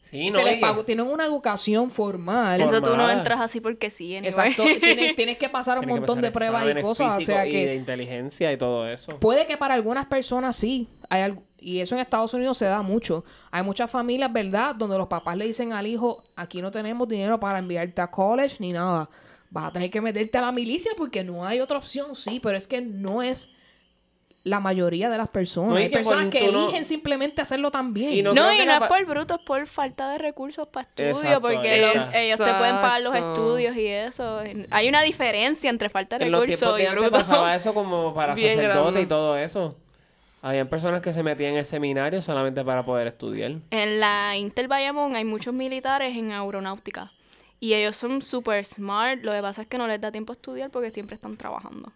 Sí, 0.00 0.30
se 0.30 0.38
no, 0.38 0.42
les 0.44 0.56
y- 0.56 0.60
pagó- 0.60 0.84
tienen 0.86 1.06
una 1.06 1.26
educación 1.26 1.90
formal. 1.90 2.58
Eso 2.62 2.80
tú 2.80 2.96
no 2.96 3.10
entras 3.10 3.40
así 3.40 3.60
porque 3.60 3.90
sí. 3.90 4.16
anyway. 4.16 4.28
Exacto, 4.30 4.62
tienes, 4.80 5.14
tienes 5.16 5.36
que 5.36 5.48
pasar 5.50 5.78
un 5.78 5.86
montón 5.86 6.22
de 6.22 6.30
pruebas 6.30 6.66
y 6.76 6.80
cosas, 6.80 7.18
o 7.18 7.20
sea 7.20 7.46
y 7.46 7.50
que 7.52 7.66
de 7.66 7.74
inteligencia 7.74 8.50
y 8.50 8.56
todo 8.56 8.88
eso. 8.88 9.18
Puede 9.20 9.46
que 9.46 9.58
para 9.58 9.74
algunas 9.74 10.06
personas 10.06 10.56
sí, 10.56 10.88
hay 11.10 11.20
algo, 11.22 11.42
y 11.60 11.80
eso 11.80 11.94
en 11.94 12.00
Estados 12.00 12.32
Unidos 12.34 12.56
se 12.58 12.66
da 12.66 12.82
mucho. 12.82 13.24
Hay 13.50 13.62
muchas 13.62 13.90
familias, 13.90 14.32
¿verdad?, 14.32 14.74
donde 14.74 14.96
los 14.98 15.08
papás 15.08 15.36
le 15.36 15.46
dicen 15.46 15.72
al 15.72 15.86
hijo, 15.86 16.22
aquí 16.36 16.62
no 16.62 16.70
tenemos 16.70 17.08
dinero 17.08 17.38
para 17.40 17.58
enviarte 17.58 18.00
a 18.00 18.10
college 18.10 18.56
ni 18.60 18.72
nada. 18.72 19.08
Vas 19.50 19.64
a 19.64 19.72
tener 19.72 19.90
que 19.90 20.00
meterte 20.00 20.36
a 20.38 20.42
la 20.42 20.52
milicia 20.52 20.92
porque 20.96 21.24
no 21.24 21.44
hay 21.44 21.60
otra 21.60 21.78
opción, 21.78 22.14
sí, 22.14 22.38
pero 22.40 22.56
es 22.56 22.68
que 22.68 22.80
no 22.80 23.22
es 23.22 23.50
la 24.44 24.60
mayoría 24.60 25.10
de 25.10 25.18
las 25.18 25.28
personas. 25.28 25.70
No, 25.70 25.76
hay 25.76 25.88
que 25.88 25.96
personas 25.96 26.26
que 26.26 26.50
no- 26.50 26.64
eligen 26.66 26.84
simplemente 26.84 27.42
hacerlo 27.42 27.70
también. 27.70 28.12
Y 28.12 28.22
no- 28.22 28.32
y 28.32 28.34
no 28.34 28.48
es 28.50 28.80
por 28.88 29.04
bruto, 29.04 29.34
es 29.34 29.40
por 29.42 29.66
falta 29.66 30.10
de 30.12 30.18
recursos 30.18 30.68
para 30.68 30.86
estudio, 30.88 31.10
Exacto, 31.10 31.40
porque 31.42 31.90
ellos, 31.90 32.10
te 32.38 32.54
pueden 32.54 32.76
pagar 32.76 33.02
los 33.02 33.14
estudios 33.14 33.76
y 33.76 33.86
eso. 33.86 34.40
Hay 34.70 34.88
una 34.88 35.02
diferencia 35.02 35.68
entre 35.68 35.88
falta 35.90 36.18
de 36.18 36.26
En 36.26 36.32
los 36.32 36.42
recursos 36.42 36.76
de 36.76 36.84
y 36.84 36.86
bruto. 36.88 37.10
pasaba 37.10 37.54
eso 37.54 37.74
como 37.74 38.14
para 38.14 38.34
Bien 38.36 38.50
sacerdote 38.54 38.80
grande. 38.82 39.02
y 39.02 39.06
todo 39.06 39.36
eso. 39.36 39.76
Habían 40.40 40.68
personas 40.68 41.00
que 41.00 41.12
se 41.12 41.22
metían 41.22 41.52
en 41.52 41.58
el 41.58 41.64
seminario 41.64 42.22
solamente 42.22 42.64
para 42.64 42.84
poder 42.84 43.08
estudiar. 43.08 43.56
En 43.70 44.00
la 44.00 44.36
Intel 44.36 44.68
Bayamón 44.68 45.16
hay 45.16 45.24
muchos 45.24 45.52
militares 45.52 46.16
en 46.16 46.30
aeronáutica. 46.32 47.10
Y 47.60 47.74
ellos 47.74 47.96
son 47.96 48.22
super 48.22 48.64
smart. 48.64 49.20
Lo 49.22 49.32
que 49.32 49.42
pasa 49.42 49.62
es 49.62 49.68
que 49.68 49.78
no 49.78 49.88
les 49.88 50.00
da 50.00 50.12
tiempo 50.12 50.32
a 50.32 50.36
estudiar 50.36 50.70
porque 50.70 50.90
siempre 50.90 51.16
están 51.16 51.36
trabajando. 51.36 51.92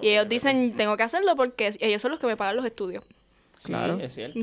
Y 0.00 0.08
ellos 0.08 0.28
dicen, 0.28 0.72
tengo 0.76 0.96
que 0.96 1.02
hacerlo 1.02 1.36
porque 1.36 1.72
ellos 1.80 2.00
son 2.00 2.10
los 2.10 2.20
que 2.20 2.26
me 2.26 2.36
pagan 2.36 2.56
los 2.56 2.64
estudios. 2.64 3.04
Claro. 3.62 3.98
Es 4.00 4.14
cierto. 4.14 4.40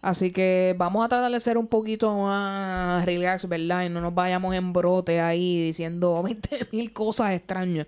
Así 0.00 0.32
que 0.32 0.74
vamos 0.76 1.04
a 1.04 1.08
tratar 1.08 1.30
de 1.30 1.38
ser 1.38 1.56
un 1.56 1.68
poquito 1.68 2.12
más 2.12 3.04
relax, 3.06 3.48
¿verdad? 3.48 3.84
Y 3.84 3.88
no 3.88 4.00
nos 4.00 4.12
vayamos 4.12 4.54
en 4.54 4.72
brote 4.72 5.20
ahí 5.20 5.66
diciendo 5.66 6.20
20 6.24 6.68
mil 6.72 6.92
cosas 6.92 7.32
extrañas. 7.32 7.86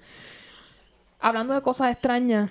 Hablando 1.19 1.55
de 1.55 1.63
cosas 1.63 1.91
extrañas, 1.91 2.51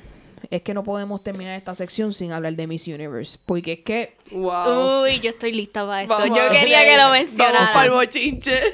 es 0.50 0.62
que 0.62 0.74
no 0.74 0.84
podemos 0.84 1.24
terminar 1.24 1.56
esta 1.56 1.74
sección 1.76 2.14
sin 2.14 2.32
hablar 2.32 2.54
de 2.54 2.68
Miss 2.68 2.88
Universe. 2.88 3.38
Porque 3.46 3.74
es 3.74 3.80
que 3.80 4.16
Wow. 4.32 5.04
Uy, 5.04 5.20
yo 5.20 5.30
estoy 5.30 5.52
lista 5.54 5.86
para 5.86 6.02
esto. 6.04 6.14
Vamos 6.14 6.38
yo 6.38 6.50
quería 6.52 6.84
que 6.84 6.98
lo 6.98 7.04
Vamos 7.10 7.30
para 7.30 7.52
el 7.52 7.62
mencionaran. 7.68 7.92
bochinche. 7.92 8.62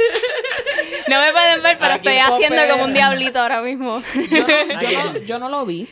No 1.07 1.19
me 1.21 1.31
pueden 1.31 1.63
ver, 1.63 1.77
pero 1.79 1.93
Aquí 1.95 2.07
estoy 2.09 2.13
en 2.17 2.33
haciendo 2.47 2.71
como 2.71 2.83
un 2.85 2.93
diablito 2.93 3.39
ahora 3.39 3.61
mismo. 3.63 4.01
Yo 4.29 4.39
no, 4.47 4.79
yo 4.79 5.03
no- 5.13 5.17
yo 5.19 5.39
no 5.39 5.49
lo 5.49 5.65
vi. 5.65 5.89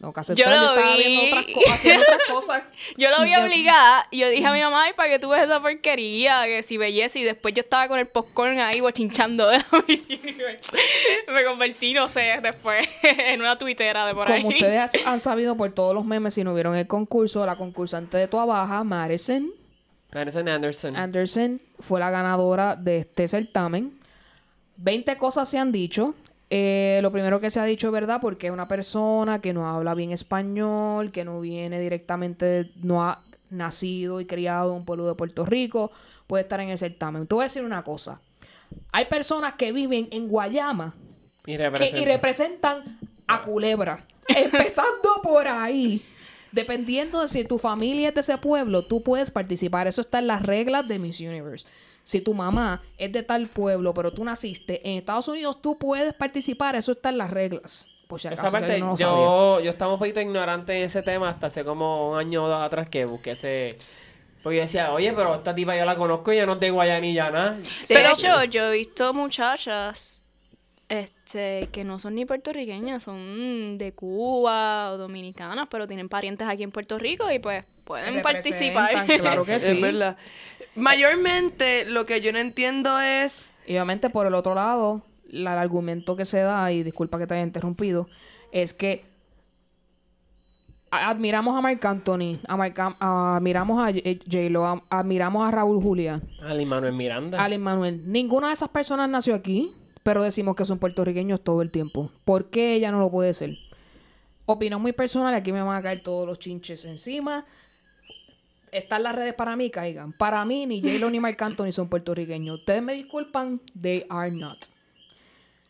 No, 0.00 0.12
que 0.12 0.20
Yo 0.36 0.46
lo 0.48 0.54
estaba 0.54 0.94
vi. 0.94 1.02
viendo 1.02 1.22
otras 1.26 1.44
co- 1.52 1.72
haciendo 1.72 2.02
otras 2.02 2.18
cosas. 2.30 2.62
Yo 2.96 3.10
lo 3.10 3.24
vi 3.24 3.34
obligada 3.34 4.06
y 4.12 4.18
yo 4.20 4.28
dije 4.28 4.46
a 4.46 4.52
mi 4.52 4.60
mamá, 4.60 4.84
ay, 4.84 4.92
¿para 4.94 5.08
qué 5.08 5.18
tú 5.18 5.28
ves 5.30 5.42
esa 5.42 5.60
porquería? 5.60 6.44
Que 6.44 6.62
si 6.62 6.76
belleza 6.76 7.18
y 7.18 7.24
después 7.24 7.52
yo 7.52 7.62
estaba 7.62 7.88
con 7.88 7.98
el 7.98 8.06
popcorn 8.06 8.60
ahí 8.60 8.80
bochinchando 8.80 9.48
de 9.48 9.58
Me 11.32 11.44
convertí, 11.44 11.94
no 11.94 12.06
sé, 12.08 12.38
después 12.42 12.88
en 13.02 13.40
una 13.40 13.58
tuitera 13.58 14.06
de 14.06 14.14
por 14.14 14.30
ahí. 14.30 14.42
Como 14.42 14.54
ustedes 14.54 15.04
han 15.04 15.18
sabido 15.20 15.56
por 15.56 15.72
todos 15.72 15.94
los 15.94 16.04
memes, 16.04 16.34
si 16.34 16.44
no 16.44 16.54
vieron 16.54 16.76
el 16.76 16.86
concurso, 16.86 17.44
la 17.44 17.56
concursante 17.56 18.16
de 18.18 18.28
Tua 18.28 18.44
Baja, 18.44 18.84
Madison. 18.84 19.50
Anderson, 20.96 21.60
fue 21.80 22.00
la 22.00 22.10
ganadora 22.10 22.76
de 22.76 22.98
este 22.98 23.28
certamen. 23.28 23.98
20 24.76 25.16
cosas 25.18 25.48
se 25.50 25.58
han 25.58 25.72
dicho. 25.72 26.14
Eh, 26.50 27.00
lo 27.02 27.12
primero 27.12 27.40
que 27.40 27.50
se 27.50 27.60
ha 27.60 27.64
dicho, 27.64 27.90
¿verdad? 27.90 28.20
Porque 28.20 28.46
es 28.46 28.52
una 28.52 28.68
persona 28.68 29.40
que 29.40 29.52
no 29.52 29.68
habla 29.68 29.94
bien 29.94 30.12
español, 30.12 31.10
que 31.10 31.24
no 31.24 31.40
viene 31.40 31.78
directamente, 31.80 32.70
no 32.82 33.04
ha 33.04 33.22
nacido 33.50 34.20
y 34.20 34.26
criado 34.26 34.70
en 34.70 34.78
un 34.78 34.84
pueblo 34.84 35.06
de 35.06 35.14
Puerto 35.14 35.44
Rico, 35.44 35.90
puede 36.26 36.42
estar 36.42 36.60
en 36.60 36.70
el 36.70 36.78
certamen. 36.78 37.26
Te 37.26 37.34
voy 37.34 37.42
a 37.42 37.46
decir 37.46 37.64
una 37.64 37.82
cosa. 37.82 38.20
Hay 38.92 39.06
personas 39.06 39.54
que 39.54 39.72
viven 39.72 40.08
en 40.10 40.28
Guayama 40.28 40.94
y 41.46 41.56
que, 41.56 41.92
y 41.98 42.04
representan 42.04 42.98
a 43.26 43.42
Culebra. 43.42 44.04
Empezando 44.28 45.20
por 45.22 45.48
ahí. 45.48 46.04
Dependiendo 46.52 47.20
de 47.20 47.28
si 47.28 47.44
tu 47.44 47.58
familia 47.58 48.08
es 48.08 48.14
de 48.14 48.20
ese 48.20 48.38
pueblo, 48.38 48.84
tú 48.84 49.02
puedes 49.02 49.30
participar. 49.30 49.86
Eso 49.86 50.00
está 50.00 50.18
en 50.18 50.26
las 50.26 50.44
reglas 50.44 50.86
de 50.88 50.98
Miss 50.98 51.20
Universe. 51.20 51.66
Si 52.08 52.22
tu 52.22 52.32
mamá 52.32 52.80
es 52.96 53.12
de 53.12 53.22
tal 53.22 53.48
pueblo, 53.48 53.92
pero 53.92 54.14
tú 54.14 54.24
naciste 54.24 54.80
en 54.88 54.96
Estados 54.96 55.28
Unidos, 55.28 55.60
tú 55.60 55.76
puedes 55.76 56.14
participar. 56.14 56.74
Eso 56.74 56.92
está 56.92 57.10
en 57.10 57.18
las 57.18 57.30
reglas. 57.30 57.86
Por 58.06 58.18
si 58.18 58.28
acaso 58.28 58.44
Esa 58.44 58.50
parte, 58.50 58.64
alguien 58.72 58.86
no 58.86 58.92
lo 58.92 58.96
sabía. 58.96 59.14
yo, 59.14 59.60
yo 59.60 59.70
estaba 59.70 59.92
un 59.92 59.98
poquito 59.98 60.18
ignorante 60.18 60.74
en 60.78 60.84
ese 60.84 61.02
tema 61.02 61.28
hasta 61.28 61.48
hace 61.48 61.64
como 61.66 62.12
un 62.12 62.18
año 62.18 62.44
o 62.44 62.48
dos 62.48 62.62
atrás 62.62 62.88
que 62.88 63.04
busqué 63.04 63.32
ese... 63.32 63.76
Porque 64.42 64.56
yo 64.56 64.62
decía, 64.62 64.90
oye, 64.94 65.12
pero 65.12 65.34
esta 65.34 65.54
tipa 65.54 65.76
yo 65.76 65.84
la 65.84 65.96
conozco 65.96 66.32
y 66.32 66.36
ella 66.36 66.46
no 66.46 66.54
es 66.54 66.60
de 66.60 66.70
Guayanilla, 66.70 67.30
nada. 67.30 67.56
De 67.58 67.62
Pero- 67.88 68.12
hecho, 68.14 68.44
yo 68.44 68.72
he 68.72 68.78
visto 68.78 69.12
muchachas 69.12 70.22
este, 70.88 71.68
que 71.72 71.84
no 71.84 71.98
son 71.98 72.14
ni 72.14 72.24
puertorriqueñas, 72.24 73.02
son 73.02 73.76
de 73.76 73.92
Cuba 73.92 74.92
o 74.92 74.96
dominicanas, 74.96 75.68
pero 75.70 75.86
tienen 75.86 76.08
parientes 76.08 76.48
aquí 76.48 76.62
en 76.62 76.70
Puerto 76.70 76.98
Rico 76.98 77.30
y 77.30 77.38
pues 77.38 77.64
pueden 77.84 78.22
participar. 78.22 79.04
Claro 79.06 79.44
que 79.44 79.54
Es 79.56 79.64
sí. 79.64 79.78
verdad. 79.80 80.16
Mayormente 80.78 81.84
lo 81.84 82.06
que 82.06 82.20
yo 82.20 82.32
no 82.32 82.38
entiendo 82.38 83.00
es... 83.00 83.52
Y 83.66 83.72
obviamente 83.72 84.10
por 84.10 84.26
el 84.26 84.34
otro 84.34 84.54
lado, 84.54 85.02
la- 85.28 85.52
el 85.52 85.58
argumento 85.58 86.16
que 86.16 86.24
se 86.24 86.40
da, 86.40 86.70
y 86.72 86.82
disculpa 86.82 87.18
que 87.18 87.26
te 87.26 87.34
haya 87.34 87.42
interrumpido, 87.42 88.08
es 88.52 88.72
que 88.74 89.04
a- 90.90 91.10
admiramos 91.10 91.56
a 91.56 91.60
Marc 91.60 91.84
Anthony, 91.84 92.38
a 92.46 92.56
Marc 92.56 92.78
Am- 92.78 92.96
admiramos 92.98 93.78
a 93.78 93.92
J- 93.92 94.18
J-Lo, 94.24 94.66
a- 94.66 94.82
admiramos 94.88 95.46
a 95.46 95.50
Raúl 95.50 95.82
Julián, 95.82 96.22
Ali 96.42 96.64
Manuel 96.64 96.94
Miranda. 96.94 97.44
a 97.44 97.58
Manuel. 97.58 98.10
Ninguna 98.10 98.48
de 98.48 98.54
esas 98.54 98.70
personas 98.70 99.08
nació 99.10 99.34
aquí, 99.34 99.72
pero 100.02 100.22
decimos 100.22 100.56
que 100.56 100.64
son 100.64 100.78
puertorriqueños 100.78 101.42
todo 101.42 101.60
el 101.60 101.70
tiempo. 101.70 102.10
¿Por 102.24 102.46
qué 102.50 102.72
ella 102.74 102.90
no 102.90 102.98
lo 103.00 103.10
puede 103.10 103.34
ser? 103.34 103.58
Opinión 104.46 104.80
muy 104.80 104.92
personal, 104.92 105.34
y 105.34 105.36
aquí 105.36 105.52
me 105.52 105.60
van 105.62 105.76
a 105.76 105.82
caer 105.82 106.02
todos 106.02 106.26
los 106.26 106.38
chinches 106.38 106.86
encima. 106.86 107.44
Están 108.72 109.02
las 109.02 109.14
redes 109.14 109.34
para 109.34 109.56
mí, 109.56 109.70
caigan. 109.70 110.12
Para 110.12 110.44
mí, 110.44 110.66
ni 110.66 110.80
J-Lo 110.80 111.10
ni 111.10 111.20
Marc 111.20 111.40
Anthony 111.42 111.72
son 111.72 111.88
puertorriqueños. 111.88 112.58
Ustedes 112.60 112.82
me 112.82 112.94
disculpan, 112.94 113.60
they 113.80 114.04
are 114.08 114.30
not. 114.30 114.64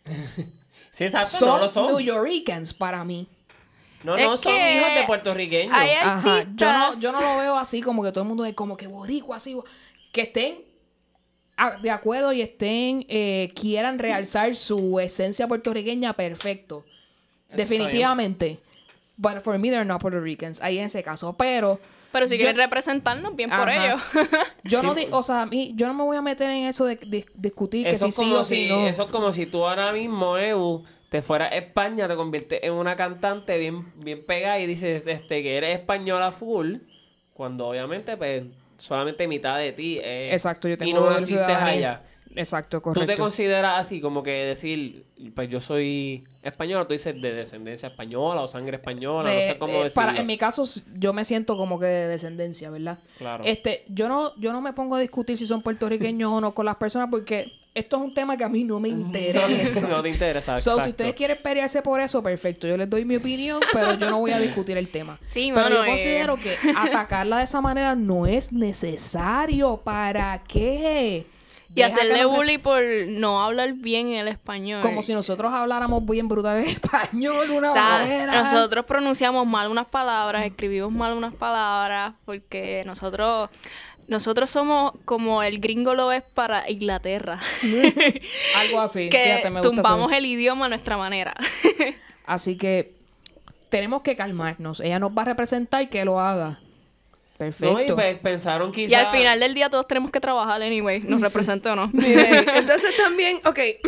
Sí, 0.91 1.05
exacto, 1.05 1.31
Son, 1.31 1.49
no 1.51 1.59
lo 1.59 1.69
son. 1.69 1.87
New 1.87 2.01
Yorkers 2.01 2.75
para 2.75 3.05
mí. 3.05 3.29
No, 4.03 4.17
Es 4.17 4.25
no 4.25 4.37
son 4.37 4.53
hijos 4.55 4.95
de 4.97 5.05
puertorriqueños. 5.07 5.73
hay 5.77 5.91
Ajá. 5.91 6.41
Yo 6.57 6.73
no, 6.73 7.01
yo 7.01 7.13
no 7.13 7.21
lo 7.21 7.39
veo 7.39 7.57
así 7.57 7.81
como 7.83 8.03
que 8.03 8.11
todo 8.11 8.23
el 8.23 8.29
mundo 8.29 8.45
es 8.45 8.55
como 8.55 8.77
que 8.77 8.89
boricua, 8.89 9.37
así. 9.37 9.57
Que 10.11 10.23
estén 10.23 10.57
a- 11.57 11.77
de 11.77 11.91
acuerdo 11.91 12.33
y 12.33 12.43
estén, 12.43 13.05
eh, 13.09 13.53
quieran 13.55 13.99
realzar 14.01 14.57
su 14.57 14.99
esencia 14.99 15.47
puertorriqueña, 15.47 16.15
perfecto. 16.15 16.85
Definitivamente. 17.55 18.59
But 19.17 19.41
for 19.41 19.57
me, 19.59 19.71
they're 19.71 19.85
not 19.85 20.01
Puerto 20.01 20.21
Ricans. 20.21 20.61
Ahí 20.63 20.79
en 20.79 20.87
ese 20.87 21.03
caso. 21.05 21.37
Pero 21.37 21.79
Pero 22.13 22.27
si 22.27 22.37
Yo- 22.37 22.41
quieren 22.45 22.57
representarnos, 22.57 23.37
bien 23.37 23.51
por 23.51 23.69
ellos. 23.69 24.01
yo 24.65 24.83
no 24.83 24.95
Sí, 24.95 25.01
di- 25.01 25.09
o 25.13 25.23
sea, 25.23 25.43
a 25.43 25.47
mí, 25.47 25.73
yo 25.75 25.87
no 25.89 25.95
me 25.95 26.05
voy 26.05 26.17
a 26.17 26.23
meter 26.23 26.49
en 26.51 26.67
eso 26.67 26.85
de, 26.87 26.97
de- 26.97 27.27
discutir 27.35 27.85
que 27.85 27.91
Eso 27.91 28.07
si 28.07 28.09
es, 28.09 28.15
sí 28.15 28.23
como 28.23 28.37
o 28.39 28.45
si 28.45 28.55
si, 28.65 28.69
no. 28.69 28.87
eso 28.87 29.03
es 29.05 29.11
como 29.11 29.31
si 29.33 29.47
tú 29.47 29.65
ahora 29.67 29.93
mismo, 29.93 30.39
Eu, 30.39 30.85
te 31.11 31.21
fueras 31.23 31.53
a 31.53 31.57
España, 31.57 32.09
te 32.09 32.17
conviertes 32.17 32.63
en 32.63 32.73
una 32.73 32.97
cantante 32.97 33.59
bien, 33.59 33.93
bien 33.97 34.25
pegada 34.27 34.59
y 34.59 34.67
dices 34.67 35.07
este, 35.07 35.43
que 35.43 35.57
eres 35.57 35.79
española 35.79 36.33
full, 36.33 36.77
cuando 37.35 37.67
obviamente 37.69 38.17
pues 38.17 38.45
solamente 38.79 39.27
mitad 39.29 39.59
de 39.59 39.73
ti 39.73 39.99
es... 40.03 40.33
Exacto, 40.33 40.69
yo 40.69 40.79
tengo 40.79 40.91
y 40.91 40.95
no 40.95 41.11
naciste 41.11 41.41
allá. 41.53 42.03
Exacto, 42.39 42.81
¿Tú 42.81 42.93
te 42.93 43.01
correcto. 43.01 43.23
consideras 43.23 43.81
así 43.81 44.01
como 44.01 44.23
que 44.23 44.31
decir, 44.31 45.05
pues 45.35 45.51
yo 45.51 45.61
soy 45.61 46.25
español, 46.43 46.87
tú 46.87 46.93
dices 46.93 47.21
de 47.21 47.33
descendencia 47.33 47.89
española 47.89 48.43
o 48.43 48.47
sangre 48.47 48.77
española, 48.77 49.33
no 49.35 49.41
sé 49.41 49.59
cómo 49.59 49.73
eh, 49.73 49.85
decirlo? 49.85 50.07
para, 50.07 50.21
en 50.21 50.27
mi 50.27 50.39
caso, 50.39 50.65
yo 50.95 51.13
me 51.13 51.25
siento 51.25 51.57
como 51.57 51.81
que 51.81 51.87
de 51.87 52.07
descendencia, 52.07 52.71
¿verdad? 52.71 52.99
Claro. 53.19 53.43
Este, 53.45 53.85
yo 53.89 54.09
no, 54.09 54.35
yo 54.37 54.53
no 54.53 54.61
me 54.61 54.73
pongo 54.73 54.95
a 54.95 55.01
discutir 55.01 55.37
si 55.37 55.47
son 55.47 55.63
puertorriqueños 55.63 56.33
o 56.33 56.41
no 56.41 56.55
con 56.55 56.65
las 56.65 56.77
personas 56.77 57.09
porque 57.11 57.53
esto 57.75 57.97
es 57.97 58.03
un 58.03 58.15
tema 58.15 58.37
que 58.37 58.45
a 58.45 58.49
mí 58.49 58.63
no 58.65 58.79
me 58.79 58.89
interesa. 58.91 59.89
no 59.89 60.01
te 60.01 60.09
interesa, 60.09 60.57
So, 60.57 60.71
exacto. 60.71 60.85
si 60.85 60.91
ustedes 60.91 61.15
quieren 61.15 61.39
pelearse 61.43 61.83
por 61.83 62.01
eso, 62.01 62.23
perfecto. 62.23 62.67
Yo 62.69 62.77
les 62.77 62.89
doy 62.89 63.05
mi 63.05 63.17
opinión, 63.17 63.61
pero 63.73 63.95
yo 63.95 64.11
no 64.11 64.21
voy 64.21 64.31
a 64.31 64.39
discutir 64.39 64.77
el 64.77 64.89
tema. 64.89 65.19
Sí, 65.25 65.51
pero 65.53 65.69
yo 65.71 65.85
eh. 65.85 65.89
considero 65.89 66.37
que 66.37 66.55
atacarla 66.77 67.39
de 67.39 67.45
esa 67.45 67.61
manera 67.61 67.95
no 67.97 68.27
es 68.27 68.53
necesario. 68.53 69.77
¿Para 69.79 70.39
qué? 70.39 71.27
Y 71.75 71.83
hacerle 71.83 72.23
nos- 72.23 72.35
bully 72.35 72.59
por 72.59 72.83
no 73.09 73.43
hablar 73.43 73.73
bien 73.75 74.09
el 74.13 74.27
español. 74.29 74.81
Como 74.81 75.03
si 75.03 75.13
nosotros 75.15 75.53
habláramos 75.53 76.05
bien 76.07 76.27
brutal 76.29 76.59
en 76.59 76.67
español, 76.67 77.51
una 77.51 77.71
O 77.71 77.73
sea, 77.73 77.83
manera. 78.01 78.43
nosotros 78.43 78.85
pronunciamos 78.87 79.47
mal 79.47 79.69
unas 79.71 79.87
palabras, 79.87 80.45
escribimos 80.47 80.91
mal 80.93 81.13
unas 81.13 81.35
palabras, 81.35 82.15
porque 82.25 82.83
nosotros, 82.87 83.51
nosotros 84.09 84.49
somos 84.51 84.93
como 85.05 85.43
el 85.43 85.61
gringo 85.61 85.95
lo 85.95 86.11
es 86.11 86.23
para 86.23 86.69
Inglaterra, 86.71 87.39
Algo 88.57 88.81
así. 88.81 89.09
que 89.11 89.23
Fíjate, 89.23 89.51
me 89.51 89.61
gusta 89.61 89.69
tumbamos 89.83 90.11
el 90.13 90.25
idioma 90.27 90.67
a 90.67 90.69
nuestra 90.71 90.97
manera. 90.97 91.35
Así 92.25 92.57
que 92.57 92.95
tenemos 93.69 94.03
que 94.03 94.17
calmarnos. 94.17 94.81
Ella 94.81 94.99
nos 94.99 95.13
va 95.13 95.23
a 95.23 95.27
representar 95.27 95.83
y 95.83 95.87
que 95.89 96.05
lo 96.05 96.19
haga. 96.21 96.61
No, 97.41 97.47
y 97.47 97.51
Perfecto. 97.53 97.95
pe- 97.97 98.17
pensaron 98.21 98.73
quizás... 98.73 98.91
y 98.91 98.95
al 98.97 99.07
final 99.13 99.39
del 99.39 99.55
día 99.55 99.71
todos 99.71 99.87
tenemos 99.87 100.11
que 100.11 100.19
trabajar 100.21 100.61
anyway, 100.61 100.99
nos 101.01 101.21
represente 101.21 101.69
o 101.69 101.77
no. 101.77 101.89
Miren, 101.93 102.49
entonces 102.55 102.97
también, 102.97 103.41
ok. 103.45 103.59
eh, 103.59 103.79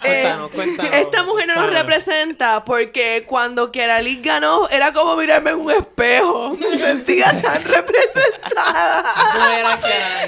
Cuéntanos, 0.00 0.50
cuéntanos, 0.50 0.94
esta 0.96 1.22
mujer 1.22 1.46
no 1.46 1.54
nos 1.54 1.70
representa 1.70 2.64
porque 2.64 3.22
cuando 3.26 3.70
Kerali 3.70 4.16
ganó 4.20 4.68
era 4.70 4.92
como 4.92 5.14
mirarme 5.14 5.50
en 5.50 5.56
un 5.60 5.70
espejo. 5.70 6.54
Me 6.58 6.78
sentía 6.78 7.26
tan 7.40 7.62
representada. 7.62 9.04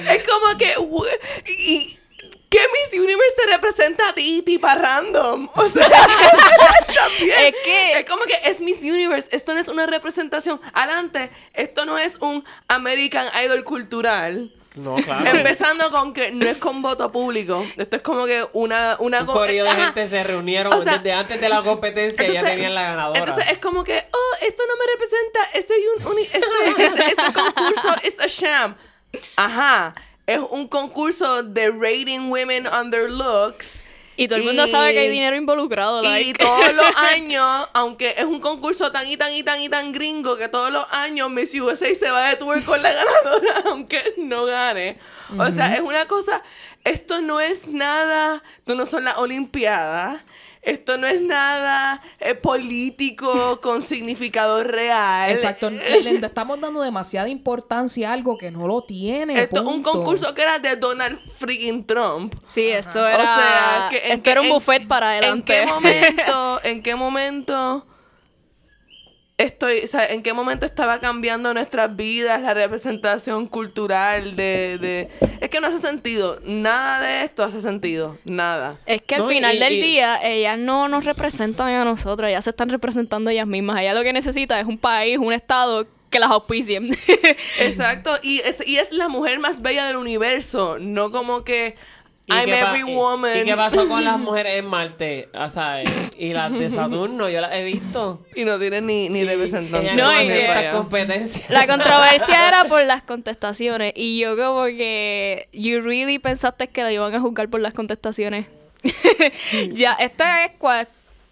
Es 0.08 0.22
como 0.24 0.56
que. 0.56 0.74
Y, 1.50 1.91
¿Qué 2.52 2.60
Miss 2.72 3.00
Universe 3.00 3.34
te 3.36 3.50
representa 3.50 4.08
a 4.10 4.14
ti, 4.14 4.42
tipa 4.42 4.74
random? 4.74 5.48
O 5.54 5.68
sea, 5.68 5.88
también. 6.94 7.38
Es 7.46 7.54
que- 7.64 7.92
Es 8.00 8.04
como 8.08 8.24
que 8.24 8.38
es 8.44 8.60
Miss 8.60 8.78
Universe. 8.82 9.28
Esto 9.32 9.54
no 9.54 9.60
es 9.60 9.68
una 9.68 9.86
representación. 9.86 10.60
Adelante, 10.74 11.30
esto 11.54 11.84
no 11.86 11.98
es 11.98 12.16
un 12.20 12.44
American 12.68 13.26
Idol 13.44 13.64
cultural. 13.64 14.52
No, 14.74 14.96
claro. 14.96 15.30
Empezando 15.36 15.90
con 15.90 16.14
que 16.14 16.30
no 16.30 16.46
es 16.46 16.56
con 16.56 16.80
voto 16.80 17.12
público. 17.12 17.66
Esto 17.76 17.96
es 17.96 18.02
como 18.02 18.24
que 18.24 18.46
una... 18.54 18.96
una 19.00 19.20
Un 19.20 19.26
co- 19.26 19.32
corillo 19.34 19.64
de 19.64 19.70
Ajá. 19.70 19.84
gente 19.86 20.06
se 20.06 20.22
reunieron 20.24 20.72
O 20.72 20.80
sea, 20.82 20.94
desde 20.96 21.12
antes 21.12 21.40
de 21.42 21.48
la 21.50 21.62
competencia 21.62 22.26
y 22.26 22.32
ya 22.32 22.42
tenían 22.42 22.74
la 22.74 22.82
ganadora. 22.82 23.18
Entonces 23.18 23.44
es 23.50 23.58
como 23.58 23.84
que, 23.84 23.98
oh, 24.12 24.36
esto 24.46 24.62
no 24.66 24.74
me 24.76 24.86
representa, 24.92 25.40
este, 25.54 25.74
un, 25.96 26.06
uni- 26.12 26.22
este, 26.22 26.84
este, 26.86 27.04
este 27.06 27.32
concurso 27.34 27.94
es 28.02 28.18
a 28.18 28.26
sham. 28.26 28.74
Ajá, 29.36 29.94
es 30.34 30.40
un 30.50 30.68
concurso 30.68 31.42
de 31.42 31.70
rating 31.70 32.30
women 32.30 32.66
on 32.66 32.90
their 32.90 33.10
looks. 33.10 33.84
Y 34.14 34.28
todo 34.28 34.38
el 34.40 34.44
mundo 34.44 34.66
Y- 34.66 34.70
sabe 34.70 34.92
que 34.92 34.98
hay 35.00 35.08
dinero 35.08 35.34
involucrado, 35.36 36.02
Y 36.02 36.06
like. 36.06 36.38
todos 36.44 36.74
los 36.74 36.84
años, 36.96 37.68
aunque 37.72 38.14
es 38.18 38.24
un 38.24 38.40
concurso 38.40 38.92
tan 38.92 39.06
y 39.08 39.16
tan 39.16 39.32
y 39.32 39.42
tan 39.42 39.60
y 39.62 39.70
tan 39.70 39.90
gringo 39.92 40.36
que 40.36 40.48
todos 40.48 40.70
los 40.70 40.84
años 40.90 41.30
Miss 41.30 41.54
USA 41.54 41.94
se 41.94 42.10
va 42.10 42.28
de 42.28 42.36
tour 42.36 42.62
con 42.62 42.82
la 42.82 42.92
ganadora, 42.92 43.62
aunque 43.70 44.14
no 44.18 44.44
gane. 44.44 44.98
O 45.38 45.50
sea, 45.50 45.74
es 45.74 45.80
una 45.80 46.06
cosa, 46.06 46.42
esto 46.84 47.22
no 47.22 47.40
es 47.40 47.66
nada, 47.68 48.42
esto 48.58 48.74
no 48.74 48.84
son 48.84 49.04
las 49.04 49.16
Olimpiadas. 49.16 50.20
Esto 50.62 50.96
no 50.96 51.06
es 51.06 51.20
nada 51.20 52.00
eh, 52.20 52.34
político 52.36 53.60
con 53.60 53.82
significado 53.82 54.62
real. 54.64 55.30
Exacto. 55.30 55.70
Le, 55.70 56.02
le 56.02 56.10
estamos 56.24 56.60
dando 56.60 56.80
demasiada 56.80 57.28
importancia 57.28 58.10
a 58.10 58.12
algo 58.12 58.38
que 58.38 58.50
no 58.50 58.66
lo 58.66 58.82
tiene. 58.82 59.40
Esto 59.42 59.56
es 59.56 59.62
un 59.62 59.82
punto. 59.82 59.92
concurso 59.92 60.32
que 60.34 60.42
era 60.42 60.58
de 60.58 60.76
Donald 60.76 61.18
freaking 61.34 61.84
Trump. 61.84 62.34
Sí, 62.46 62.68
esto 62.68 63.06
era, 63.06 63.22
O 63.22 63.26
sea, 63.26 63.88
que 63.90 64.12
esto 64.12 64.30
era 64.30 64.40
un 64.40 64.46
en- 64.46 64.52
buffet 64.52 64.86
para 64.86 65.10
adelante. 65.10 65.62
¿En 65.62 65.66
qué 65.66 65.72
momento, 65.72 66.60
en 66.64 66.82
qué 66.82 66.94
momento 66.94 67.86
estoy, 69.42 69.80
o 69.80 69.86
sea, 69.86 70.06
en 70.06 70.22
qué 70.22 70.32
momento 70.32 70.66
estaba 70.66 71.00
cambiando 71.00 71.52
nuestras 71.54 71.94
vidas, 71.96 72.40
la 72.42 72.54
representación 72.54 73.46
cultural 73.46 74.36
de, 74.36 74.78
de... 74.80 75.08
Es 75.40 75.50
que 75.50 75.60
no 75.60 75.66
hace 75.68 75.78
sentido. 75.78 76.38
Nada 76.44 77.00
de 77.00 77.24
esto 77.24 77.42
hace 77.42 77.60
sentido. 77.60 78.18
Nada. 78.24 78.76
Es 78.86 79.02
que 79.02 79.14
al 79.16 79.22
No, 79.22 79.28
final 79.28 79.56
y- 79.56 79.58
del 79.58 79.72
y- 79.74 79.80
día, 79.80 80.20
ellas 80.22 80.58
no 80.58 80.88
nos 80.88 81.04
representan 81.04 81.68
a 81.68 81.84
nosotros, 81.84 82.28
ellas 82.28 82.44
se 82.44 82.50
están 82.50 82.68
representando 82.70 83.30
ellas 83.30 83.46
mismas. 83.46 83.80
Ellas 83.80 83.94
lo 83.94 84.02
que 84.02 84.12
necesita 84.12 84.58
es 84.60 84.66
un 84.66 84.78
país, 84.78 85.18
un 85.18 85.32
estado 85.32 85.86
que 86.10 86.18
las 86.18 86.30
auspicien. 86.30 86.88
Exacto. 87.58 88.18
Y 88.22 88.40
es, 88.40 88.62
y 88.66 88.76
es 88.76 88.92
la 88.92 89.08
mujer 89.08 89.38
más 89.38 89.62
bella 89.62 89.86
del 89.86 89.96
universo. 89.96 90.76
No 90.80 91.10
como 91.10 91.44
que... 91.44 91.74
¿Y 92.26 92.32
I'm 92.32 92.48
every 92.48 92.82
woman. 92.84 93.38
¿Y 93.38 93.44
qué 93.44 93.56
pasó 93.56 93.88
con 93.88 94.04
las 94.04 94.18
mujeres 94.20 94.58
en 94.58 94.66
Marte? 94.66 95.28
O 95.34 95.48
sea, 95.50 95.82
y 96.16 96.32
las 96.32 96.52
de 96.52 96.70
Saturno, 96.70 97.28
yo 97.28 97.40
las 97.40 97.54
he 97.54 97.64
visto. 97.64 98.20
Y 98.34 98.44
no 98.44 98.58
tiene 98.58 98.80
ni, 98.80 99.08
ni 99.08 99.24
representante. 99.24 99.94
No, 99.94 100.10
y 100.22 100.26
estas 100.26 100.74
competencias. 100.74 101.50
La 101.50 101.66
controversia 101.66 102.48
era 102.48 102.64
por 102.64 102.84
las 102.84 103.02
contestaciones. 103.02 103.92
Y 103.94 104.18
yo 104.18 104.36
como 104.36 104.64
que... 104.64 105.48
You 105.52 105.80
really 105.82 106.18
pensaste 106.18 106.68
que 106.68 106.82
la 106.82 106.92
iban 106.92 107.14
a 107.14 107.20
juzgar 107.20 107.48
por 107.48 107.60
las 107.60 107.74
contestaciones. 107.74 108.46
ya, 109.72 109.92
este 109.94 110.24
es 110.44 110.52
cuál... 110.58 110.88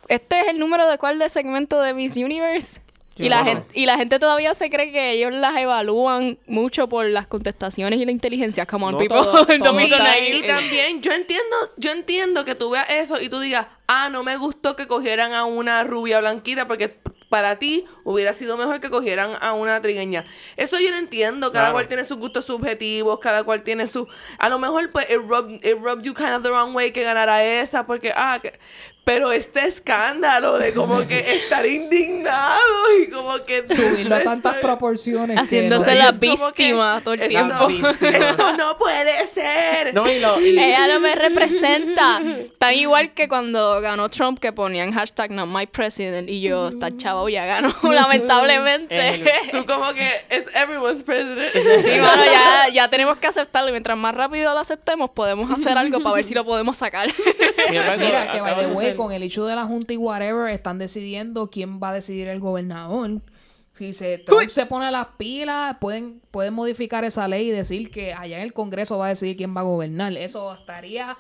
Este 0.08 0.40
es 0.40 0.48
el 0.48 0.58
número 0.58 0.90
de 0.90 0.98
cuál 0.98 1.18
de 1.18 1.28
segmento 1.28 1.80
de 1.80 1.94
Miss 1.94 2.16
Universe. 2.16 2.80
Y, 3.16 3.28
la 3.28 3.44
gente, 3.44 3.66
y 3.74 3.84
la 3.84 3.96
gente 3.98 4.18
todavía 4.18 4.54
se 4.54 4.70
cree 4.70 4.92
que 4.92 5.10
ellos 5.10 5.32
las 5.32 5.54
evalúan 5.56 6.38
mucho 6.46 6.88
por 6.88 7.04
las 7.06 7.26
contestaciones 7.26 8.00
y 8.00 8.04
la 8.06 8.12
inteligencia. 8.12 8.64
Come 8.64 8.86
on, 8.86 8.92
No, 8.92 8.98
people. 8.98 9.18
todo- 9.18 9.44
todo 9.58 9.72
naive. 9.74 10.36
Y 10.38 10.42
también 10.46 11.02
yo 11.02 11.12
entiendo, 11.12 11.56
yo 11.76 11.90
entiendo 11.90 12.44
que 12.46 12.54
tú 12.54 12.70
veas 12.70 12.88
eso 12.88 13.20
y 13.20 13.28
tú 13.28 13.40
digas, 13.40 13.66
ah, 13.88 14.08
no 14.10 14.22
me 14.22 14.36
gustó 14.38 14.74
que 14.74 14.86
cogieran 14.86 15.34
a 15.34 15.44
una 15.44 15.84
rubia 15.84 16.20
blanquita 16.20 16.66
porque 16.66 16.98
para 17.28 17.60
ti 17.60 17.84
hubiera 18.02 18.32
sido 18.32 18.56
mejor 18.56 18.80
que 18.80 18.90
cogieran 18.90 19.30
a 19.40 19.52
una 19.52 19.80
trigueña. 19.80 20.24
Eso 20.56 20.80
yo 20.80 20.90
lo 20.90 20.96
entiendo, 20.96 21.52
cada 21.52 21.66
Claro. 21.66 21.74
cual 21.74 21.86
tiene 21.88 22.04
sus 22.04 22.16
gustos 22.16 22.44
subjetivos, 22.46 23.20
cada 23.20 23.44
cual 23.44 23.62
tiene 23.62 23.86
su... 23.86 24.08
A 24.38 24.48
lo 24.48 24.58
mejor 24.58 24.90
pues 24.90 25.08
it 25.08 25.18
rubbed, 25.28 25.64
it 25.64 25.76
rubbed 25.80 26.02
you 26.04 26.12
kind 26.12 26.32
of 26.32 26.42
the 26.42 26.48
wrong 26.48 26.74
way 26.74 26.90
que 26.90 27.04
ganara 27.04 27.44
esa 27.44 27.86
porque, 27.86 28.12
ah, 28.16 28.40
que... 28.42 28.58
Pero 29.04 29.32
este 29.32 29.66
escándalo 29.66 30.58
de 30.58 30.72
como 30.72 31.06
que 31.06 31.18
estar 31.42 31.66
indignado 31.66 32.60
y 33.02 33.10
como 33.10 33.38
que... 33.44 33.66
Subirlo 33.66 34.14
a 34.16 34.20
tantas 34.20 34.56
proporciones. 34.56 35.36
que 35.36 35.42
Haciéndose 35.42 35.94
no- 35.94 35.98
la 35.98 36.12
víctima 36.12 37.00
todo 37.02 37.14
el 37.14 37.22
esto- 37.22 37.66
tiempo. 37.66 37.96
Esto 38.06 38.52
no 38.56 38.76
puede 38.78 39.26
ser. 39.26 39.94
No, 39.94 40.08
y 40.10 40.20
lo, 40.20 40.40
y- 40.40 40.58
Ella 40.58 40.86
no 40.86 41.00
me 41.00 41.14
representa. 41.14 42.20
Tan 42.58 42.74
igual 42.74 43.12
que 43.14 43.28
cuando 43.28 43.80
ganó 43.80 44.08
Trump 44.10 44.38
que 44.38 44.52
ponían 44.52 44.92
hashtag 44.92 45.30
not 45.32 45.48
my 45.48 45.66
president 45.66 46.28
y 46.28 46.40
yo, 46.40 46.68
está 46.68 46.96
chavo, 46.96 47.28
ya 47.28 47.46
ganó, 47.46 47.74
lamentablemente. 47.82 49.08
El- 49.08 49.30
Tú 49.50 49.64
como 49.66 49.92
que 49.94 50.08
es 50.28 50.46
everyone's 50.54 51.02
president. 51.02 51.52
Sí, 51.82 51.90
mano, 52.00 52.24
ya, 52.24 52.68
ya 52.72 52.88
tenemos 52.88 53.16
que 53.18 53.26
aceptarlo. 53.26 53.70
Y 53.70 53.72
mientras 53.72 53.96
más 53.96 54.14
rápido 54.14 54.52
lo 54.54 54.60
aceptemos, 54.60 55.10
podemos 55.10 55.50
hacer 55.50 55.76
algo 55.76 56.00
para 56.00 56.14
ver 56.16 56.24
si 56.24 56.34
lo 56.34 56.44
podemos 56.44 56.76
sacar. 56.76 57.08
Mira, 57.70 57.96
que 57.96 58.16
acaba 58.16 58.42
by 58.42 58.54
the 58.56 58.60
de 58.68 58.74
way, 58.74 58.89
con 58.96 59.12
el 59.12 59.22
hecho 59.22 59.46
de 59.46 59.56
la 59.56 59.64
Junta 59.64 59.92
y 59.92 59.96
whatever, 59.96 60.50
están 60.50 60.78
decidiendo 60.78 61.50
quién 61.50 61.80
va 61.80 61.90
a 61.90 61.94
decidir 61.94 62.28
el 62.28 62.40
gobernador. 62.40 63.20
Si 63.74 63.92
se, 63.92 64.18
Trump 64.18 64.50
se 64.50 64.66
pone 64.66 64.90
las 64.90 65.06
pilas, 65.16 65.76
pueden, 65.80 66.20
pueden 66.30 66.52
modificar 66.52 67.04
esa 67.04 67.26
ley 67.28 67.48
y 67.48 67.50
decir 67.50 67.90
que 67.90 68.12
allá 68.12 68.38
en 68.38 68.42
el 68.42 68.52
Congreso 68.52 68.98
va 68.98 69.06
a 69.06 69.08
decidir 69.08 69.36
quién 69.36 69.56
va 69.56 69.60
a 69.60 69.64
gobernar. 69.64 70.12
Eso 70.18 70.52
estaría, 70.52 71.16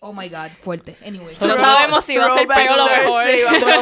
oh 0.00 0.14
my 0.14 0.28
God, 0.28 0.48
fuerte. 0.60 0.96
Anyway. 1.06 1.34
No 1.40 1.56
sabemos 1.56 2.04
si 2.04 2.16
va 2.16 2.26
a 2.26 2.34
ser 2.34 2.48
peor 2.48 2.78
o 2.78 2.86
mejor. 2.86 3.24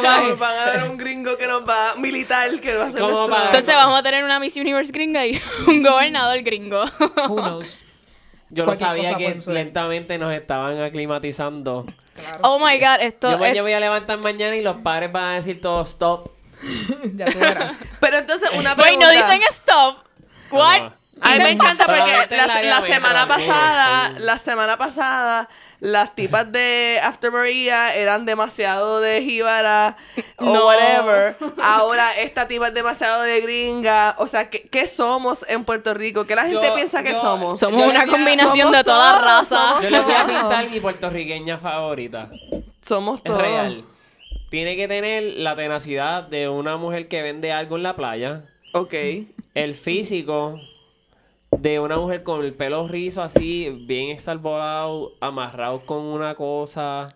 Vamos 0.03 0.39
van 0.39 0.57
a 0.57 0.71
ver 0.71 0.89
un 0.89 0.97
gringo 0.97 1.37
que 1.37 1.47
nos 1.47 1.61
va 1.67 1.95
militar 1.95 2.59
que 2.59 2.75
va 2.75 2.87
a 2.87 2.91
ser 2.91 2.99
¿Cómo 2.99 3.27
nuestro-? 3.27 3.45
Entonces 3.45 3.75
vamos 3.75 3.99
a 3.99 4.03
tener 4.03 4.25
una 4.25 4.39
Miss 4.39 4.57
Universe 4.57 4.91
gringa 4.91 5.25
y 5.25 5.39
un 5.67 5.81
gobernador 5.81 6.41
gringo. 6.41 6.83
Who 7.29 7.35
knows? 7.35 7.85
Yo 8.49 8.65
no 8.65 8.75
sabía 8.75 9.15
que 9.15 9.33
lentamente 9.47 10.17
nos 10.17 10.33
estaban 10.33 10.81
aclimatizando. 10.81 11.85
Oh 12.43 12.59
my 12.59 12.77
god, 12.79 13.01
esto 13.01 13.37
Yo 13.37 13.45
es- 13.45 13.55
yo 13.55 13.63
voy 13.63 13.73
a 13.73 13.79
levantar 13.79 14.17
mañana 14.19 14.55
y 14.55 14.61
los 14.61 14.77
padres 14.77 15.11
van 15.11 15.23
a 15.23 15.33
decir 15.35 15.59
todo 15.61 15.81
stop. 15.81 16.29
ya 17.15 17.25
tú 17.25 17.39
verás. 17.39 17.75
Pero 17.99 18.17
entonces 18.19 18.49
una 18.53 18.73
Wait, 18.73 18.81
pregunta. 18.81 19.05
no 19.07 19.11
dicen 19.11 19.41
stop. 19.51 19.97
What? 20.51 20.81
No. 20.81 20.93
A 21.23 21.29
mí 21.35 21.43
me 21.43 21.51
encanta 21.51 21.85
porque 21.85 22.35
la, 22.35 22.47
la 22.63 22.81
semana 22.81 23.27
pasada, 23.27 24.09
la 24.17 24.37
semana 24.39 24.77
pasada, 24.77 25.49
las 25.81 26.13
tipas 26.15 26.49
de 26.51 26.99
After 27.03 27.31
Maria 27.31 27.93
eran 27.95 28.25
demasiado 28.25 29.01
de 29.01 29.21
jíbara 29.23 29.97
o 30.37 30.45
No. 30.45 30.65
whatever. 30.67 31.35
Ahora 31.61 32.15
esta 32.19 32.47
tipa 32.47 32.67
es 32.67 32.73
demasiado 32.75 33.23
de 33.23 33.41
gringa. 33.41 34.13
O 34.19 34.27
sea, 34.27 34.49
¿qué, 34.51 34.61
qué 34.61 34.85
somos 34.87 35.43
en 35.49 35.65
Puerto 35.65 35.93
Rico? 35.95 36.25
¿Qué 36.25 36.35
la 36.35 36.43
gente 36.45 36.67
Yo- 36.67 36.75
piensa 36.75 37.01
que 37.03 37.13
yo- 37.13 37.21
somos? 37.21 37.59
Somos 37.59 37.81
Yo 37.81 37.89
una 37.89 38.05
combinación 38.05 38.57
somos 38.67 38.71
de 38.77 38.83
todas 38.83 39.15
todos, 39.19 39.25
razas. 39.27 39.81
Yo 39.83 39.89
les 39.89 40.05
voy 40.05 40.13
a 40.13 40.25
pintar 40.27 40.69
mi 40.69 40.79
puertorriqueña 40.79 41.57
favorita. 41.57 42.29
Somos 42.81 43.17
Es 43.17 43.23
todos. 43.23 43.41
real. 43.41 43.83
Tiene 44.49 44.75
que 44.75 44.87
tener 44.87 45.23
la 45.37 45.55
tenacidad 45.55 46.23
de 46.23 46.47
una 46.47 46.77
mujer 46.77 47.07
que 47.07 47.21
vende 47.23 47.51
algo 47.51 47.77
en 47.77 47.83
la 47.83 47.95
playa. 47.95 48.43
Ok. 48.73 48.93
El 49.55 49.73
físico 49.73 50.59
de 51.61 51.79
una 51.79 51.97
mujer 51.97 52.23
con 52.23 52.43
el 52.43 52.53
pelo 52.55 52.87
rizo 52.87 53.21
así, 53.21 53.69
bien 53.85 54.09
exalbolado, 54.09 55.13
amarrado 55.19 55.85
con 55.85 55.99
una 55.99 56.33
cosa. 56.33 57.07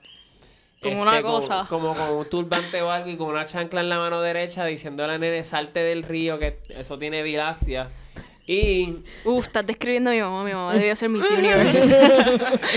este, 0.75 0.89
Con 0.89 0.99
una 0.99 1.21
cosa. 1.23 1.65
como 1.67 1.95
con 1.95 2.09
un 2.11 2.29
turbante 2.29 2.79
o 2.83 2.91
algo 2.91 3.09
y 3.09 3.17
con 3.17 3.29
una 3.29 3.45
chancla 3.45 3.81
en 3.81 3.89
la 3.89 3.97
mano 3.97 4.21
derecha 4.21 4.63
diciéndole 4.65 5.13
al 5.13 5.19
nene 5.19 5.43
salte 5.43 5.79
del 5.79 6.03
río 6.03 6.37
que 6.37 6.59
eso 6.69 6.99
tiene 6.99 7.23
vilacia. 7.23 7.89
Y, 8.45 8.97
Uf, 9.23 9.47
estás 9.47 9.65
describiendo 9.65 10.11
a 10.11 10.13
mi 10.13 10.19
mamá. 10.19 10.43
Mi 10.43 10.53
mamá 10.53 10.73
debió 10.75 10.95
ser 10.95 11.09
Miss 11.09 11.27
Universe. 11.31 11.97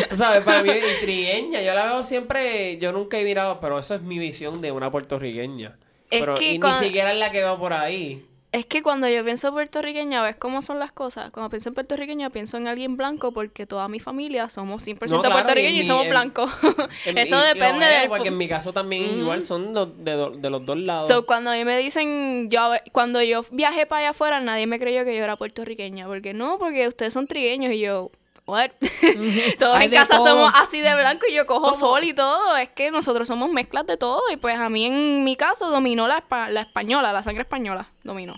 tú 0.09 0.17
sabes, 0.17 0.43
para 0.43 0.63
mí 0.63 0.71
es 0.71 1.01
trigueña. 1.03 1.61
Yo 1.61 1.75
la 1.75 1.85
veo 1.85 2.05
siempre, 2.05 2.79
yo 2.79 2.93
nunca 2.93 3.19
he 3.19 3.25
mirado, 3.25 3.61
pero 3.61 3.79
esa 3.79 3.97
es 3.97 4.01
mi 4.01 4.19
visión 4.19 4.63
de 4.63 4.73
una 4.73 4.91
puertorriqueña. 4.91 5.77
Es 6.11 6.21
Pero, 6.21 6.35
que 6.37 6.53
y 6.53 6.59
ni 6.59 6.73
siquiera 6.73 7.13
es 7.13 7.19
la 7.19 7.31
que 7.31 7.41
veo 7.41 7.59
por 7.59 7.75
ahí. 7.75 8.25
Es 8.51 8.65
que 8.65 8.83
cuando 8.83 9.07
yo 9.09 9.23
pienso 9.25 9.53
puertorriqueña, 9.53 10.23
¿ves 10.23 10.37
cómo 10.37 10.63
son 10.63 10.79
las 10.79 10.91
cosas? 10.91 11.31
Cuando 11.31 11.51
pienso 11.51 11.69
en 11.69 11.75
puertorriqueña, 11.75 12.31
pienso 12.31 12.57
en 12.57 12.67
alguien 12.67 12.97
blanco 12.97 13.31
porque 13.33 13.67
toda 13.67 13.89
mi 13.89 14.01
familia 14.01 14.49
somos 14.49 14.87
100% 14.87 15.11
No, 15.11 15.21
claro, 15.21 15.35
puertorriqueños 15.35 15.77
y 15.77 15.81
en 15.83 15.87
somos 15.87 16.09
blancos. 16.09 16.51
En- 17.07 17.19
Eso 17.19 17.39
y- 17.39 17.47
depende 17.47 17.85
es, 17.85 18.01
del... 18.01 18.09
Porque 18.09 18.29
en 18.29 18.39
mi 18.39 18.49
caso 18.49 18.73
también 18.73 19.19
igual 19.19 19.43
son 19.43 19.75
de, 19.75 20.31
de 20.39 20.51
los 20.51 20.65
dos 20.65 20.79
lados. 20.79 21.07
So, 21.07 21.27
cuando 21.27 21.51
a 21.51 21.55
mí 21.55 21.65
me 21.67 21.77
dicen, 21.77 22.49
yo 22.49 22.73
cuando 22.93 23.23
yo 23.23 23.43
viajé 23.51 23.85
para 23.85 24.01
allá 24.01 24.11
afuera, 24.11 24.41
nadie 24.41 24.67
me 24.67 24.79
creyó 24.79 25.05
que 25.05 25.15
yo 25.15 25.23
era 25.23 25.37
puertorriqueña. 25.37 26.07
Porque 26.07 26.33
no, 26.33 26.59
porque 26.59 26.89
ustedes 26.89 27.13
son 27.13 27.27
trigueños. 27.27 27.73
Y 27.75 27.81
yo, 27.81 28.11
what? 28.49 28.71
Todos 29.59 29.81
en 29.81 29.91
casa 29.91 30.17
todo. 30.17 30.27
somos 30.27 30.53
así 30.57 30.81
de 30.81 30.95
blanco 30.95 31.27
y 31.31 31.35
yo 31.35 31.47
cojo 31.47 31.75
Somos- 31.75 31.79
sol 31.79 32.05
y 32.05 32.15
todo. 32.15 32.57
Es 32.57 32.71
que 32.71 32.91
nosotros 32.91 33.29
somos 33.29 33.51
mezclas 33.51 33.87
de 33.87 33.97
todo. 33.97 34.21
Y 34.33 34.37
pues 34.37 34.59
a 34.59 34.69
mí, 34.69 34.87
en 34.87 35.23
mi 35.25 35.37
caso, 35.37 35.71
dominó 35.71 36.09
la, 36.09 36.25
la 36.51 36.61
española, 36.63 37.13
la 37.13 37.23
sangre 37.23 37.43
española. 37.43 37.89
Dominó. 38.03 38.35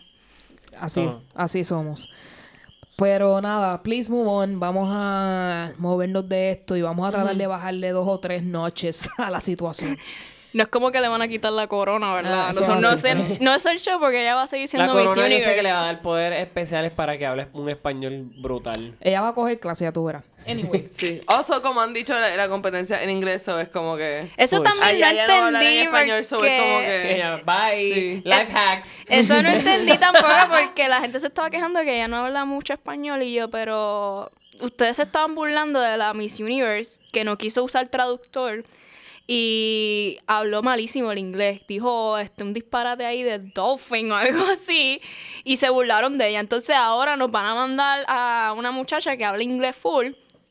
Así, 0.79 1.09
así 1.35 1.65
somos. 1.65 2.09
Pero 2.97 3.41
nada, 3.41 3.83
please 3.83 4.11
move 4.11 4.29
on. 4.29 4.61
Vamos 4.61 4.89
a 4.93 5.73
movernos 5.79 6.29
de 6.29 6.51
esto 6.51 6.77
y 6.77 6.83
vamos 6.83 7.09
a 7.09 7.13
tratar 7.13 7.35
de 7.35 7.47
bajarle 7.47 7.91
dos 7.93 8.07
o 8.07 8.21
tres 8.21 8.43
noches 8.43 9.09
a 9.19 9.31
la 9.31 9.41
situación. 9.41 9.97
No 10.53 10.63
es 10.65 10.69
como 10.69 10.91
que 10.91 11.01
le 11.01 11.09
van 11.09 11.23
a 11.23 11.29
quitar 11.29 11.53
la 11.53 11.67
corona, 11.69 12.13
¿verdad? 12.15 12.47
Ah, 12.49 12.51
eso 12.51 12.61
no, 12.61 12.67
son- 12.67 12.81
no 12.81 12.91
es 12.93 13.05
el, 13.05 13.39
no 13.45 13.55
es 13.55 13.65
el 13.67 13.79
show 13.81 14.01
porque 14.01 14.23
ella 14.23 14.35
va 14.35 14.43
a 14.43 14.47
seguir 14.47 14.65
la 14.65 14.69
siendo 14.69 14.95
Miss 14.95 15.07
corona 15.11 15.29
yo 15.29 15.35
sé 15.41 15.45
que 15.45 15.51
Universe. 15.51 15.63
le 15.63 15.73
va 15.73 15.79
a 15.81 15.85
dar 15.85 16.03
poderes 16.03 16.41
especiales 16.41 16.91
para 16.93 17.17
que 17.19 17.27
hables 17.27 17.47
un 17.53 17.69
español 17.71 18.25
brutal. 18.37 18.95
Ella 19.01 19.21
va 19.21 19.29
a 19.29 19.35
coger 19.35 19.59
clase, 19.61 19.85
ya 19.85 19.93
tú 19.93 20.05
verás. 20.05 20.25
Anyway. 20.49 20.89
Sí. 20.93 21.21
Also, 21.27 21.61
como 21.63 21.81
han 21.81 21.93
dicho, 21.93 22.15
la, 22.19 22.35
la 22.37 22.49
competencia 22.49 23.03
en 23.03 23.11
inglés 23.11 23.43
so 23.43 23.61
es 23.61 23.69
como 23.69 23.97
que... 23.97 24.29
Eso 24.37 24.57
Uy. 24.59 24.63
también 24.65 24.85
Allá 24.85 25.11
lo 25.11 25.17
ya 25.17 25.27
no 25.27 25.49
en 25.49 25.55
entendí 25.57 25.79
español, 25.79 26.25
so 26.25 26.45
es 26.45 26.61
como 26.63 26.79
que- 26.81 27.15
Ella, 27.17 27.37
bye, 27.45 27.95
Sí. 27.95 28.23
life 28.25 28.43
Es- 28.43 28.51
hacks. 28.55 29.05
Eso 29.09 29.43
no 29.43 29.49
entendí 29.51 29.97
tampoco 29.99 30.27
porque 30.49 30.89
la 30.89 31.01
gente 31.01 31.21
se 31.21 31.27
estaba 31.29 31.51
quejando 31.51 31.81
que 31.83 31.95
ella 31.95 32.09
no 32.09 32.17
habla 32.25 32.45
mucho 32.45 32.73
español 32.73 33.23
y 33.23 33.35
yo, 33.35 33.51
pero 33.51 34.31
ustedes 34.61 34.97
se 34.97 35.03
estaban 35.03 35.35
burlando 35.35 35.81
de 35.81 35.97
la 35.97 36.13
Miss 36.15 36.41
Universe 36.41 37.01
que 37.13 37.23
no 37.25 37.39
quiso 37.39 37.63
usar 37.63 37.89
traductor 37.89 38.65
y 39.33 40.19
habló 40.27 40.61
malísimo 40.61 41.13
el 41.13 41.19
inglés. 41.19 41.61
Dijo 41.69 42.19
este, 42.19 42.43
un 42.43 42.53
disparate 42.53 43.07
ahí 43.07 43.23
de 43.23 43.39
dolphin 43.39 44.11
o 44.11 44.17
algo 44.17 44.45
así 44.53 45.01
y 45.45 45.57
se 45.57 45.71
burlaron 45.71 46.19
de 46.19 46.31
ella. 46.31 46.41
Entonces 46.41 46.75
ahora 46.75 47.17
nos 47.17 47.31
van 47.31 47.47
a 47.47 47.55
mandar 47.55 48.05
a 48.09 48.53
una 48.59 48.73
muchacha 48.73 49.17
que 49.17 49.25
habla 49.25 49.45
inglés 49.45 49.77
full 49.77 50.09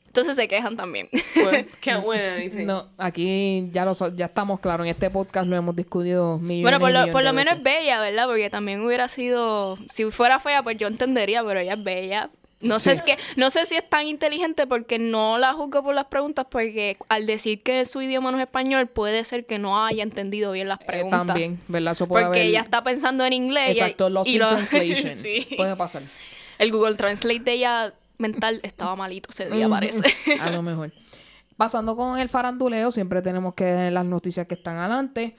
Entonces 0.07 0.38
se 0.38 0.47
quejan 0.47 0.77
también. 0.77 1.09
Well, 1.36 1.67
can't 1.82 2.05
win 2.07 2.21
anything. 2.21 2.65
No, 2.67 2.88
aquí 2.97 3.67
ya 3.73 3.84
lo 3.84 3.93
so- 3.93 4.15
ya 4.15 4.27
estamos 4.27 4.61
claros. 4.61 4.86
En 4.86 4.91
este 4.91 5.09
podcast 5.09 5.45
lo 5.49 5.57
hemos 5.57 5.75
discutido 5.75 6.38
millones 6.38 6.61
bueno, 6.63 6.80
por 6.80 6.91
lo, 6.91 7.11
por 7.11 7.23
lo 7.25 7.34
menos 7.34 7.55
es 7.57 7.61
bella, 7.63 7.99
¿verdad? 7.99 8.27
Porque 8.27 8.49
también 8.49 8.82
hubiera 8.86 9.09
sido... 9.09 9.77
Si 9.89 10.09
fuera 10.09 10.39
fea, 10.39 10.63
pues 10.63 10.77
yo 10.77 10.88
entendería, 10.88 11.43
pero 11.43 11.59
ella 11.59 11.73
es 11.73 11.84
bella. 11.84 12.30
No 12.62 12.80
sé, 12.80 12.91
es 12.91 13.01
que, 13.01 13.18
no 13.38 13.49
sé 13.51 13.66
si 13.66 13.76
es 13.78 13.89
tan 13.89 14.05
inteligente 14.07 14.68
porque 14.68 14.99
no 14.99 15.38
la 15.38 15.53
juzgo 15.53 15.82
por 15.82 15.95
las 15.95 16.05
preguntas, 16.07 16.45
porque 16.49 16.97
al 17.07 17.26
decir 17.26 17.64
que 17.64 17.86
su 17.86 18.01
idioma 18.01 18.32
no 18.32 18.38
es 18.38 18.43
español, 18.43 18.88
puede 18.88 19.24
ser 19.24 19.45
que 19.45 19.57
no 19.60 19.86
haya 19.86 20.03
entendido 20.03 20.51
bien 20.51 20.68
las 20.68 20.82
Eh, 20.82 20.86
preguntas. 20.86 21.26
también, 21.28 21.62
¿verdad? 21.70 21.93
Eso 21.93 22.05
puede 22.07 22.26
Porque 22.26 22.39
haber- 22.39 22.49
ella 22.51 22.60
está 22.62 22.84
pensando 22.84 23.24
en 23.26 23.32
inglés. 23.32 23.70
Exacto, 23.78 24.10
Lost 24.10 24.28
y 24.30 24.34
in 24.34 24.39
lo- 24.39 24.47
Translation. 24.49 25.18
sí. 25.22 25.47
Puede 25.55 25.76
pasar. 25.78 26.03
El 26.57 26.72
Google 26.74 26.95
Translate 26.95 27.39
de 27.39 27.53
ella 27.53 27.93
mental 28.18 28.60
estaba 28.64 28.93
malito 28.97 29.30
ese 29.32 29.49
día, 29.49 29.70
parece. 29.70 30.03
A 30.41 30.49
lo 30.49 30.62
mejor. 30.62 30.91
Pasando 31.55 31.95
con 31.95 32.20
el 32.20 32.28
faranduleo, 32.28 32.91
siempre 32.91 33.22
tenemos 33.22 33.53
que 33.53 33.64
ver 33.64 33.93
las 33.93 34.03
noticias 34.05 34.47
que 34.47 34.55
están 34.55 34.78
adelante. 34.78 35.38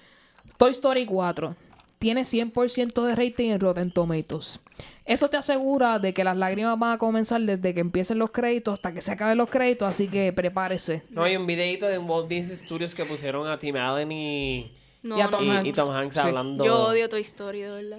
Toy 0.56 0.70
Story 0.72 1.04
4 1.04 1.54
tiene 2.00 2.22
100% 2.22 3.04
de 3.04 3.14
rating 3.14 3.50
en 3.50 3.60
Rotten 3.60 3.92
Tomatoes. 3.92 4.58
Eso 5.04 5.28
te 5.28 5.36
asegura 5.36 5.98
de 5.98 6.14
que 6.14 6.24
las 6.24 6.36
lágrimas 6.36 6.78
van 6.78 6.92
a 6.92 6.98
comenzar 6.98 7.40
desde 7.42 7.74
que 7.74 7.80
empiecen 7.80 8.18
los 8.18 8.30
créditos 8.30 8.74
hasta 8.74 8.92
que 8.94 9.00
se 9.02 9.12
acaben 9.12 9.36
los 9.36 9.50
créditos, 9.50 9.86
así 9.86 10.08
que 10.08 10.32
prepárese. 10.32 11.02
No, 11.10 11.22
hay 11.22 11.36
un 11.36 11.46
videito 11.46 11.86
de 11.86 11.98
Walt 11.98 12.28
Disney 12.28 12.56
Studios 12.56 12.94
que 12.94 13.04
pusieron 13.04 13.46
a 13.46 13.58
Tim 13.58 13.76
Allen 13.76 14.10
y, 14.10 14.72
No, 15.02 15.18
Y 15.18 15.20
a. 15.20 15.28
Tom 15.28 15.44
y, 15.44 15.50
Hanks. 15.50 15.68
y 15.68 15.72
Tom 15.72 15.90
Hanks 15.94 16.14
Sí. 16.14 16.20
hablando. 16.20 16.64
Yo 16.64 16.78
odio 16.86 17.06
Story, 17.16 17.60
de 17.60 17.70
verdad. 17.70 17.98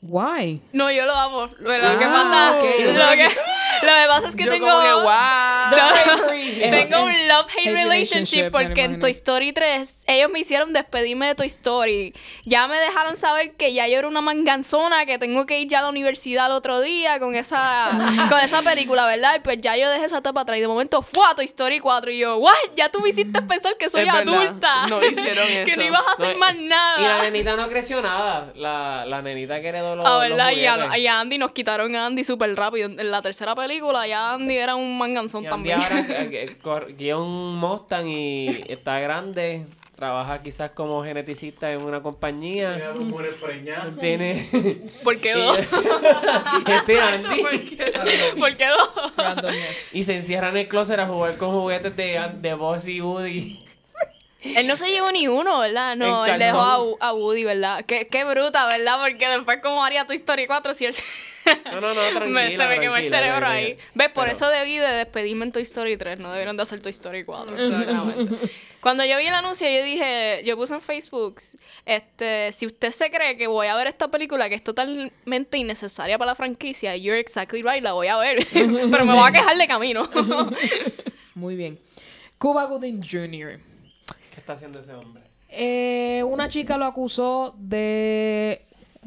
Why? 0.00 0.62
No, 0.72 0.90
yo 0.92 1.04
lo 1.06 1.14
amo. 1.14 1.46
Lo 1.58 1.70
que 1.70 2.04
Ah, 2.04 2.12
pasa, 2.12 2.52
ok. 2.58 2.62
lo, 2.62 3.10
que, 3.16 3.24
lo 3.86 3.94
que 3.94 4.06
pasa 4.08 4.28
es 4.28 4.36
que 4.36 4.44
Yo 4.44 4.50
tengo, 4.52 4.68
como 4.68 4.80
que, 4.82 4.92
wow. 4.92 5.08
Eh, 6.60 6.70
tengo 6.70 7.04
un 7.04 7.12
eh, 7.12 7.26
love-hate 7.28 7.66
hate 7.68 7.74
relationship 7.74 8.50
porque 8.50 8.84
en. 8.84 8.98
Toy 9.00 9.10
Story 9.10 9.52
3 9.52 10.04
ellos 10.06 10.30
me 10.30 10.38
hicieron 10.40 10.72
despedirme 10.72 11.26
de 11.26 11.34
Toy 11.34 11.46
Story. 11.48 12.14
Ya 12.44 12.66
me 12.68 12.78
dejaron 12.78 13.16
saber 13.16 13.52
que 13.54 13.72
ya 13.74 13.86
yo 13.88 13.98
era 13.98 14.08
una 14.08 14.20
manganzona, 14.20 15.04
que 15.04 15.18
tengo 15.18 15.46
que 15.46 15.60
ir 15.60 15.68
ya 15.68 15.80
a 15.80 15.82
la 15.82 15.88
universidad 15.88 16.46
el 16.46 16.52
otro 16.52 16.80
día 16.80 17.18
con 17.20 17.34
esa, 17.34 17.88
con 18.28 18.38
esa 18.40 18.62
película, 18.62 19.04
¿verdad? 19.06 19.36
Y 19.36 19.40
pues 19.40 19.60
ya 19.60 19.76
yo 19.76 19.90
dejé 19.90 20.06
esa 20.06 20.18
etapa 20.18 20.40
atrás 20.42 20.58
y 20.58 20.60
de 20.62 20.68
momento 20.68 21.02
fue 21.02 21.26
a 21.28 21.34
Toy 21.34 21.44
Story 21.44 21.80
4 21.80 22.10
y 22.12 22.18
yo, 22.18 22.36
¿what? 22.38 22.52
Ya 22.76 22.88
tú 22.88 23.00
me 23.00 23.10
hiciste 23.10 23.42
pensar 23.42 23.76
que 23.76 23.90
soy 23.90 24.02
Es 24.08 24.12
verdad. 24.12 24.32
adulta. 24.34 24.86
No 24.88 25.04
hicieron 25.04 25.46
que 25.64 25.72
eso. 25.72 25.80
no 25.80 25.86
ibas 25.86 26.06
a 26.06 26.12
hacer 26.12 26.32
No, 26.34 26.38
más 26.38 26.54
Y 26.54 26.68
la 26.68 26.68
nada. 27.08 27.22
nenita 27.22 27.56
no 27.56 27.68
creció 27.68 28.00
nada. 28.00 28.52
La, 28.56 29.04
la 29.06 29.22
nenita 29.22 29.60
que 29.60 29.68
heredó 29.68 29.87
los, 29.96 30.08
los 30.08 30.20
¿verdad? 30.20 30.50
Y 30.52 30.66
a, 30.66 30.98
y 30.98 31.06
a 31.06 31.20
Andy 31.20 31.38
nos 31.38 31.52
quitaron 31.52 31.94
a 31.96 32.06
Andy 32.06 32.24
súper 32.24 32.54
rápido. 32.54 32.86
En 32.88 33.10
la 33.10 33.22
tercera 33.22 33.54
película 33.54 34.06
ya 34.06 34.34
Andy 34.34 34.56
era 34.56 34.74
un 34.74 34.98
manganzón 34.98 35.44
Y 35.44 35.46
Andy 35.46 35.70
también. 35.70 35.80
ahora 35.82 36.00
eh, 36.08 36.56
eh, 36.98 37.14
un 37.14 37.56
Mustang 37.56 38.08
y 38.08 38.64
está 38.68 38.98
grande. 39.00 39.66
Trabaja 39.96 40.40
quizás 40.42 40.70
como 40.70 41.02
geneticista 41.02 41.72
en 41.72 41.82
una 41.82 42.00
compañía. 42.00 42.76
Tiene 42.76 42.92
rumores 42.92 43.34
preñados. 43.42 43.98
Tiene. 43.98 44.48
¿Por 45.02 45.18
qué 45.18 45.32
dos? 45.34 45.58
este 45.58 47.00
Andy. 47.00 47.42
¿Por 48.38 48.56
qué 48.56 48.66
dos? 48.68 49.12
Randomness. 49.16 49.88
Y 49.92 50.04
se 50.04 50.14
encierra 50.14 50.50
en 50.50 50.56
el 50.58 50.68
closet 50.68 51.00
a 51.00 51.06
jugar 51.06 51.36
con 51.36 51.50
juguetes 51.50 51.96
de, 51.96 52.30
de 52.40 52.54
Buzz 52.54 52.86
y 52.86 53.00
Woody. 53.00 53.64
Él 54.40 54.68
no 54.68 54.76
se 54.76 54.88
llevó 54.88 55.10
ni 55.10 55.26
uno, 55.26 55.58
¿verdad? 55.58 55.96
No, 55.96 56.24
él 56.24 56.38
dejó 56.38 56.96
a, 57.00 57.08
a 57.08 57.12
Woody, 57.12 57.42
¿verdad? 57.42 57.84
Qué, 57.86 58.06
qué 58.06 58.22
bruta, 58.24 58.66
¿verdad? 58.68 58.98
Porque 59.00 59.26
después 59.28 59.58
como 59.60 59.84
haría 59.84 60.06
tu 60.06 60.12
Story 60.12 60.46
4 60.46 60.74
si 60.74 60.84
él 60.86 60.92
se... 60.94 61.02
No, 61.72 61.80
no, 61.80 61.92
no, 61.92 62.00
tranquila. 62.10 62.26
me, 62.26 62.56
se 62.56 62.64
me 62.66 62.78
quemó 62.78 62.96
el 62.96 63.04
cerebro 63.08 63.38
tranquila. 63.38 63.52
ahí. 63.52 63.78
¿Ves? 63.94 64.08
Por 64.10 64.24
Pero- 64.26 64.36
eso 64.36 64.48
debí 64.50 64.76
de 64.78 64.86
despedirme 64.86 65.44
en 65.46 65.50
Toy 65.52 65.62
Story 65.62 65.96
3. 65.96 66.20
No 66.20 66.30
debieron 66.30 66.56
de 66.56 66.62
hacer 66.62 66.80
Toy 66.80 66.90
Story 66.90 67.24
4, 67.24 67.58
sinceramente. 67.58 68.48
Cuando 68.80 69.04
yo 69.04 69.18
vi 69.18 69.26
el 69.26 69.34
anuncio, 69.34 69.68
yo 69.68 69.82
dije... 69.82 70.42
Yo 70.44 70.56
puse 70.56 70.74
en 70.74 70.82
Facebook... 70.82 71.40
Este... 71.84 72.52
Si 72.52 72.64
usted 72.66 72.92
se 72.92 73.10
cree 73.10 73.36
que 73.36 73.48
voy 73.48 73.66
a 73.66 73.74
ver 73.74 73.88
esta 73.88 74.06
película 74.08 74.48
que 74.48 74.54
es 74.54 74.62
totalmente 74.62 75.58
innecesaria 75.58 76.16
para 76.16 76.30
la 76.30 76.34
franquicia, 76.36 76.94
you're 76.96 77.18
exactly 77.18 77.62
right, 77.62 77.82
la 77.82 77.92
voy 77.92 78.06
a 78.06 78.16
ver. 78.16 78.46
Pero 78.52 79.04
me 79.04 79.14
voy 79.14 79.28
a 79.28 79.32
quejar 79.32 79.56
de 79.56 79.66
camino. 79.66 80.08
Muy 81.34 81.56
bien. 81.56 81.78
Cuba 82.38 82.66
Gooding 82.66 83.02
Jr. 83.02 83.58
¿Qué 84.38 84.40
está 84.42 84.52
haciendo 84.52 84.78
ese 84.78 84.94
hombre? 84.94 85.20
Eh, 85.48 86.22
una 86.22 86.48
chica 86.48 86.78
lo 86.78 86.84
acusó 86.84 87.56
de 87.58 88.64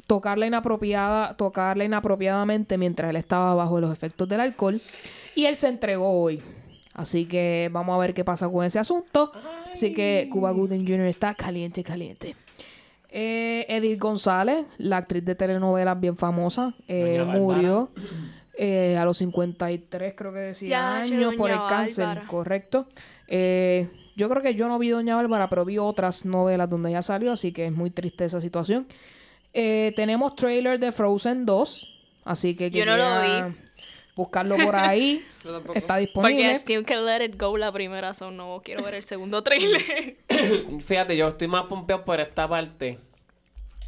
tocarla 0.08 0.46
inapropiada, 0.46 1.38
tocarla 1.38 1.86
inapropiadamente 1.86 2.78
mientras 2.78 3.10
él 3.12 3.16
estaba 3.16 3.56
bajo 3.56 3.80
los 3.80 3.94
efectos 3.94 4.28
del 4.28 4.42
alcohol 4.42 4.82
y 5.34 5.46
él 5.46 5.56
se 5.56 5.70
entregó 5.70 6.22
hoy. 6.22 6.44
Así 6.94 7.28
que 7.28 7.70
vamos 7.72 7.96
a 7.96 8.00
ver 8.00 8.14
qué 8.14 8.26
pasa 8.26 8.50
con 8.50 8.66
ese 8.66 8.78
asunto. 8.78 9.32
Así 9.72 9.94
que 9.94 10.28
Cuba 10.30 10.52
Gooding 10.52 10.86
Jr. 10.86 11.06
está 11.06 11.34
caliente, 11.34 11.82
caliente. 11.82 12.36
Eh, 13.08 13.66
Edith 13.70 14.02
González, 14.02 14.66
la 14.80 14.98
actriz 14.98 15.24
de 15.24 15.36
telenovelas 15.36 15.98
bien 15.98 16.18
famosa, 16.18 16.76
eh, 16.90 17.24
murió 17.26 17.90
eh, 18.58 18.98
a 18.98 19.06
los 19.06 19.18
53, 19.20 20.14
creo 20.14 20.34
que 20.34 20.40
decía, 20.40 20.70
Ya, 20.70 20.98
años 21.04 21.36
por 21.36 21.52
el 21.52 21.60
cáncer, 21.70 22.06
Bárbara. 22.08 22.28
correcto. 22.28 22.88
Eh, 23.30 23.88
yo 24.16 24.30
creo 24.30 24.42
que 24.42 24.56
yo 24.56 24.68
no 24.68 24.78
vi 24.80 24.90
Doña 24.90 25.16
Bárbara, 25.16 25.50
pero 25.50 25.66
vi 25.66 25.78
otras 25.78 26.26
novelas 26.26 26.70
donde 26.70 26.90
ella 26.90 27.02
salió, 27.02 27.32
así 27.32 27.52
que 27.52 27.66
es 27.66 27.72
muy 27.72 27.92
triste 27.92 28.26
esa 28.26 28.42
situación. 28.42 28.88
Eh, 29.54 29.94
tenemos 29.96 30.36
trailer 30.36 30.80
de 30.80 30.92
Frozen 30.92 31.46
2, 31.46 32.04
así 32.26 32.56
que 32.56 32.72
Yo 32.72 32.86
no 32.86 32.98
lo 32.98 33.04
quiera 33.04 33.48
vi. 33.48 33.56
buscarlo 34.16 34.56
por 34.58 34.76
ahí. 34.76 35.24
Está 35.44 35.60
Porque 35.62 36.00
disponible. 36.00 36.56
Steve 36.58 36.84
que 36.84 36.96
Let 36.96 37.26
It 37.26 37.40
Go 37.42 37.58
la 37.58 37.72
primera, 37.72 38.14
so 38.14 38.32
no 38.32 38.62
quiero 38.64 38.84
ver 38.84 38.96
el 38.96 39.04
segundo 39.04 39.42
trailer. 39.44 40.16
Fíjate, 40.86 41.18
yo 41.18 41.28
estoy 41.30 41.48
más 41.48 41.66
pompeado 41.66 42.04
por 42.04 42.20
esta 42.20 42.48
parte 42.48 43.00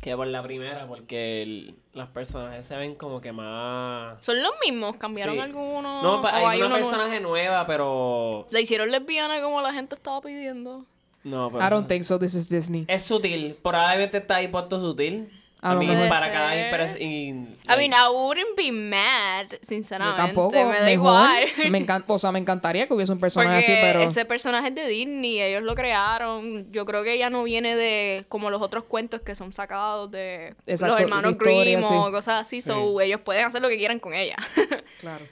que 0.03 0.15
por 0.15 0.27
la 0.27 0.43
primera, 0.43 0.85
porque 0.85 1.41
el- 1.43 1.75
los 1.93 2.09
personajes 2.09 2.65
se 2.65 2.75
ven 2.75 2.95
como 2.95 3.21
que 3.21 3.31
más. 3.31 4.23
¿Son 4.23 4.41
los 4.43 4.51
mismos? 4.65 4.97
¿Cambiaron 4.97 5.35
Sí. 5.35 5.41
algunos? 5.41 6.03
No, 6.03 6.21
pa- 6.21 6.41
¿O 6.43 6.47
hay, 6.47 6.57
una 6.59 6.67
uno 6.67 6.75
nuevo? 6.77 6.89
personaje 6.91 7.19
nueva, 7.21 7.65
pero. 7.65 8.45
¿La 8.51 8.59
hicieron 8.59 8.91
lesbiana 8.91 9.41
como 9.41 9.61
la 9.61 9.73
gente 9.73 9.95
estaba 9.95 10.21
pidiendo? 10.21 10.85
No, 11.23 11.49
pero. 11.49 11.65
I 11.65 11.69
don't 11.69 11.87
think 11.87 12.03
so, 12.03 12.19
this 12.19 12.35
is 12.35 12.49
Disney. 12.49 12.83
Es 12.87 13.03
sutil. 13.03 13.55
Probablemente 13.63 14.17
está 14.17 14.35
ahí 14.35 14.49
puesto 14.49 14.79
sutil. 14.79 15.31
A 15.65 15.71
I 15.71 15.73
lo 15.75 15.79
mean, 15.79 15.91
mejor. 15.93 16.09
para 16.09 16.31
cada 16.31 16.51
ser. 16.51 16.71
impres- 16.73 17.01
y- 17.01 17.29
I 17.29 17.77
mean, 17.77 17.93
I 17.93 18.09
wouldn't 18.13 18.55
be 18.57 18.71
mad, 18.71 19.47
sinceramente. 19.61 20.19
Yo 20.21 20.25
tampoco, 20.27 20.51
Me 20.65 20.79
da 20.79 20.91
igual. 20.91 21.43
Me 21.71 21.77
encanta, 21.77 22.11
o 22.11 22.19
sea, 22.19 22.31
me 22.33 22.39
encantaría 22.39 22.85
que 22.85 22.93
hubiese 22.93 23.13
un 23.13 23.19
personaje 23.19 23.61
Porque 23.61 23.71
así, 23.73 23.81
pero 23.81 24.01
ese 24.01 24.25
personaje 24.25 24.67
es 24.67 24.75
de 24.75 24.87
Disney, 24.87 25.41
ellos 25.41 25.63
lo 25.63 25.73
crearon. 25.73 26.69
Yo 26.73 26.85
creo 26.85 27.03
que 27.03 27.13
ella 27.13 27.29
no 27.29 27.43
viene 27.43 27.75
de 27.77 28.25
como 28.27 28.49
los 28.49 28.61
otros 28.61 28.83
cuentos 28.83 29.21
que 29.21 29.35
son 29.35 29.53
sacados 29.53 30.11
de 30.11 30.53
Exacto, 30.67 30.95
los 30.95 31.01
hermanos 31.01 31.37
Grimm 31.37 31.79
o 31.83 32.05
sí. 32.05 32.11
cosas 32.11 32.41
así. 32.41 32.61
So 32.61 32.99
ellos 32.99 33.21
pueden 33.21 33.45
hacer 33.45 33.61
lo 33.61 33.69
que 33.69 33.77
quieran 33.77 33.99
con 33.99 34.13
ella. 34.13 34.35
Claro. 34.99 35.25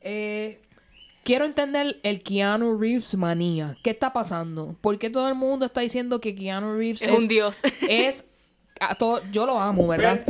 Eh, 0.00 0.60
quiero 1.24 1.44
entender 1.44 1.98
el 2.02 2.22
Keanu 2.22 2.78
Reeves 2.78 3.14
manía. 3.16 3.76
¿Qué 3.82 3.90
está 3.90 4.12
pasando? 4.12 4.76
¿Por 4.80 4.98
qué 4.98 5.10
todo 5.10 5.28
el 5.28 5.34
mundo 5.34 5.66
está 5.66 5.80
diciendo 5.80 6.20
que 6.20 6.34
Keanu 6.34 6.76
Reeves 6.76 7.02
es 7.02 7.10
un 7.10 7.28
dios. 7.28 7.60
es 7.88 8.30
a 8.80 8.94
todo, 8.94 9.20
yo 9.32 9.46
lo 9.46 9.58
amo, 9.58 9.86
¿verdad? 9.88 10.20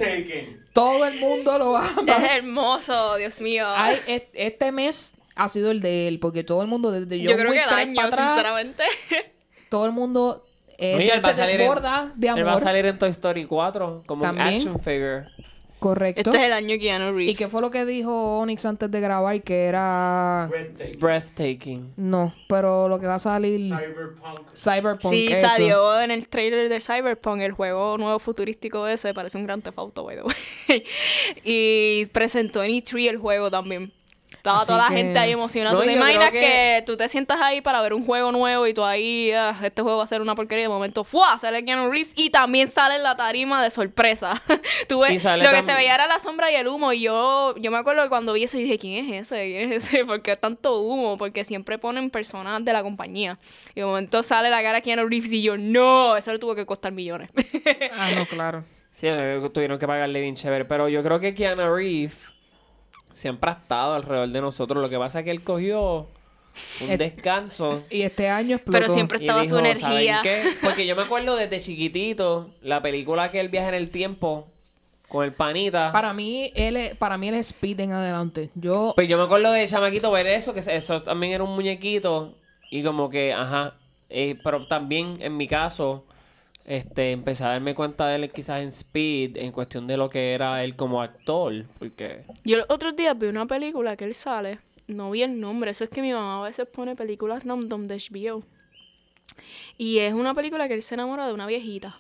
Todo 0.73 1.05
el 1.07 1.19
mundo 1.21 1.59
lo 1.59 1.77
ama. 1.77 2.17
es 2.17 2.31
hermoso, 2.37 3.17
Dios 3.17 3.41
mío. 3.41 3.67
Es- 4.07 4.25
este 4.33 4.73
mes 4.73 5.15
ha 5.35 5.49
sido 5.49 5.71
el 5.71 5.81
de 5.81 6.09
él, 6.09 6.19
porque 6.21 6.45
todo 6.45 6.63
el 6.63 6.69
mundo 6.69 6.91
desde 6.91 7.21
Yo 7.21 7.31
John 7.31 7.41
creo 7.41 7.53
que 7.53 7.59
Wick 7.59 7.67
el 7.69 7.75
3 7.75 7.81
año, 7.87 7.95
para 7.97 8.07
atrás, 8.09 8.29
sinceramente. 8.35 8.85
todo 9.69 9.87
el 9.87 9.93
mundo 9.93 10.45
eh, 10.81 10.95
Oye, 10.97 11.05
él 11.13 11.25
va 11.25 11.29
a 11.31 11.33
se 11.33 11.41
salir 11.41 11.55
en- 11.55 11.59
desborda 11.59 12.13
de 12.15 12.29
Él 12.29 12.35
va 12.45 12.51
a 12.51 12.53
amor. 12.53 12.63
salir 12.63 12.87
en 12.87 12.99
Toy 12.99 13.11
Story 13.11 13.47
4 13.47 14.05
como 14.07 14.23
un 14.23 14.29
También. 14.29 14.57
action 14.57 14.79
figure. 14.79 15.27
Correcto. 15.79 16.31
Este 16.31 16.37
es 16.37 16.47
el 16.47 16.53
año 16.53 16.77
Keanu 16.79 17.13
Reeves. 17.13 17.33
¿Y 17.33 17.37
qué 17.37 17.49
fue 17.49 17.61
lo 17.61 17.71
que 17.71 17.85
dijo 17.85 18.39
Onyx 18.39 18.67
antes 18.67 18.91
de 18.91 19.01
grabar? 19.01 19.41
Que 19.43 19.67
era... 19.67 20.49
Breathtaking. 20.51 20.99
Breathtaking. 20.99 21.93
No, 21.97 22.35
pero 22.49 22.89
lo 22.89 22.99
que 22.99 23.07
va 23.07 23.15
a 23.15 23.19
salir... 23.19 23.61
Cyberpunk. 23.61 24.55
Cyberpunk. 24.55 25.13
Sí, 25.13 25.29
eso. 25.31 25.49
salió 25.49 26.01
en 26.01 26.11
el 26.11 26.29
trailer 26.29 26.69
de 26.69 26.81
Cyberpunk, 26.81 27.41
el 27.43 27.53
juego 27.53 27.97
nuevo 27.99 28.19
futurístico 28.19 28.87
ese, 28.89 29.15
parece 29.15 29.39
un 29.39 29.45
gran 29.45 29.63
Auto, 29.77 30.05
by 30.05 30.17
the 30.17 30.23
way. 30.23 30.85
y 31.45 32.07
presentó 32.07 32.63
en 32.63 32.71
E3 32.73 33.11
el 33.11 33.19
juego 33.19 33.51
también. 33.51 33.93
Estaba 34.31 34.59
Así 34.59 34.67
toda 34.67 34.79
la 34.79 34.89
gente 34.89 35.19
ahí 35.19 35.33
emocionada. 35.33 35.75
No, 35.75 35.81
¿Tú 35.81 35.87
te 35.87 35.93
imaginas 35.93 36.31
que... 36.31 36.41
que- 36.41 36.83
tú 36.87 36.97
te 36.97 37.09
sientas 37.09 37.41
ahí 37.41 37.61
para 37.61 37.81
ver 37.83 37.93
un 37.93 38.05
juego 38.05 38.31
nuevo 38.31 38.67
y 38.67 38.75
tú 38.75 38.85
ahí, 38.85 39.33
ah, 39.33 39.55
este 39.63 39.83
juego 39.83 39.99
va 39.99 40.05
a 40.05 40.07
ser 40.07 40.21
una 40.21 40.35
porquería? 40.35 40.65
De 40.65 40.69
momento, 40.69 41.03
¡fua! 41.03 41.39
Sale 41.39 41.65
Keanu 41.65 41.91
Reeves 41.91 42.13
y 42.15 42.31
también 42.31 42.69
sale 42.69 42.97
en 42.97 43.03
la 43.03 43.17
tarima 43.17 43.63
de 43.63 43.71
sorpresa. 43.71 44.41
tú 44.89 45.01
ves, 45.01 45.25
lo 45.25 45.51
que 45.51 45.63
se 45.63 45.75
veía 45.75 45.95
era 45.95 46.07
la 46.07 46.21
sombra 46.21 46.51
y 46.53 46.55
el 46.55 46.69
humo. 46.69 46.93
Y 46.93 47.01
yo, 47.03 47.55
yo 47.57 47.71
me 47.71 47.79
acuerdo 47.79 48.03
que 48.03 48.09
cuando 48.09 48.33
vi 48.33 48.45
eso 48.45 48.59
y 48.59 48.63
dije, 48.63 48.79
¿quién 48.79 49.13
es 49.13 49.23
ese? 49.27 49.45
¿Quién 49.47 49.73
es 49.73 49.87
ese? 49.87 50.05
¿Por 50.07 50.23
qué 50.23 50.37
tanto 50.37 50.81
humo? 50.81 51.19
Porque 51.19 51.45
siempre 51.45 51.79
ponen 51.79 52.11
personas 52.11 52.65
de 52.65 52.73
la 52.73 52.83
compañía. 52.83 53.39
Y 53.75 53.81
de 53.81 53.87
momento 53.87 54.23
sale 54.23 54.51
la 54.51 54.63
cara 54.63 54.75
de 54.75 54.83
Keanu 54.83 55.09
Reeves 55.09 55.33
y 55.33 55.43
yo, 55.43 55.57
no, 55.57 56.17
eso 56.17 56.33
le 56.33 56.39
tuvo 56.39 56.55
que 56.55 56.67
costar 56.67 56.93
millones. 56.93 57.31
Ah, 57.93 58.11
no, 58.15 58.27
claro. 58.27 58.65
Sí, 58.93 59.07
eh, 59.09 59.41
tuvieron 59.53 59.79
que 59.79 59.87
pagarle 59.87 60.21
bien 60.21 60.35
chévere. 60.37 60.65
Pero 60.65 60.89
yo 60.89 61.03
creo 61.03 61.19
que 61.21 61.35
Keanu 61.35 61.75
Reeves 61.75 62.17
siempre 63.13 63.51
ha 63.51 63.55
estado 63.55 63.95
alrededor 63.95 64.29
de 64.29 64.41
nosotros. 64.41 64.83
Lo 64.83 64.89
que 64.89 64.99
pasa 64.99 65.21
es 65.21 65.25
que 65.25 65.31
él 65.31 65.43
cogió 65.43 66.07
un 66.89 66.97
descanso. 66.99 67.85
Y 67.91 68.03
este 68.03 68.29
año 68.29 68.57
explotó. 68.57 68.79
Pero 68.81 68.93
siempre 68.93 69.19
Y 69.19 69.23
estaba 69.23 69.43
dijo, 69.43 69.57
su 69.57 69.63
"¿Saben 69.65 69.77
energía. 69.79 70.21
qué?". 70.23 70.43
Porque 70.63 70.87
yo 70.87 70.97
me 70.97 71.03
acuerdo 71.03 71.37
desde 71.37 71.61
chiquitito, 71.61 72.51
la 72.63 72.83
película 72.83 73.31
que 73.31 73.41
él 73.41 73.49
viaja 73.49 73.69
en 73.69 73.75
el 73.75 73.91
tiempo 73.91 74.47
con 75.09 75.25
el 75.25 75.33
panita. 75.33 75.91
Para 75.93 76.13
mí, 76.13 76.53
él 76.55 76.77
es, 76.77 76.95
para 76.97 77.17
mí 77.17 77.29
él 77.29 77.35
es 77.35 77.47
Speed 77.51 77.81
en 77.81 77.93
adelante. 77.93 78.51
Yo... 78.55 78.93
Pues 78.95 79.09
yo 79.09 79.17
me 79.17 79.25
acuerdo 79.25 79.51
de 79.53 79.67
chamaquito 79.67 80.11
ver 80.11 80.27
eso, 80.27 80.53
que 80.53 80.61
eso 80.61 81.01
también 81.01 81.33
era 81.33 81.45
un 81.45 81.55
muñequito. 81.55 82.35
Y 82.71 82.83
como 82.83 83.09
que, 83.09 83.33
ajá. 83.33 83.73
eh, 84.11 84.39
pero 84.45 84.67
también 84.67 85.15
en 85.21 85.35
mi 85.37 85.49
caso, 85.49 86.05
este, 86.69 87.13
empecé 87.13 87.45
a 87.45 87.49
darme 87.49 87.75
cuenta 87.75 88.07
de 88.09 88.17
él 88.17 88.31
quizás 88.31 88.61
en 88.61 88.69
Speed, 88.69 89.39
en 89.39 89.53
cuestión 89.53 89.87
de 89.87 89.97
lo 89.97 90.11
que 90.11 90.35
era 90.35 90.63
él 90.63 90.77
como 90.77 91.01
actor. 91.01 91.65
Porque. 91.79 92.25
Yo 92.45 92.59
los 92.59 92.67
otros 92.69 92.95
días 92.95 93.19
vi 93.19 93.27
una 93.27 93.47
película 93.47 93.97
que 93.97 94.05
él 94.05 94.15
sale. 94.15 94.59
No 94.87 95.11
vi 95.11 95.23
el 95.23 95.41
nombre. 95.41 95.71
Eso 95.71 95.85
es 95.85 95.91
que 95.91 96.03
mi 96.03 96.13
mamá 96.13 96.41
a 96.41 96.49
veces 96.49 96.69
pone 96.69 96.95
películas 96.95 97.45
random 97.45 97.87
de 97.89 97.97
HBO. 97.97 98.43
Y 99.79 100.01
es 100.01 100.13
una 100.13 100.35
película 100.35 100.69
que 100.69 100.75
él 100.75 100.83
se 100.83 100.95
enamora 100.95 101.27
de 101.27 101.33
una 101.33 101.47
viejita. 101.47 101.99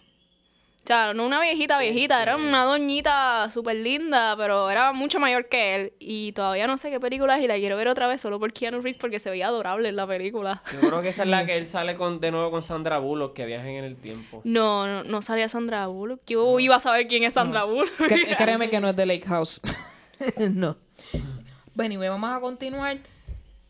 O 0.89 0.91
sea, 0.91 1.13
no 1.13 1.27
una 1.27 1.39
viejita 1.39 1.79
viejita, 1.79 2.23
era 2.23 2.37
una 2.37 2.65
doñita 2.65 3.51
súper 3.53 3.77
linda, 3.77 4.35
pero 4.39 4.71
era 4.71 4.95
mucho 4.95 5.21
mayor 5.21 5.51
que 5.51 5.75
él. 5.75 5.93
Y 5.99 6.33
todavía 6.33 6.67
no 6.67 6.79
sé 6.79 6.89
qué 6.89 6.99
película 6.99 7.37
es 7.37 7.45
y 7.45 7.47
la 7.47 7.57
quiero 7.57 7.77
ver 7.77 7.89
otra 7.89 8.07
vez 8.07 8.23
solo 8.23 8.41
por 8.41 8.55
Keanu 8.55 8.81
Reeves 8.81 8.97
porque 8.97 9.21
se 9.21 9.29
veía 9.29 9.49
adorable 9.49 9.91
en 9.91 9.97
la 9.97 10.07
película. 10.07 10.63
Yo 10.73 10.81
creo 10.81 11.03
que 11.03 11.11
esa 11.11 11.25
es 11.25 11.29
la 11.29 11.45
que 11.45 11.59
él 11.59 11.67
sale 11.67 11.95
con, 11.95 12.21
de 12.21 12.31
nuevo 12.31 12.51
con 12.51 12.63
Sandra 12.63 12.97
Bullock, 13.01 13.35
que 13.35 13.45
viajan 13.45 13.69
en 13.69 13.85
el 13.85 13.97
tiempo. 13.97 14.41
No, 14.45 14.87
no, 14.87 15.05
no 15.05 15.21
salía 15.21 15.51
Sandra 15.51 15.87
Bullock. 15.89 16.23
Yo 16.27 16.59
iba 16.59 16.77
a 16.77 16.81
saber 16.81 17.07
quién 17.07 17.23
es 17.23 17.35
Sandra 17.35 17.65
Bullock. 17.65 17.93
Créeme 18.39 18.71
que 18.71 18.81
no 18.81 18.89
es 18.89 18.97
de 18.97 19.05
Lake 19.05 19.27
House. 19.27 19.61
no. 20.55 20.79
Bueno, 21.75 21.95
y 21.95 22.09
vamos 22.09 22.31
a 22.31 22.41
continuar. 22.41 22.99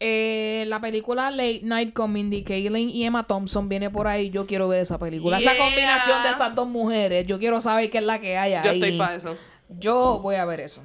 Eh, 0.01 0.65
la 0.69 0.81
película 0.81 1.31
Late 1.31 1.61
Night 1.65 1.93
con 1.93 2.13
Mindy 2.13 2.45
Kaling 2.45 2.89
y 2.89 3.05
Emma 3.05 3.27
Thompson 3.27 3.69
viene 3.69 3.91
por 3.91 4.07
ahí. 4.07 4.31
Yo 4.31 4.47
quiero 4.47 4.69
ver 4.69 4.81
esa 4.81 4.99
película. 4.99 5.39
Esa 5.39 5.57
combinación 5.57 6.23
de 6.23 6.31
esas 6.31 6.55
dos 6.55 6.69
mujeres. 6.69 7.27
Yo 7.27 7.39
quiero 7.39 7.61
saber 7.61 7.91
qué 7.91 7.99
es 7.99 8.05
la 8.05 8.21
que 8.21 8.37
hay 8.37 8.53
ahí. 8.55 8.65
Yo 8.65 8.71
estoy 8.73 8.99
para 8.99 9.15
eso. 9.17 9.37
Yo 9.69 10.21
voy 10.23 10.37
a 10.37 10.45
ver 10.45 10.61
eso. 10.61 10.83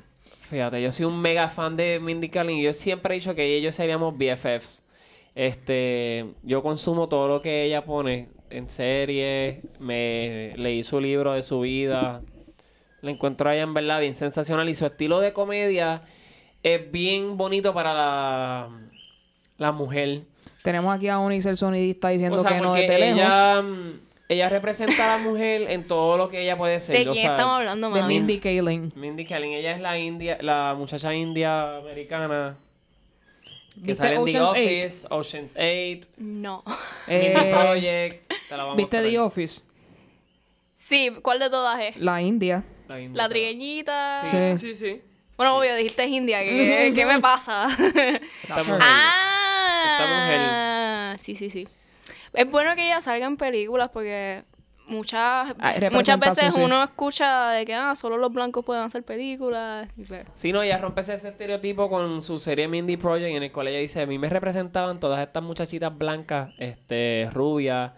Fíjate, 0.49 0.81
yo 0.81 0.91
soy 0.91 1.05
un 1.05 1.19
mega 1.21 1.47
fan 1.47 1.77
de 1.77 1.99
Mindy 1.99 2.29
Kaling 2.29 2.59
y 2.59 2.63
yo 2.63 2.73
siempre 2.73 3.15
he 3.15 3.19
dicho 3.19 3.33
que 3.35 3.45
ella 3.45 3.57
y 3.57 3.61
yo 3.61 3.71
seríamos 3.71 4.17
BFFs. 4.17 4.83
Este, 5.35 6.25
yo 6.43 6.61
consumo 6.61 7.07
todo 7.07 7.27
lo 7.27 7.41
que 7.41 7.63
ella 7.63 7.85
pone 7.85 8.29
en 8.49 8.69
series, 8.69 9.59
me 9.79 10.53
leí 10.57 10.83
su 10.83 10.99
libro 10.99 11.33
de 11.33 11.41
su 11.41 11.61
vida. 11.61 12.21
La 13.01 13.11
encuentro 13.11 13.49
a 13.49 13.55
ella 13.55 13.63
en 13.63 13.73
verdad 13.73 13.99
bien 13.99 14.15
sensacional 14.15 14.69
y 14.69 14.75
su 14.75 14.85
estilo 14.85 15.19
de 15.19 15.33
comedia 15.33 16.03
es 16.61 16.91
bien 16.91 17.35
bonito 17.35 17.73
para 17.73 17.93
la, 17.93 18.69
la 19.57 19.71
mujer. 19.71 20.21
Tenemos 20.63 20.95
aquí 20.95 21.07
a 21.09 21.19
Onyx, 21.19 21.45
el 21.45 21.57
sonidista, 21.57 22.09
diciendo 22.09 22.37
O 22.37 22.39
sea, 22.39 22.51
que 22.51 22.61
no 22.61 22.75
lejos. 22.75 22.95
ella, 22.95 23.61
mm, 23.61 23.99
ella 24.29 24.49
representa 24.49 25.13
a 25.13 25.17
la 25.17 25.23
mujer 25.23 25.69
en 25.69 25.85
todo 25.87 26.17
lo 26.17 26.29
que 26.29 26.41
ella 26.41 26.57
puede 26.57 26.79
ser. 26.79 26.97
¿De 26.97 27.11
quién 27.11 27.31
estamos 27.31 27.59
hablando, 27.59 27.89
De? 27.91 28.03
Mindy 28.03 28.39
Kaling. 28.39 28.93
Mindy 28.95 29.25
Kaling, 29.25 29.53
ella 29.53 29.73
es 29.73 29.81
la 29.81 29.97
india, 29.97 30.37
la 30.41 30.73
muchacha 30.77 31.13
india 31.13 31.77
americana 31.77 32.57
que 33.73 33.79
¿Viste 33.81 33.95
sale 33.95 34.15
en 34.15 34.25
The? 34.25 34.39
Office, 34.39 35.07
Ocean's 35.09 35.51
8, 35.55 36.07
No. 36.17 36.63
Eh, 37.07 37.33
Mindy 37.35 37.51
Project. 37.53 38.27
te 38.49 38.57
la 38.57 38.63
vamos 38.63 38.73
a 38.73 38.77
¿Viste. 38.77 39.01
The 39.01 39.19
Office? 39.19 39.61
Sí, 40.75 41.11
¿cuál 41.21 41.39
de 41.39 41.49
todas 41.49 41.79
es? 41.81 41.97
La 41.97 42.21
India. 42.21 42.63
La 42.87 42.99
india. 43.01 43.23
La 43.23 43.29
trigueñita. 43.29 44.21
Sí. 44.25 44.57
Sí, 44.59 44.75
sí. 44.75 45.01
Bueno, 45.37 45.57
obvio, 45.57 45.75
dijiste 45.75 46.05
India. 46.05 46.41
¿Qué, 46.43 46.91
qué 46.95 47.05
me 47.05 47.19
pasa? 47.19 47.67
Esta 49.93 50.07
mujer. 50.07 50.39
ah, 50.41 51.15
sí, 51.19 51.35
sí, 51.35 51.49
sí. 51.49 51.67
Es 52.33 52.49
bueno 52.49 52.75
que 52.75 52.85
ella 52.85 53.01
salga 53.01 53.25
en 53.27 53.37
películas 53.37 53.89
porque 53.93 54.43
muchas, 54.87 55.53
Hay 55.59 55.89
muchas 55.91 56.19
veces 56.19 56.55
sí. 56.55 56.61
uno 56.61 56.83
escucha 56.83 57.49
de 57.51 57.65
que 57.65 57.73
ah, 57.73 57.95
solo 57.95 58.17
los 58.17 58.33
blancos 58.33 58.65
pueden 58.65 58.83
hacer 58.83 59.03
películas. 59.03 59.87
y 59.97 60.03
pues, 60.03 60.25
Sí, 60.35 60.51
no, 60.51 60.61
ella 60.61 60.77
rompe 60.77 61.01
ese 61.01 61.13
estereotipo 61.15 61.89
con 61.89 62.21
su 62.21 62.39
serie 62.39 62.67
Mindy 62.67 62.97
Project, 62.97 63.35
en 63.35 63.43
el 63.43 63.51
cual 63.51 63.67
ella 63.67 63.79
dice, 63.79 64.01
a 64.01 64.05
mí 64.05 64.17
me 64.17 64.29
representaban 64.29 64.99
todas 64.99 65.25
estas 65.25 65.43
muchachitas 65.43 65.95
blancas, 65.97 66.49
este, 66.57 67.29
rubias, 67.31 67.91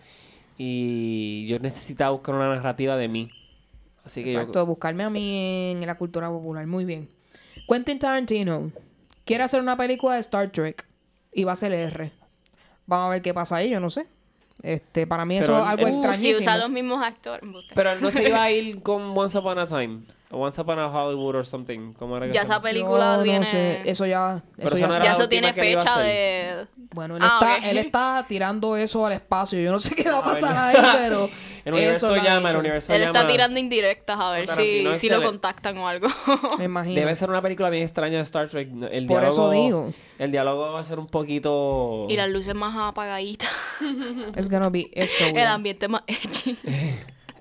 y 0.57 1.47
yo 1.47 1.59
necesitaba 1.59 2.11
buscar 2.11 2.35
una 2.35 2.49
narrativa 2.49 2.95
de 2.97 3.07
mí. 3.07 3.29
Así 4.03 4.23
que 4.23 4.31
Exacto, 4.31 4.65
buscarme 4.65 5.03
a 5.03 5.09
mí 5.09 5.71
en 5.71 5.85
la 5.85 5.95
cultura 5.95 6.29
popular. 6.29 6.67
Muy 6.67 6.85
bien. 6.85 7.09
Quentin 7.67 7.97
Tarantino 7.97 8.71
quiere 9.25 9.43
hacer 9.43 9.59
una 9.59 9.75
película 9.75 10.13
de 10.13 10.19
Star 10.19 10.51
Trek 10.51 10.85
y 11.35 11.43
va 11.43 11.51
a 11.51 11.55
ser 11.57 11.73
R. 11.73 12.11
Vamos 12.87 13.07
a 13.07 13.09
ver 13.09 13.21
qué 13.21 13.33
pasa 13.33 13.57
ahí, 13.57 13.69
yo 13.69 13.79
no 13.79 13.89
sé. 13.89 14.07
Este, 14.63 15.05
para 15.05 15.25
mí 15.25 15.37
eso 15.37 15.47
Pero 15.47 15.59
es 15.59 15.67
algo 15.67 16.09
uh, 16.09 16.13
si 16.15 16.33
usa 16.33 16.57
los 16.57 16.69
mismos 16.69 17.03
actores. 17.03 17.47
Pero 17.75 17.95
no 17.99 18.09
se 18.09 18.27
iba 18.27 18.41
a 18.41 18.49
ir 18.51 18.81
con 18.81 19.15
Once 19.15 19.37
Upon 19.37 19.59
a 19.59 19.67
Time, 19.67 20.03
Once 20.31 20.59
Upon 20.59 20.79
a 20.79 20.87
Hollywood 20.87 21.35
or 21.35 21.45
something. 21.45 21.93
¿Cómo 21.93 22.17
era 22.17 22.25
que 22.25 22.33
ya 22.33 22.41
se 22.41 22.45
esa 22.45 22.53
llama? 22.55 22.63
película 22.63 23.17
Yo 23.17 23.23
tiene. 23.23 23.39
no 23.39 23.45
sé, 23.45 23.81
eso 23.89 24.05
ya, 24.05 24.43
Pero 24.55 24.67
eso 24.69 24.77
ya- 24.77 24.87
no 24.87 24.95
era 24.95 25.03
ya 25.03 25.09
la 25.11 25.13
eso 25.15 25.23
última 25.23 25.41
tiene 25.41 25.53
que 25.53 25.61
él 25.61 25.67
iba 25.71 25.79
a 25.79 25.83
fecha 25.83 25.95
hacer. 25.95 26.57
de. 26.57 26.67
Bueno, 26.95 27.17
él, 27.17 27.23
Ah, 27.23 27.39
está, 27.41 27.55
ok. 27.57 27.63
él 27.71 27.77
está 27.77 28.25
tirando 28.27 28.75
eso 28.77 29.05
al 29.05 29.13
espacio. 29.13 29.59
Yo 29.59 29.71
no 29.71 29.79
sé 29.79 29.93
qué 29.95 30.09
va 30.09 30.17
a 30.17 30.19
Ah, 30.21 30.23
pasar 30.23 30.55
ahí, 30.57 30.75
pero 30.97 31.29
El 31.65 31.73
universo 31.73 32.05
eso 32.07 32.15
lo 32.15 32.21
ha 32.21 32.23
llama, 32.23 32.49
el 32.49 32.55
hecho. 32.55 32.59
universo 32.59 32.93
Él 32.93 33.01
llama. 33.01 33.19
está 33.19 33.27
tirando 33.31 33.59
indirectas 33.59 34.19
a 34.19 34.31
ver 34.31 34.49
si, 34.49 34.85
si 34.95 35.09
lo 35.09 35.21
contactan 35.21 35.77
o 35.77 35.87
algo. 35.87 36.07
Me 36.57 36.65
imagino. 36.65 36.95
Debe 36.95 37.15
ser 37.15 37.29
una 37.29 37.41
película 37.41 37.69
bien 37.69 37.83
extraña 37.83 38.17
de 38.17 38.23
Star 38.23 38.49
Trek. 38.49 38.69
El 38.91 39.05
Por 39.05 39.23
eso 39.23 39.49
digo. 39.51 39.93
El 40.17 40.31
diálogo 40.31 40.71
va 40.73 40.79
a 40.79 40.83
ser 40.85 40.97
un 40.99 41.07
poquito... 41.07 42.07
y 42.09 42.15
las 42.15 42.29
luces 42.29 42.55
más 42.55 42.75
apagaditas. 42.77 43.51
It's 44.35 44.49
gonna 44.49 44.69
be 44.69 44.89
extra 44.93 45.27
El 45.27 45.47
ambiente 45.47 45.87
más 45.87 46.03
edgy. 46.07 46.57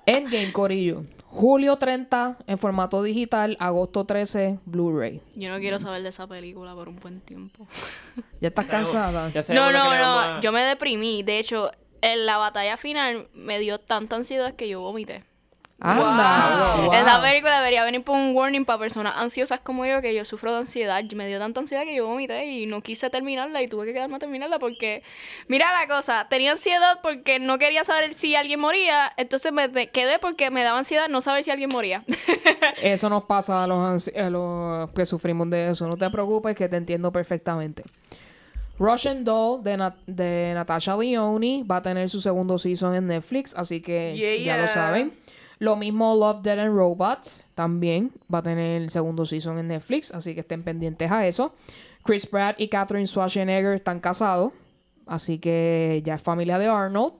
Endgame, 0.05 0.51
Corillo. 0.51 1.03
Julio 1.35 1.75
30 1.75 2.37
en 2.47 2.57
formato 2.57 3.03
digital, 3.03 3.57
agosto 3.59 4.05
13 4.05 4.59
Blu-ray. 4.65 5.21
Yo 5.35 5.51
no 5.51 5.59
quiero 5.59 5.79
saber 5.81 6.01
de 6.01 6.09
esa 6.09 6.27
película 6.27 6.73
por 6.73 6.87
un 6.87 6.95
buen 6.99 7.19
tiempo. 7.19 7.67
¿Ya 8.41 8.47
estás 8.47 8.65
cansada? 8.67 9.29
Ya 9.33 9.41
No, 9.53 9.69
no, 9.71 9.83
no. 9.97 10.19
a- 10.19 10.39
Yo 10.39 10.53
me 10.53 10.61
deprimí. 10.63 11.23
De 11.23 11.37
hecho, 11.39 11.71
en 12.01 12.25
la 12.25 12.37
batalla 12.37 12.77
final 12.77 13.27
me 13.33 13.59
dio 13.59 13.79
tanta 13.79 14.15
ansiedad 14.15 14.53
que 14.55 14.69
yo 14.69 14.79
vomité. 14.79 15.23
Anda. 15.81 16.77
wow. 16.85 16.93
Esta 16.93 17.21
película 17.21 17.57
debería 17.57 17.83
venir 17.83 18.01
por 18.03 18.15
un 18.15 18.33
warning 18.35 18.63
para 18.63 18.79
personas 18.79 19.13
ansiosas 19.17 19.59
como 19.59 19.85
yo, 19.85 20.01
que 20.01 20.15
yo 20.15 20.23
sufro 20.23 20.51
de 20.53 20.59
ansiedad. 20.59 21.03
Me 21.15 21.27
dio 21.27 21.37
tanta 21.37 21.59
ansiedad 21.59 21.83
que 21.83 21.93
yo 21.93 22.07
vomité 22.07 22.45
y 22.47 22.65
no 22.65 22.81
quise 22.81 23.09
terminarla 23.09 23.61
y 23.61 23.67
tuve 23.67 23.85
que 23.85 23.93
quedarme 23.93 24.15
a 24.15 24.19
terminarla 24.19 24.57
porque, 24.57 25.03
mira 25.47 25.71
la 25.77 25.87
cosa, 25.93 26.27
tenía 26.29 26.51
ansiedad 26.51 26.99
porque 27.03 27.39
no 27.39 27.57
quería 27.57 27.83
saber 27.83 28.13
si 28.13 28.35
alguien 28.35 28.59
moría, 28.61 29.11
entonces 29.17 29.51
me 29.51 29.69
quedé 29.89 30.17
porque 30.19 30.49
me 30.49 30.63
daba 30.63 30.77
ansiedad 30.79 31.09
no 31.09 31.19
saber 31.21 31.43
si 31.43 31.51
alguien 31.51 31.69
moría. 31.69 32.03
Eso 32.81 33.09
nos 33.09 33.25
pasa 33.25 33.63
a 33.63 33.67
los, 33.67 33.77
ansi- 33.77 34.17
a 34.17 34.29
los 34.29 34.89
que 34.91 35.05
sufrimos 35.05 35.49
de 35.49 35.71
eso. 35.71 35.87
No 35.87 35.97
te 35.97 36.09
preocupes, 36.09 36.55
que 36.55 36.69
te 36.69 36.77
entiendo 36.77 37.11
perfectamente. 37.11 37.83
Russian 38.77 39.23
Doll 39.23 39.63
de, 39.63 39.77
Nat- 39.77 39.95
de 40.05 40.51
Natasha 40.53 40.97
Leone 40.97 41.63
va 41.69 41.77
a 41.77 41.81
tener 41.81 42.09
su 42.09 42.19
segundo 42.19 42.57
season 42.57 42.93
en 42.95 43.07
Netflix, 43.07 43.53
así 43.55 43.81
que 43.81 44.13
Yeah, 44.15 44.35
ya 44.55 44.61
lo 44.61 44.67
saben. 44.67 45.13
Lo 45.65 45.75
mismo 45.75 46.15
Love, 46.15 46.43
Dead 46.43 46.59
and 46.59 46.75
Robots 46.75 47.43
también 47.55 48.11
va 48.31 48.37
a 48.37 48.43
tener 48.43 48.83
el 48.83 48.91
segundo 48.91 49.25
season 49.25 49.57
en 49.57 49.69
Netflix, 49.69 50.11
así 50.11 50.35
que 50.35 50.41
estén 50.41 50.61
pendientes 50.61 51.11
a 51.11 51.25
eso. 51.25 51.55
Chris 52.03 52.27
Pratt 52.27 52.61
y 52.61 52.67
Catherine 52.67 53.07
Schwarzenegger 53.07 53.73
están 53.73 53.99
casados, 53.99 54.53
así 55.07 55.39
que 55.39 56.03
ya 56.05 56.13
es 56.13 56.21
familia 56.21 56.59
de 56.59 56.67
Arnold, 56.67 57.13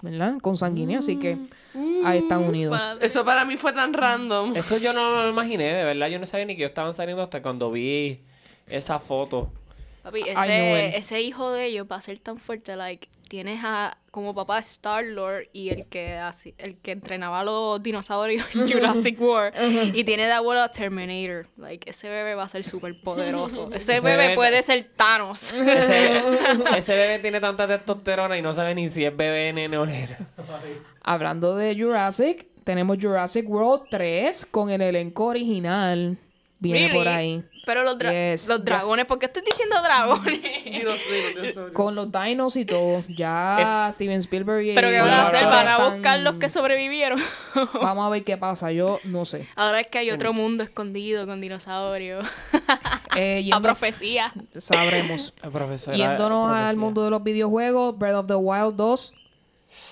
¿verdad? 0.00 0.38
Con 0.40 0.56
sanguínea, 0.56 1.00
así 1.00 1.16
que 1.16 1.36
ahí 2.06 2.20
están 2.20 2.42
unidos. 2.44 2.80
Eso 3.02 3.22
para 3.22 3.44
mí 3.44 3.58
fue 3.58 3.74
tan 3.74 3.92
random. 3.92 4.56
Eso 4.56 4.78
yo 4.78 4.94
no 4.94 5.16
me 5.16 5.22
lo 5.24 5.28
imaginé, 5.28 5.64
de 5.64 5.84
verdad. 5.84 6.08
Yo 6.08 6.18
no 6.18 6.24
sabía 6.24 6.46
ni 6.46 6.54
que 6.54 6.62
ellos 6.62 6.70
estaban 6.70 6.94
saliendo 6.94 7.22
hasta 7.22 7.42
cuando 7.42 7.70
vi 7.70 8.20
esa 8.66 8.98
foto. 8.98 9.52
Papi, 10.02 10.22
ese, 10.26 10.96
ese 10.96 11.20
hijo 11.20 11.52
de 11.52 11.66
ellos 11.66 11.86
va 11.90 11.96
a 11.96 12.00
ser 12.00 12.18
tan 12.18 12.38
fuerte, 12.38 12.76
like, 12.76 13.06
tienes 13.30 13.60
a 13.62 13.96
como 14.10 14.34
papá 14.34 14.58
Star 14.58 15.04
Lord 15.04 15.44
y 15.52 15.68
el 15.68 15.86
que 15.86 16.14
así, 16.14 16.52
el 16.58 16.76
que 16.78 16.90
entrenaba 16.90 17.40
a 17.40 17.44
los 17.44 17.80
dinosaurios 17.80 18.44
en 18.56 18.68
Jurassic 18.68 19.20
World 19.20 19.54
y 19.94 20.02
tiene 20.02 20.26
de 20.26 20.32
abuelo 20.32 20.60
a 20.62 20.68
Terminator, 20.72 21.46
like 21.56 21.88
ese 21.88 22.08
bebé 22.08 22.34
va 22.34 22.42
a 22.42 22.48
ser 22.48 22.64
súper 22.64 23.00
poderoso. 23.00 23.70
Ese, 23.72 23.94
Ese 23.98 24.04
bebé 24.04 24.30
bebé- 24.30 24.34
puede 24.34 24.62
ser 24.64 24.90
Thanos. 24.96 25.52
Ese, 25.52 26.22
ese 26.76 26.92
bebé 26.94 27.18
tiene 27.20 27.38
tanta 27.40 27.68
testosterona 27.68 28.36
y 28.36 28.42
no 28.42 28.52
sabe 28.52 28.74
ni 28.74 28.90
si 28.90 29.04
es 29.04 29.16
bebé, 29.16 29.52
nene 29.52 29.78
o 29.78 29.86
nena. 29.86 30.18
Hablando 31.02 31.54
de 31.56 31.76
Jurassic, 31.78 32.46
tenemos 32.64 32.98
Jurassic 33.00 33.48
World 33.48 33.84
3 33.90 34.46
con 34.50 34.70
el 34.70 34.80
elenco 34.82 35.26
original. 35.26 36.18
Viene 36.58 36.88
Really? 36.88 36.98
por 36.98 37.08
ahí. 37.08 37.44
Pero 37.66 37.82
los, 37.84 37.98
dra- 37.98 38.10
Yes, 38.32 38.48
los 38.48 38.58
ya. 38.58 38.64
dragones, 38.64 39.06
¿por 39.06 39.18
qué 39.18 39.26
estoy 39.26 39.42
diciendo 39.44 39.76
dragones? 39.82 40.40
Con 41.72 41.94
los 41.94 42.10
dinos 42.10 42.56
y 42.56 42.64
todo. 42.64 43.02
Ya 43.08 43.88
Steven 43.92 44.18
Spielberg 44.20 44.62
y 44.64 44.74
Pero 44.74 44.88
¿qué 44.88 45.00
van 45.00 45.10
a 45.10 45.22
hacer? 45.22 45.44
Van 45.44 45.68
a 45.68 45.88
buscar 45.90 46.20
los 46.20 46.34
que 46.36 46.48
sobrevivieron. 46.48 47.18
Vamos 47.74 48.06
a 48.06 48.08
ver 48.08 48.24
qué 48.24 48.36
pasa. 48.36 48.72
Yo 48.72 48.98
no 49.04 49.24
sé. 49.24 49.46
Ahora 49.56 49.80
es 49.80 49.86
que 49.88 49.98
hay 49.98 50.10
otro 50.10 50.32
mundo 50.32 50.62
escondido 50.62 51.26
con 51.26 51.40
dinosaurios. 51.40 52.26
Eh, 53.16 53.50
A 53.52 53.60
profecía. 53.60 54.32
sabremos. 54.58 55.34
Yéndonos 55.92 56.48
al 56.48 56.60
profecía. 56.62 56.78
mundo 56.78 57.04
de 57.04 57.10
los 57.10 57.22
videojuegos, 57.24 57.98
Breath 57.98 58.14
of 58.14 58.26
the 58.28 58.36
Wild 58.36 58.76
2 58.76 59.14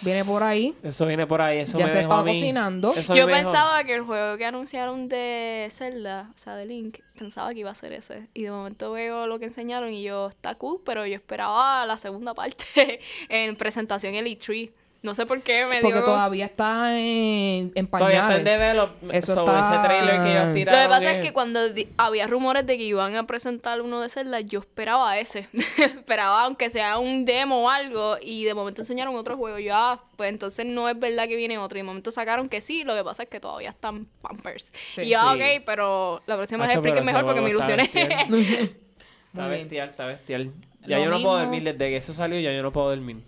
viene 0.01 0.25
por 0.25 0.43
ahí. 0.43 0.75
Eso 0.83 1.07
viene 1.07 1.27
por 1.27 1.41
ahí, 1.41 1.59
eso 1.59 1.79
Ya 1.79 1.85
me 1.87 1.91
se 1.91 1.99
dejó 1.99 2.11
está 2.13 2.21
a 2.21 2.25
mí. 2.25 2.33
cocinando. 2.33 2.95
Eso 2.95 3.15
Yo 3.15 3.27
me 3.27 3.33
dejó- 3.33 3.45
pensaba 3.51 3.85
que 3.85 3.95
el 3.95 4.03
juego 4.03 4.37
que 4.39 4.45
anunciaron 4.47 5.09
de 5.09 5.69
Zelda, 5.71 6.31
o 6.35 6.39
sea, 6.39 6.57
de 6.57 6.67
Link, 6.67 6.99
pensaba 7.19 7.53
que 7.53 7.61
iba 7.61 7.71
a 7.71 7.75
ser 7.75 7.93
ese. 7.93 8.29
Y 8.35 8.43
de 8.45 8.51
momento 8.51 8.93
veo 8.93 9.27
lo 9.27 9.39
que 9.39 9.47
enseñaron 9.47 9.93
y 9.93 10.03
yo, 10.03 10.29
está 10.29 10.55
cool, 10.55 10.81
pero 10.85 11.05
yo 11.07 11.15
esperaba 11.15 11.85
la 11.87 11.99
segunda 11.99 12.35
parte 12.35 13.01
en 13.29 13.57
presentación 13.57 14.15
en 14.15 14.27
E3. 14.27 14.71
No 15.01 15.15
sé 15.15 15.27
por 15.27 15.41
qué 15.43 15.65
me 15.65 15.81
Porque 15.81 15.99
dio... 15.99 16.05
todavía 16.05 16.47
está 16.47 16.99
en, 16.99 17.71
en 17.77 17.87
Todavía 17.87 18.17
está 18.17 18.27
pañales. 18.27 18.39
en 18.39 18.45
develop 18.45 18.91
Eso 19.13 19.35
sobre 19.35 19.61
está- 19.61 19.77
ese 19.77 19.87
trailer 19.87 20.23
que 20.25 20.31
ellos 20.33 20.47
Lo 20.49 20.53
tiraron. 20.53 20.83
que 20.83 20.89
pasa 20.89 21.11
es 21.13 21.25
que 21.25 21.33
cuando 21.33 21.69
di- 21.73 21.87
había 21.97 22.27
rumores 22.27 22.67
de 22.67 22.77
que 22.77 22.83
iban 22.83 23.15
a 23.15 23.25
presentar 23.25 23.81
uno 23.81 24.01
de 24.01 24.09
Zelda, 24.09 24.41
yo 24.41 24.59
esperaba 24.59 25.17
ese. 25.19 25.47
esperaba 25.79 26.43
aunque 26.43 26.69
sea 26.69 26.99
un 26.99 27.25
demo 27.25 27.63
o 27.67 27.71
algo 27.71 28.17
y 28.21 28.43
de 28.43 28.55
momento 28.55 28.83
enseñaron 28.83 29.15
otro 29.15 29.37
juego. 29.37 29.61
Yo, 29.61 29.73
ah, 29.77 30.01
pues 30.17 30.31
entonces 30.31 30.67
no 30.67 30.89
es 30.89 30.99
verdad 30.99 31.29
que 31.29 31.37
viene 31.37 31.59
otro. 31.59 31.79
Y 31.79 31.83
de 31.83 31.87
momento 31.87 32.11
sacaron 32.11 32.49
que 32.49 32.61
sí, 32.61 32.83
lo 32.83 32.97
que 32.97 33.05
pasa 33.05 33.23
es 33.23 33.29
que 33.29 33.39
todavía 33.39 33.71
están 33.71 34.07
Pampers. 34.21 34.73
Sí. 34.85 35.03
y 35.03 35.11
yo, 35.11 35.21
ah, 35.21 35.35
Sí. 35.37 35.41
ok, 35.41 35.63
pero 35.65 36.23
la 36.27 36.37
próxima 36.37 36.67
vez 36.67 36.75
expliquen 36.75 37.05
mejor 37.05 37.25
porque 37.25 37.41
me 37.41 37.53
juego 37.53 37.61
está 37.61 37.75
ilusioné. 37.75 38.27
bestial. 38.27 38.71
Está 39.29 39.47
bestial, 39.47 39.89
está 39.91 40.07
bestial. 40.07 40.51
Ya 40.87 40.97
Lo 40.99 41.05
yo 41.05 41.11
no 41.11 41.23
puedo 41.23 41.39
dormir 41.39 41.63
desde 41.63 41.79
que 41.79 41.97
eso 41.99 42.13
salió, 42.13 42.41
ya 42.41 42.51
yo 42.51 42.63
no 42.63 42.73
puedo 42.73 42.89
dormir. 42.89 43.19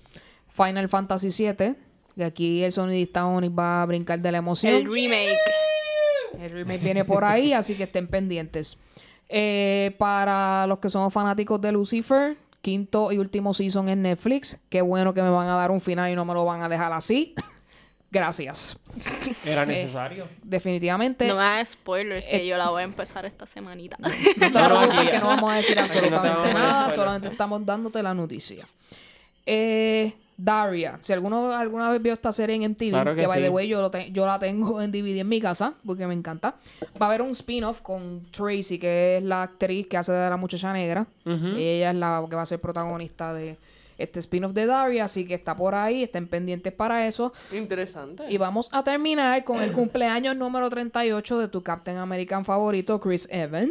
Final 0.62 0.88
Fantasy 0.88 1.28
VII. 1.28 1.74
Y 2.16 2.22
aquí 2.22 2.62
el 2.62 2.72
sonidista 2.72 3.24
Onyx 3.26 3.52
va 3.56 3.82
a 3.82 3.86
brincar 3.86 4.18
de 4.20 4.32
la 4.32 4.38
emoción. 4.38 4.74
El 4.74 4.92
remake. 4.92 5.38
El 6.38 6.50
remake 6.50 6.82
viene 6.82 7.04
por 7.04 7.24
ahí, 7.24 7.52
así 7.54 7.74
que 7.74 7.84
estén 7.84 8.06
pendientes. 8.08 8.78
Eh, 9.28 9.94
para 9.98 10.66
los 10.66 10.80
que 10.80 10.90
somos 10.90 11.12
fanáticos 11.12 11.60
de 11.60 11.72
Lucifer, 11.72 12.36
quinto 12.60 13.12
y 13.12 13.18
último 13.18 13.54
season 13.54 13.88
en 13.88 14.02
Netflix. 14.02 14.58
Qué 14.68 14.82
bueno 14.82 15.14
que 15.14 15.22
me 15.22 15.30
van 15.30 15.48
a 15.48 15.54
dar 15.56 15.70
un 15.70 15.80
final 15.80 16.10
y 16.10 16.16
no 16.16 16.24
me 16.24 16.34
lo 16.34 16.44
van 16.44 16.62
a 16.62 16.68
dejar 16.68 16.92
así. 16.92 17.34
Gracias. 18.12 18.76
Era 19.46 19.64
necesario. 19.64 20.26
Definitivamente. 20.42 21.28
No 21.28 21.36
me 21.36 21.42
hagas 21.42 21.70
spoilers, 21.70 22.26
que 22.26 22.38
Eh, 22.38 22.46
yo 22.46 22.56
la 22.56 22.70
voy 22.70 22.82
a 22.82 22.84
empezar 22.84 23.24
esta 23.24 23.46
semanita. 23.46 23.96
No 24.00 24.08
te 24.10 24.50
No, 24.50 24.68
no, 24.68 24.78
preocupes 24.80 25.10
que 25.10 25.18
no 25.20 25.26
vamos 25.28 25.52
a 25.52 25.56
decir 25.56 25.76
no 25.76 25.82
absolutamente 25.84 26.52
nada, 26.52 26.90
solamente 26.90 27.28
estamos 27.28 27.64
dándote 27.64 28.02
la 28.02 28.12
noticia. 28.12 28.66
Eh, 29.46 30.12
Daria, 30.42 30.96
si 31.00 31.12
alguno 31.12 31.52
alguna 31.52 31.90
vez 31.90 32.00
vio 32.00 32.12
esta 32.12 32.32
serie 32.32 32.56
en 32.56 32.62
MTV, 32.70 32.90
Claro 32.90 33.14
que, 33.14 33.20
que 33.22 33.26
by 33.26 33.42
the 33.42 33.50
way 33.50 33.68
yo, 33.68 33.80
lo 33.80 33.90
te- 33.90 34.10
yo 34.10 34.24
la 34.26 34.38
tengo 34.38 34.80
en 34.80 34.90
DVD 34.90 35.18
en 35.20 35.28
mi 35.28 35.40
casa, 35.40 35.74
porque 35.84 36.06
me 36.06 36.14
encanta. 36.14 36.54
Va 37.00 37.06
a 37.06 37.08
haber 37.10 37.22
un 37.22 37.30
spin-off 37.30 37.82
con 37.82 38.22
Tracy, 38.30 38.78
que 38.78 39.18
es 39.18 39.22
la 39.22 39.42
actriz 39.42 39.86
que 39.86 39.96
hace 39.98 40.12
de 40.12 40.30
la 40.30 40.36
muchacha 40.36 40.72
negra. 40.72 41.06
Ella 41.26 41.90
es 41.90 41.96
la 41.96 42.24
que 42.28 42.36
va 42.36 42.42
a 42.42 42.46
ser 42.46 42.58
protagonista 42.58 43.34
de 43.34 43.58
este 43.98 44.18
spin-off 44.20 44.52
de 44.54 44.64
Daria, 44.64 45.04
así 45.04 45.26
que 45.26 45.34
está 45.34 45.54
por 45.54 45.74
ahí, 45.74 46.04
estén 46.04 46.26
pendientes 46.26 46.72
para 46.72 47.06
eso. 47.06 47.34
Interesante. 47.52 48.24
Y 48.30 48.38
vamos 48.38 48.70
a 48.72 48.82
terminar 48.82 49.44
con 49.44 49.60
el 49.60 49.72
cumpleaños 49.72 50.34
número 50.36 50.70
38 50.70 51.38
de 51.38 51.48
tu 51.48 51.62
Captain 51.62 51.98
American 51.98 52.46
favorito, 52.46 52.98
Chris 52.98 53.28
Evans. 53.30 53.68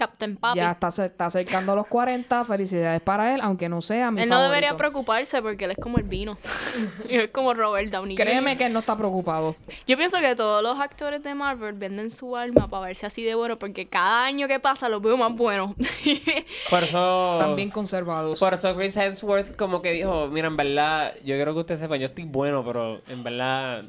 Captain 0.00 0.36
Papi. 0.36 0.56
Ya 0.56 0.70
está, 0.70 0.90
se- 0.90 1.04
está 1.04 1.26
acercando 1.26 1.72
a 1.72 1.74
los 1.74 1.86
40. 1.86 2.42
Felicidades 2.46 3.02
para 3.02 3.34
él, 3.34 3.40
aunque 3.42 3.68
no 3.68 3.82
sea 3.82 4.10
mi 4.10 4.22
él 4.22 4.28
no 4.30 4.36
favorito. 4.36 4.50
debería 4.54 4.76
preocuparse 4.78 5.42
porque 5.42 5.66
él 5.66 5.72
es 5.72 5.76
como 5.78 5.98
el 5.98 6.04
vino. 6.04 6.38
y 7.08 7.16
él 7.16 7.20
es 7.22 7.30
como 7.30 7.52
Robert 7.52 7.90
Downey. 7.90 8.16
Jr. 8.16 8.26
Créeme 8.26 8.56
que 8.56 8.64
él 8.64 8.72
no 8.72 8.78
está 8.78 8.96
preocupado. 8.96 9.56
Yo 9.86 9.98
pienso 9.98 10.18
que 10.20 10.34
todos 10.34 10.62
los 10.62 10.80
actores 10.80 11.22
de 11.22 11.34
Marvel 11.34 11.74
venden 11.74 12.10
su 12.10 12.34
alma 12.34 12.66
para 12.68 12.86
verse 12.86 13.04
así 13.04 13.22
de 13.22 13.34
bueno 13.34 13.58
porque 13.58 13.88
cada 13.88 14.24
año 14.24 14.48
que 14.48 14.58
pasa 14.58 14.88
los 14.88 15.02
veo 15.02 15.18
más 15.18 15.34
buenos. 15.34 15.74
Por 16.70 16.82
eso. 16.84 17.36
También 17.38 17.70
conservados. 17.70 18.40
Por 18.40 18.54
eso 18.54 18.74
Chris 18.74 18.96
Hemsworth 18.96 19.54
como 19.56 19.82
que 19.82 19.92
dijo, 19.92 20.28
mira, 20.28 20.46
en 20.48 20.56
verdad, 20.56 21.12
yo 21.24 21.34
quiero 21.36 21.52
que 21.52 21.60
usted 21.60 21.76
sepa, 21.76 21.96
yo 21.96 22.06
estoy 22.06 22.24
bueno, 22.24 22.64
pero 22.64 23.02
en 23.08 23.22
verdad... 23.22 23.84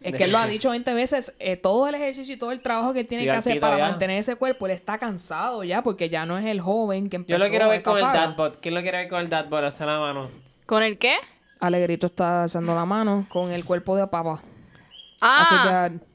Es 0.00 0.14
que 0.14 0.24
él 0.24 0.32
lo 0.32 0.38
ha 0.38 0.46
dicho 0.46 0.70
20 0.70 0.94
veces. 0.94 1.34
eh, 1.40 1.56
todo 1.56 1.88
el 1.88 1.94
ejercicio 1.96 2.34
y 2.34 2.38
todo 2.38 2.52
el 2.52 2.60
trabajo 2.60 2.92
que 2.92 3.00
él 3.00 3.06
tiene 3.06 3.24
Estoy 3.24 3.34
que 3.34 3.38
hacer 3.38 3.60
para 3.60 3.78
ya. 3.78 3.88
mantener 3.90 4.18
ese 4.18 4.36
cuerpo, 4.36 4.66
él 4.66 4.72
está 4.72 4.96
cansado 4.98 5.64
ya, 5.64 5.82
porque 5.82 6.08
ya 6.08 6.24
no 6.26 6.38
es 6.38 6.46
el 6.46 6.60
joven 6.60 7.10
que 7.10 7.16
empezó 7.16 7.38
Yo 7.38 7.44
lo 7.44 7.50
quiero 7.50 7.68
ver 7.68 7.78
esta 7.78 7.90
con 7.90 7.98
el 7.98 8.04
saga. 8.04 8.26
Dadbot. 8.28 8.60
¿Quién 8.60 8.74
lo 8.74 8.82
quiere 8.82 8.98
ver 8.98 9.08
con 9.08 9.20
el 9.20 9.28
Dadbot? 9.28 9.64
Alza 9.64 9.86
la 9.86 9.98
mano. 9.98 10.30
¿Con 10.66 10.82
el 10.82 10.98
qué? 10.98 11.14
Alegrito 11.60 12.06
está 12.06 12.44
alzando 12.44 12.74
la 12.74 12.84
mano 12.84 13.26
con 13.28 13.50
el 13.50 13.64
cuerpo 13.64 13.96
de 13.96 14.06
papá. 14.06 14.40
Ah, 15.20 15.42
Así 15.42 15.98
que. 16.00 16.08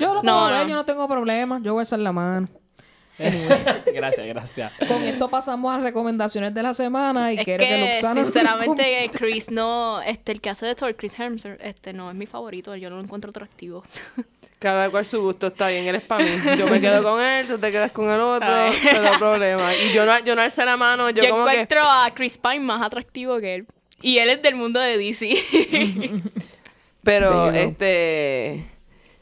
Yo 0.00 0.14
lo 0.14 0.22
No, 0.22 0.32
puedo 0.40 0.46
ver, 0.50 0.62
no. 0.64 0.68
yo 0.68 0.74
no 0.74 0.84
tengo 0.84 1.06
problema. 1.06 1.60
Yo 1.62 1.72
voy 1.74 1.80
a 1.80 1.82
alzar 1.82 2.00
la 2.00 2.12
mano. 2.12 2.48
gracias, 3.94 4.26
gracias. 4.26 4.72
Con 4.86 5.02
esto 5.02 5.28
pasamos 5.28 5.74
a 5.74 5.80
recomendaciones 5.80 6.54
de 6.54 6.62
la 6.62 6.74
semana 6.74 7.32
y 7.32 7.38
es 7.38 7.44
quiere 7.44 7.66
que, 7.66 7.74
que 7.74 7.88
Luxana 7.88 8.24
sinceramente 8.24 9.10
Chris 9.12 9.50
no, 9.50 10.00
este, 10.02 10.32
el 10.32 10.40
que 10.40 10.50
hace 10.50 10.66
de 10.66 10.74
Thor, 10.74 10.94
Chris 10.94 11.18
Hemsworth, 11.18 11.60
este 11.62 11.92
no 11.92 12.10
es 12.10 12.16
mi 12.16 12.26
favorito, 12.26 12.76
yo 12.76 12.90
no 12.90 12.96
lo 12.96 13.02
encuentro 13.02 13.30
atractivo. 13.30 13.84
Cada 14.58 14.90
cual 14.90 15.06
su 15.06 15.20
gusto 15.20 15.48
está 15.48 15.68
bien, 15.68 15.86
eres 15.86 16.02
para 16.02 16.24
mí. 16.24 16.30
Yo 16.58 16.66
me 16.68 16.80
quedo 16.80 17.04
con 17.04 17.22
él, 17.22 17.46
tú 17.46 17.58
te 17.58 17.70
quedas 17.70 17.92
con 17.92 18.10
el 18.10 18.20
otro, 18.20 18.48
no 18.48 19.08
hay 19.08 19.18
problema. 19.18 19.72
Y 19.72 19.92
yo 19.92 20.04
no, 20.04 20.18
yo 20.24 20.34
no 20.34 20.42
alcé 20.42 20.64
la 20.64 20.76
mano, 20.76 21.10
yo, 21.10 21.22
Yo, 21.22 21.30
como 21.30 21.44
que... 21.44 21.52
encuentro 21.52 21.82
a 21.84 22.10
Chris 22.12 22.38
Pine 22.38 22.60
más 22.60 22.82
atractivo 22.82 23.38
que 23.38 23.54
él. 23.54 23.66
Y 24.02 24.18
él 24.18 24.30
es 24.30 24.42
del 24.42 24.56
mundo 24.56 24.80
de 24.80 24.98
DC. 24.98 25.32
Pero, 27.04 27.52
este... 27.52 28.64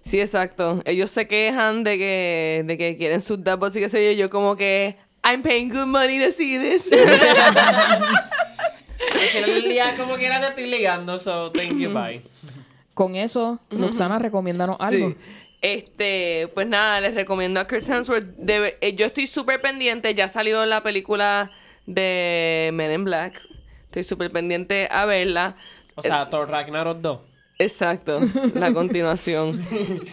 Sí, 0.06 0.20
exacto. 0.20 0.82
Ellos 0.84 1.10
se 1.10 1.26
quejan 1.26 1.82
de 1.82 1.98
que, 1.98 2.62
de 2.64 2.78
que 2.78 2.96
quieren 2.96 3.20
sus 3.20 3.42
datos 3.42 3.74
y 3.74 3.80
qué 3.80 3.88
sé 3.88 4.14
yo. 4.14 4.18
Yo 4.18 4.30
como 4.30 4.54
que... 4.56 4.94
I'm 5.24 5.42
paying 5.42 5.68
good 5.68 5.86
money 5.86 6.24
to 6.24 6.30
see 6.30 6.60
this. 6.60 6.88
Al 6.96 7.00
final 9.20 9.50
del 9.50 9.64
día, 9.64 9.96
como 9.96 10.14
quiera, 10.14 10.40
te 10.40 10.46
estoy 10.46 10.68
ligando, 10.68 11.18
so 11.18 11.50
thank 11.50 11.76
you, 11.76 11.90
bye. 11.90 12.22
Con 12.94 13.16
eso, 13.16 13.58
Luxana, 13.70 14.20
recomiéndanos 14.20 14.80
algo. 14.80 15.10
Sí. 15.10 15.16
Este, 15.60 16.48
pues 16.54 16.68
nada, 16.68 17.00
les 17.00 17.14
recomiendo 17.14 17.58
a 17.58 17.66
Chris 17.66 17.88
Hemsworth. 17.88 18.26
Debe- 18.38 18.76
eh, 18.80 18.94
yo 18.94 19.06
estoy 19.06 19.26
súper 19.26 19.60
pendiente, 19.60 20.14
ya 20.14 20.28
salió 20.28 20.64
la 20.64 20.84
película 20.84 21.50
de 21.86 22.70
Men 22.72 22.92
in 22.92 23.02
Black. 23.04 23.42
Estoy 23.86 24.04
súper 24.04 24.30
pendiente 24.30 24.86
a 24.90 25.04
verla. 25.06 25.56
O 25.96 26.02
sea, 26.02 26.30
Thor 26.30 26.48
Ragnarok 26.48 26.98
2. 26.98 27.20
Exacto, 27.58 28.20
la 28.54 28.72
continuación. 28.74 29.60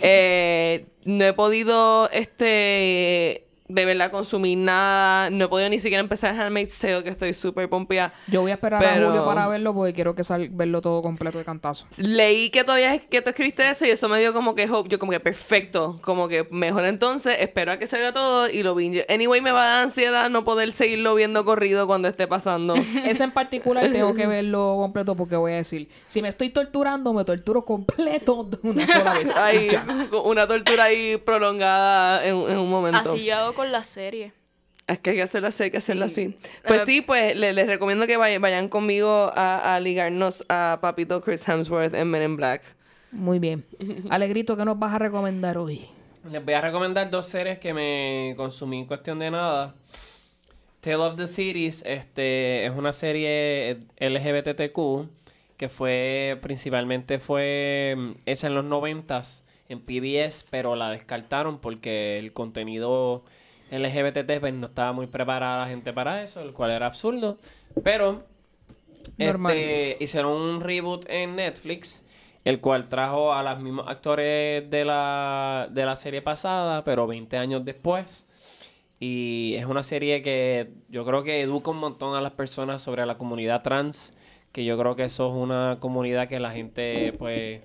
Eh, 0.01 0.85
no 1.05 1.25
he 1.25 1.33
podido, 1.33 2.09
este, 2.11 3.43
de 3.68 3.86
verdad 3.86 4.11
consumir 4.11 4.57
nada. 4.57 5.30
No 5.30 5.45
he 5.45 5.47
podido 5.47 5.70
ni 5.70 5.80
siquiera 5.80 6.01
empezar 6.01 6.32
Handmaid's 6.39 6.78
Tale, 6.78 7.03
que 7.03 7.09
estoy 7.09 7.34
súper 7.34 7.70
pompía. 7.70 8.14
Yo 8.28 8.41
voy 8.41 8.51
a 8.51 8.55
esperar 8.55 8.84
a 8.84 8.93
Julio 8.93 9.24
para 9.24 9.47
verlo 9.47 9.74
porque 9.74 9.93
quiero 9.93 10.16
que 10.16 10.24
sal 10.24 10.49
verlo 10.51 10.82
todo 10.82 11.01
completo 11.01 11.38
de 11.38 11.45
cantazo. 11.45 11.86
Leí 11.97 12.49
que 12.49 12.64
todavía 12.64 12.99
que 12.99 13.22
tú 13.22 13.30
escribiste 13.30 13.68
eso 13.68 13.86
y 13.86 13.89
eso 13.89 14.09
me 14.09 14.20
dio 14.20 14.34
como 14.34 14.55
que 14.55 14.70
hope. 14.70 14.89
Yo 14.89 14.99
como 14.99 15.11
que 15.11 15.20
perfecto. 15.20 15.99
Como 16.01 16.28
que 16.28 16.47
mejor 16.51 16.86
entonces. 16.86 17.38
Espero 17.39 17.72
a 17.72 17.78
que 17.78 17.88
salga 17.88 18.11
todo 18.11 18.49
y 18.49 18.64
lo 18.64 18.76
binge. 18.76 19.05
Anyway, 19.09 19.41
me 19.41 19.51
va 19.51 19.64
a 19.64 19.68
dar 19.68 19.84
ansiedad 19.84 20.30
no 20.30 20.43
poder 20.43 20.72
seguirlo 20.72 21.16
viendo 21.16 21.45
corrido 21.45 21.88
cuando 21.88 22.07
esté 22.07 22.28
pasando. 22.28 22.76
Ese 23.05 23.24
en 23.24 23.32
particular 23.32 23.91
tengo 23.91 24.14
que 24.14 24.28
verlo 24.28 24.76
completo 24.78 25.16
porque 25.16 25.36
voy 25.36 25.53
a 25.53 25.55
decir, 25.57 25.89
si 26.07 26.22
me 26.22 26.28
estoy 26.28 26.49
torturando, 26.49 27.14
me 27.14 27.24
torturo 27.26 27.64
completo 27.64 28.43
de 28.43 28.70
una 28.70 28.88
sola 28.88 29.14
vez. 29.14 29.34
Ya. 29.72 29.86
una 30.24 30.47
tortura 30.47 30.86
ahí 30.86 31.18
prolongada 31.18 32.26
en, 32.26 32.36
en 32.36 32.57
un 32.57 32.70
momento. 32.70 33.11
Así 33.11 33.26
yo 33.26 33.36
hago 33.36 33.53
con 33.53 33.62
la 33.72 33.84
serie. 33.84 34.34
Es 34.88 34.99
que 34.99 35.11
hay 35.11 35.16
que 35.16 35.22
hacerlo 35.22 35.47
así, 35.47 35.64
hay 35.64 35.72
que 35.72 35.78
hacerlo 35.78 36.05
así. 36.05 36.36
Pues 36.68 36.84
sí, 36.84 37.01
pues 37.01 37.38
le- 37.38 37.53
les 37.53 37.68
recomiendo 37.68 38.05
que 38.05 38.18
vayan, 38.18 38.41
vayan 38.41 38.68
conmigo 38.68 39.32
a, 39.34 39.76
a 39.76 39.80
ligarnos 39.80 40.43
a 40.49 40.80
Papito 40.82 41.22
Chris 41.22 41.47
Hemsworth 41.47 41.93
en 41.93 42.09
Men 42.09 42.24
in 42.24 42.36
Black. 42.36 42.61
Muy 43.11 43.39
bien. 43.39 43.64
Alegrito, 44.09 44.57
¿qué 44.57 44.66
nos 44.66 44.78
vas 44.78 44.93
a 44.93 44.99
recomendar 44.99 45.57
hoy? 45.57 45.86
Les 46.30 46.43
voy 46.43 46.53
a 46.53 46.61
recomendar 46.61 47.09
dos 47.09 47.26
series 47.28 47.59
que 47.59 47.74
me 47.74 48.34
consumí 48.36 48.80
en 48.80 48.86
cuestión 48.86 49.20
de 49.20 49.32
nada. 49.32 49.76
Tale 50.82 50.95
of 50.97 51.16
the 51.16 51.28
Cities 51.28 51.82
este, 51.86 52.66
es 52.66 52.72
una 52.76 52.91
serie 52.91 53.78
LGBTQ 53.99 55.07
que 55.55 55.70
fue 55.70 56.38
principalmente 56.41 57.20
fue 57.20 57.95
mm, 57.97 58.11
hecha 58.26 58.47
en 58.47 58.55
los 58.55 58.66
noventas 58.66 59.45
en 59.70 59.80
PBS, 59.80 60.45
pero 60.49 60.76
la 60.76 60.89
descartaron 60.89 61.59
porque 61.59 62.20
el 62.20 62.34
contenido 62.34 63.24
LGBT 63.72 64.39
pues, 64.39 64.53
no 64.53 64.68
estaba 64.68 64.93
muy 64.93 65.07
preparada 65.07 65.66
la 65.66 65.70
gente 65.70 65.93
para 65.93 66.24
eso, 66.24 66.41
el 66.41 66.53
cual 66.53 66.72
era 66.72 66.86
absurdo. 66.86 67.38
Pero 67.84 68.24
este, 69.18 69.97
hicieron 69.99 70.34
un 70.34 70.61
reboot 70.61 71.05
en 71.09 71.36
Netflix, 71.36 72.05
el 72.43 72.59
cual 72.59 72.89
trajo 72.89 73.34
a 73.34 73.43
los 73.43 73.59
mismos 73.59 73.88
actores 73.88 74.70
de 74.70 74.86
la, 74.86 75.68
de 75.72 75.86
la 75.86 75.95
serie 75.95 76.22
pasada, 76.22 76.84
pero 76.84 77.07
20 77.07 77.38
años 77.38 77.66
después. 77.66 78.26
Y 78.99 79.55
es 79.55 79.66
una 79.66 79.84
serie 79.84 80.22
que 80.22 80.72
yo 80.88 81.05
creo 81.05 81.24
que 81.24 81.41
educa 81.41 81.72
un 81.72 81.78
montón 81.78 82.16
a 82.16 82.22
las 82.22 82.32
personas 82.34 82.82
sobre 82.82 83.05
la 83.05 83.16
comunidad 83.16 83.61
trans, 83.61 84.14
que 84.51 84.64
yo 84.64 84.78
creo 84.78 84.95
que 84.95 85.03
eso 85.03 85.28
es 85.28 85.36
una 85.36 85.78
comunidad 85.80 86.28
que 86.28 86.39
la 86.39 86.51
gente 86.51 87.14
pues 87.18 87.61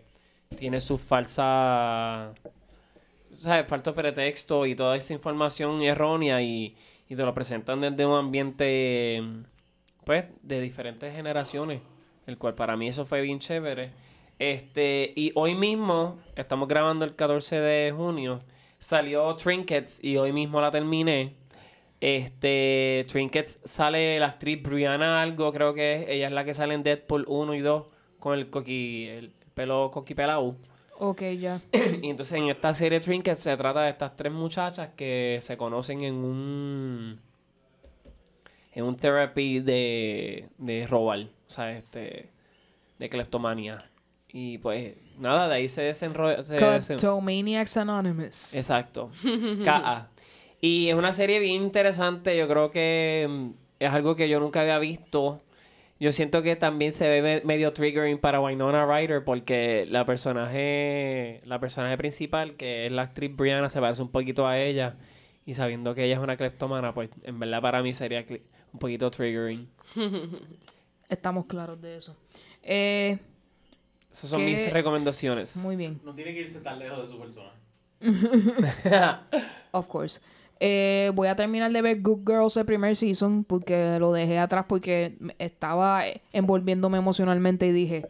tiene 0.56 0.80
sus 0.80 1.00
falsas 1.00 2.34
¿sabes? 3.38 3.66
Falta 3.66 3.94
pretexto 3.94 4.66
y 4.66 4.74
toda 4.74 4.96
esa 4.96 5.14
información 5.14 5.82
errónea 5.82 6.42
y, 6.42 6.76
y 7.08 7.16
te 7.16 7.22
lo 7.22 7.32
presentan 7.34 7.80
desde 7.80 8.06
un 8.06 8.14
ambiente, 8.14 9.22
pues, 10.04 10.26
de 10.42 10.60
diferentes 10.60 11.14
generaciones, 11.14 11.80
el 12.26 12.38
cual 12.38 12.54
para 12.54 12.76
mí 12.76 12.88
eso 12.88 13.04
fue 13.04 13.20
bien 13.22 13.38
chévere. 13.38 13.90
Este, 14.38 15.12
y 15.16 15.32
hoy 15.34 15.54
mismo, 15.54 16.18
estamos 16.36 16.68
grabando 16.68 17.04
el 17.04 17.16
14 17.16 17.60
de 17.60 17.92
junio, 17.92 18.40
salió 18.78 19.34
Trinkets 19.36 20.02
y 20.04 20.16
hoy 20.16 20.32
mismo 20.32 20.60
la 20.60 20.70
terminé. 20.70 21.34
Este, 22.00 23.04
Trinkets 23.08 23.60
sale 23.64 24.20
la 24.20 24.26
actriz 24.26 24.62
Brianna 24.62 25.20
algo, 25.20 25.52
creo 25.52 25.74
que 25.74 25.94
es, 25.94 26.08
ella 26.10 26.28
es 26.28 26.32
la 26.32 26.44
que 26.44 26.54
sale 26.54 26.74
en 26.74 26.84
Deadpool 26.84 27.24
1 27.26 27.54
y 27.54 27.60
2 27.60 27.86
con 28.20 28.38
el 28.38 28.50
coqui, 28.50 29.08
el 29.08 29.32
pelo 29.54 29.90
coqui 29.90 30.14
pelado. 30.14 30.54
Ok, 31.00 31.22
ya. 31.38 31.60
y 32.02 32.10
entonces 32.10 32.32
en 32.38 32.48
esta 32.48 32.74
serie 32.74 32.98
Trinkets 33.00 33.40
se 33.40 33.56
trata 33.56 33.82
de 33.82 33.90
estas 33.90 34.16
tres 34.16 34.32
muchachas 34.32 34.90
que 34.96 35.38
se 35.40 35.56
conocen 35.56 36.02
en 36.02 36.14
un 36.14 37.20
en 38.72 38.84
un 38.84 38.96
therapy 38.96 39.60
de, 39.60 40.48
de 40.58 40.86
robar, 40.86 41.20
o 41.20 41.50
sea, 41.50 41.76
este 41.76 42.28
de 42.98 43.08
cleptomanía. 43.08 43.88
Y 44.30 44.58
pues 44.58 44.94
nada, 45.18 45.48
de 45.48 45.54
ahí 45.54 45.68
se 45.68 45.82
desenrolla 45.82 46.42
se 46.42 46.56
desen- 46.58 46.86
Kleptomaniacs 46.98 47.76
Anonymous. 47.78 48.54
Exacto. 48.54 49.10
KA. 49.64 50.08
Y 50.60 50.88
es 50.88 50.94
una 50.96 51.12
serie 51.12 51.38
bien 51.38 51.62
interesante. 51.62 52.36
Yo 52.36 52.46
creo 52.48 52.70
que 52.70 53.26
mm, 53.28 53.50
es 53.80 53.90
algo 53.90 54.16
que 54.16 54.28
yo 54.28 54.38
nunca 54.40 54.60
había 54.60 54.78
visto. 54.78 55.40
Yo 56.00 56.12
siento 56.12 56.42
que 56.42 56.54
también 56.54 56.92
se 56.92 57.08
ve 57.08 57.22
me- 57.22 57.40
medio 57.44 57.72
triggering 57.72 58.18
para 58.18 58.40
Winona 58.40 58.86
Ryder 58.86 59.24
porque 59.24 59.84
la 59.90 60.04
personaje, 60.04 61.40
la 61.44 61.58
personaje 61.58 61.96
principal, 61.98 62.54
que 62.56 62.86
es 62.86 62.92
la 62.92 63.02
actriz 63.02 63.34
Brianna, 63.34 63.68
se 63.68 63.80
parece 63.80 64.02
un 64.02 64.10
poquito 64.10 64.46
a 64.46 64.58
ella. 64.60 64.94
Y 65.44 65.54
sabiendo 65.54 65.94
que 65.94 66.04
ella 66.04 66.14
es 66.14 66.20
una 66.20 66.36
cleptomana, 66.36 66.94
pues 66.94 67.10
en 67.24 67.38
verdad 67.40 67.60
para 67.62 67.82
mí 67.82 67.94
sería 67.94 68.24
cli- 68.24 68.42
un 68.72 68.78
poquito 68.78 69.10
triggering. 69.10 69.68
Estamos 71.08 71.46
claros 71.46 71.80
de 71.80 71.96
eso. 71.96 72.14
Eh, 72.62 73.18
Esas 74.12 74.30
son 74.30 74.44
mis 74.44 74.70
recomendaciones. 74.72 75.56
muy 75.56 75.74
bien. 75.74 76.00
No 76.04 76.14
tiene 76.14 76.32
que 76.34 76.42
irse 76.42 76.60
tan 76.60 76.78
lejos 76.78 77.02
de 77.02 77.08
su 77.08 77.18
persona. 77.18 77.50
Of 79.72 79.88
course. 79.88 80.20
Eh, 80.60 81.12
voy 81.14 81.28
a 81.28 81.36
terminar 81.36 81.70
de 81.70 81.82
ver 81.82 82.00
Good 82.00 82.26
Girls 82.26 82.56
el 82.56 82.64
primer 82.64 82.96
season 82.96 83.44
porque 83.44 83.98
lo 84.00 84.12
dejé 84.12 84.38
atrás 84.38 84.64
porque 84.68 85.14
estaba 85.38 86.08
eh, 86.08 86.20
envolviéndome 86.32 86.98
emocionalmente 86.98 87.66
y 87.66 87.72
dije, 87.72 88.06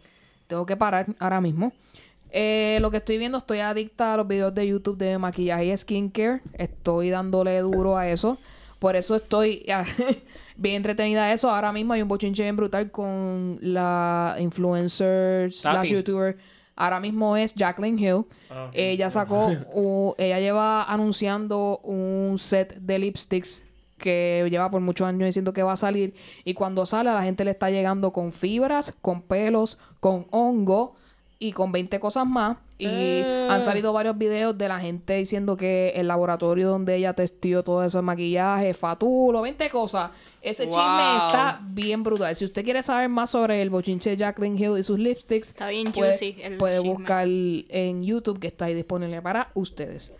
tengo 0.46 0.64
que 0.64 0.76
parar 0.76 1.06
ahora 1.18 1.40
mismo. 1.40 1.72
Eh, 2.30 2.78
lo 2.80 2.90
que 2.90 2.98
estoy 2.98 3.18
viendo, 3.18 3.38
estoy 3.38 3.60
adicta 3.60 4.14
a 4.14 4.16
los 4.16 4.28
videos 4.28 4.54
de 4.54 4.66
YouTube 4.66 4.98
de 4.98 5.18
maquillaje 5.18 5.66
y 5.66 5.76
skincare. 5.76 6.40
Estoy 6.54 7.10
dándole 7.10 7.58
duro 7.60 7.96
a 7.96 8.08
eso. 8.08 8.38
Por 8.78 8.96
eso 8.96 9.16
estoy 9.16 9.66
bien 10.56 10.76
entretenida 10.76 11.24
a 11.24 11.32
eso. 11.32 11.50
Ahora 11.50 11.72
mismo 11.72 11.92
hay 11.92 12.02
un 12.02 12.08
bochinche 12.08 12.42
bien 12.42 12.56
brutal 12.56 12.90
con 12.90 13.58
la 13.60 14.36
influencer 14.38 15.52
slash 15.52 15.90
youtuber. 15.90 16.36
Ahora 16.78 17.00
mismo 17.00 17.36
es 17.36 17.54
Jacqueline 17.54 17.98
Hill. 17.98 18.24
Ah. 18.50 18.70
Ella 18.72 19.10
sacó, 19.10 19.50
u- 19.74 20.14
ella 20.16 20.38
lleva 20.38 20.84
anunciando 20.84 21.78
un 21.82 22.36
set 22.38 22.76
de 22.76 22.98
lipsticks 23.00 23.64
que 23.98 24.46
lleva 24.48 24.70
por 24.70 24.80
muchos 24.80 25.06
años 25.08 25.26
diciendo 25.26 25.52
que 25.52 25.62
va 25.64 25.72
a 25.72 25.76
salir. 25.76 26.14
Y 26.44 26.54
cuando 26.54 26.86
sale, 26.86 27.10
a 27.10 27.14
la 27.14 27.22
gente 27.22 27.44
le 27.44 27.50
está 27.50 27.68
llegando 27.68 28.12
con 28.12 28.30
fibras, 28.32 28.94
con 29.02 29.22
pelos, 29.22 29.76
con 29.98 30.26
hongo 30.30 30.94
y 31.40 31.52
con 31.52 31.70
20 31.72 32.00
cosas 32.00 32.26
más. 32.26 32.56
Y 32.78 32.86
Ah. 33.22 33.48
han 33.54 33.62
salido 33.62 33.92
varios 33.92 34.16
videos 34.18 34.56
de 34.56 34.68
la 34.68 34.78
gente 34.80 35.14
diciendo 35.14 35.56
que 35.56 35.90
el 35.96 36.06
laboratorio 36.08 36.68
donde 36.68 36.96
ella 36.96 37.12
testió 37.12 37.62
todo 37.64 37.82
ese 37.84 38.00
maquillaje, 38.02 38.72
fatulo, 38.74 39.42
20 39.42 39.68
cosas. 39.70 40.10
Ese 40.40 40.66
chisme 40.68 41.16
está 41.16 41.60
bien 41.64 42.02
brutal. 42.04 42.34
Si 42.36 42.44
usted 42.44 42.64
quiere 42.64 42.82
saber 42.82 43.08
más 43.08 43.30
sobre 43.30 43.60
el 43.60 43.70
bochinche 43.70 44.10
de 44.10 44.16
Jacqueline 44.16 44.56
Hill 44.56 44.78
y 44.78 44.82
sus 44.84 44.98
lipsticks, 44.98 45.48
Está 45.48 45.68
bien 45.68 45.90
puede, 45.92 46.10
juicy 46.12 46.36
el 46.42 46.56
puede 46.58 46.76
chisme. 46.78 46.92
buscar 46.94 47.26
en 47.28 48.04
YouTube 48.04 48.38
que 48.38 48.46
está 48.46 48.66
ahí 48.66 48.74
disponible 48.74 49.20
para 49.20 49.48
ustedes. 49.54 50.12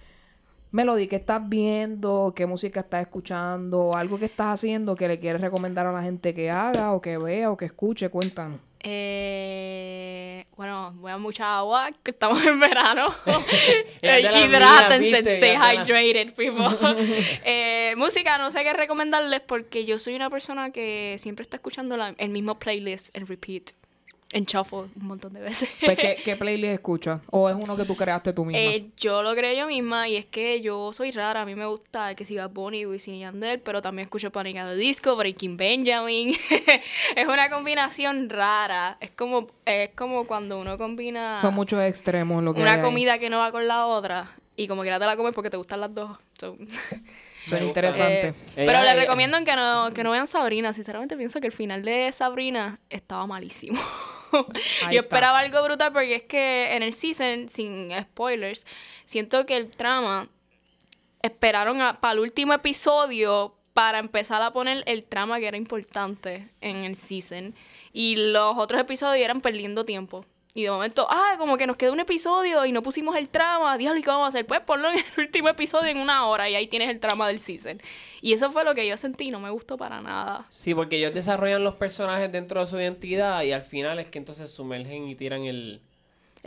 Melody, 0.71 1.07
¿qué 1.09 1.16
estás 1.16 1.49
viendo? 1.49 2.33
¿Qué 2.37 2.45
música 2.47 2.81
estás 2.81 3.03
escuchando? 3.03 3.91
¿Algo 3.95 4.19
que 4.19 4.27
estás 4.27 4.49
haciendo 4.55 4.97
que 4.97 5.09
le 5.09 5.19
quieres 5.19 5.41
recomendar 5.41 5.87
a 5.87 5.93
la 5.93 6.03
gente 6.03 6.35
que 6.35 6.51
haga 6.51 6.93
o 6.93 7.01
que 7.01 7.16
vea 7.16 7.51
o 7.51 7.57
que 7.57 7.64
escuche? 7.66 8.11
Cuéntanos. 8.11 8.61
Eh, 8.81 10.45
bueno, 10.57 10.93
voy 10.97 11.12
a 11.12 11.18
mucha 11.18 11.59
agua, 11.59 11.91
que 12.03 12.11
estamos 12.11 12.45
en 12.47 12.59
verano. 12.61 13.09
Hidrátense, 14.49 15.22
stay 15.37 15.57
hydrated, 15.57 16.33
people. 16.35 16.66
Eh, 17.45 17.95
música, 17.97 18.39
no 18.39 18.51
sé 18.51 18.62
qué 18.62 18.72
recomendarles 18.72 19.41
porque 19.41 19.85
yo 19.85 19.99
soy 19.99 20.14
una 20.14 20.31
persona 20.31 20.70
que 20.70 21.16
siempre 21.18 21.43
está 21.43 21.57
escuchando 21.57 21.97
la- 21.97 22.14
el 22.18 22.29
mismo 22.31 22.59
playlist 22.59 23.14
en 23.16 23.26
repeat, 23.26 23.70
en 24.33 24.45
shuffle 24.45 24.91
un 25.01 25.07
montón 25.07 25.33
de 25.33 25.41
veces. 25.41 25.68
Pues, 25.81 25.97
¿qué, 25.97 26.18
qué 26.24 26.37
playlist 26.37 26.74
escuchas? 26.74 27.20
¿O 27.31 27.49
es 27.49 27.57
uno 27.57 27.76
que 27.76 27.85
tú 27.85 27.97
creaste 27.97 28.33
tú 28.33 28.45
misma? 28.45 28.61
Eh, 28.61 28.87
yo 28.97 29.22
lo 29.22 29.35
creé 29.35 29.57
yo 29.57 29.66
misma 29.66 30.09
y 30.09 30.16
es 30.16 30.26
que 30.26 30.61
yo 30.61 30.93
soy 30.93 31.11
rara. 31.11 31.43
A 31.43 31.47
mí 31.47 31.55
me 31.55 31.66
gusta 31.66 32.14
que 32.14 32.24
si 32.24 32.37
va 32.37 32.47
Bonnie, 32.47 32.87
Wisin 32.87 33.14
y 33.14 33.20
Yandel, 33.20 33.61
pero 33.61 33.81
también 33.81 34.05
escucho 34.05 34.31
Panic! 34.31 34.57
at 34.59 34.68
the 34.68 34.76
Disco, 34.76 35.16
Breaking 35.16 35.57
Benjamin. 35.57 36.37
es 37.16 37.26
una 37.26 37.49
combinación 37.51 38.29
rara. 38.29 38.99
Es 39.01 39.11
como, 39.12 39.49
es 39.64 39.91
como 39.95 40.26
cuando 40.26 40.59
uno 40.59 40.76
combina 40.76 41.41
Son 41.41 41.55
muchos 41.55 41.81
extremos 41.83 42.43
lo 42.43 42.53
que 42.53 42.61
hay 42.61 42.62
una 42.62 42.74
ahí. 42.74 42.81
comida 42.83 43.18
que 43.18 43.31
no 43.31 43.39
va 43.39 43.51
con 43.51 43.66
la 43.66 43.87
otra 43.87 44.31
y 44.57 44.66
como 44.66 44.83
que 44.83 44.91
te 44.91 44.99
la 44.99 45.16
comes 45.16 45.33
porque 45.35 45.51
te 45.51 45.57
gustan 45.57 45.81
las 45.81 45.95
dos. 45.95 46.18
So, 46.39 46.57
gusta. 46.57 47.64
interesantes. 47.64 48.35
eh, 48.57 48.64
pero 48.66 48.83
les 48.83 48.97
recomiendo 48.97 49.39
que 49.45 49.57
no, 49.57 49.91
que 49.95 50.03
no 50.05 50.11
vean 50.11 50.26
Sabrina. 50.26 50.72
Sinceramente 50.72 51.16
pienso 51.16 51.41
que 51.41 51.47
el 51.47 51.53
final 51.53 51.83
de 51.85 52.11
Sabrina 52.12 52.79
estaba 52.91 53.26
malísimo. 53.26 53.81
Yo 54.91 55.01
esperaba 55.01 55.41
algo 55.41 55.62
brutal 55.62 55.93
porque 55.93 56.16
es 56.16 56.22
que 56.22 56.74
en 56.74 56.83
el 56.83 56.93
season, 56.93 57.49
sin 57.49 57.91
spoilers, 58.01 58.66
siento 59.07 59.47
que 59.47 59.57
el 59.57 59.70
trama 59.70 60.29
esperaron 61.22 61.79
para 62.01 62.12
el 62.12 62.20
último 62.20 62.53
episodio 62.53 63.55
para 63.74 63.99
empezar 63.99 64.43
a 64.43 64.53
poner 64.53 64.83
el 64.87 65.05
trama 65.05 65.39
que 65.39 65.47
era 65.47 65.57
importante 65.57 66.49
en 66.61 66.79
el 66.79 66.97
season. 66.97 67.55
Y 67.93 68.16
los 68.16 68.57
otros 68.57 68.81
episodios 68.81 69.24
eran 69.24 69.41
perdiendo 69.41 69.85
tiempo. 69.85 70.24
Y 70.59 70.64
de 70.64 70.72
momento, 70.72 71.06
ah, 71.09 71.36
como 71.38 71.56
que 71.56 71.68
nos 71.68 71.76
quedó 71.76 71.92
un 71.92 72.00
episodio 72.00 72.66
y 72.66 72.72
no 72.72 72.82
pusimos 72.82 73.14
el 73.14 73.28
trama. 73.28 73.78
Diablo, 73.78 74.00
¿y 74.00 74.02
qué 74.02 74.11
vamos 74.11 74.24
a 74.24 74.28
hacer? 74.30 74.44
Pues 74.44 74.59
ponlo 74.59 74.90
en 74.90 74.98
el 74.98 75.04
último 75.18 75.48
episodio 75.48 75.88
en 75.88 75.98
una 75.98 76.26
hora 76.26 76.50
y 76.50 76.56
ahí 76.56 76.66
tienes 76.66 76.88
el 76.88 76.98
trama 76.98 77.28
del 77.28 77.38
season. 77.38 77.80
Y 78.22 78.32
eso 78.32 78.50
fue 78.50 78.64
lo 78.64 78.74
que 78.74 78.84
yo 78.84 78.96
sentí, 78.96 79.30
no 79.30 79.38
me 79.38 79.50
gustó 79.50 79.76
para 79.76 80.00
nada. 80.00 80.48
Sí, 80.50 80.74
porque 80.74 80.96
ellos 80.96 81.14
desarrollan 81.14 81.62
los 81.62 81.76
personajes 81.76 82.32
dentro 82.32 82.59
de 82.59 82.66
su 82.66 82.76
identidad 82.76 83.40
y 83.42 83.52
al 83.52 83.62
final 83.62 84.00
es 84.00 84.09
que 84.09 84.18
entonces 84.18 84.50
sumergen 84.50 85.06
y 85.06 85.14
tiran 85.14 85.44
el... 85.44 85.80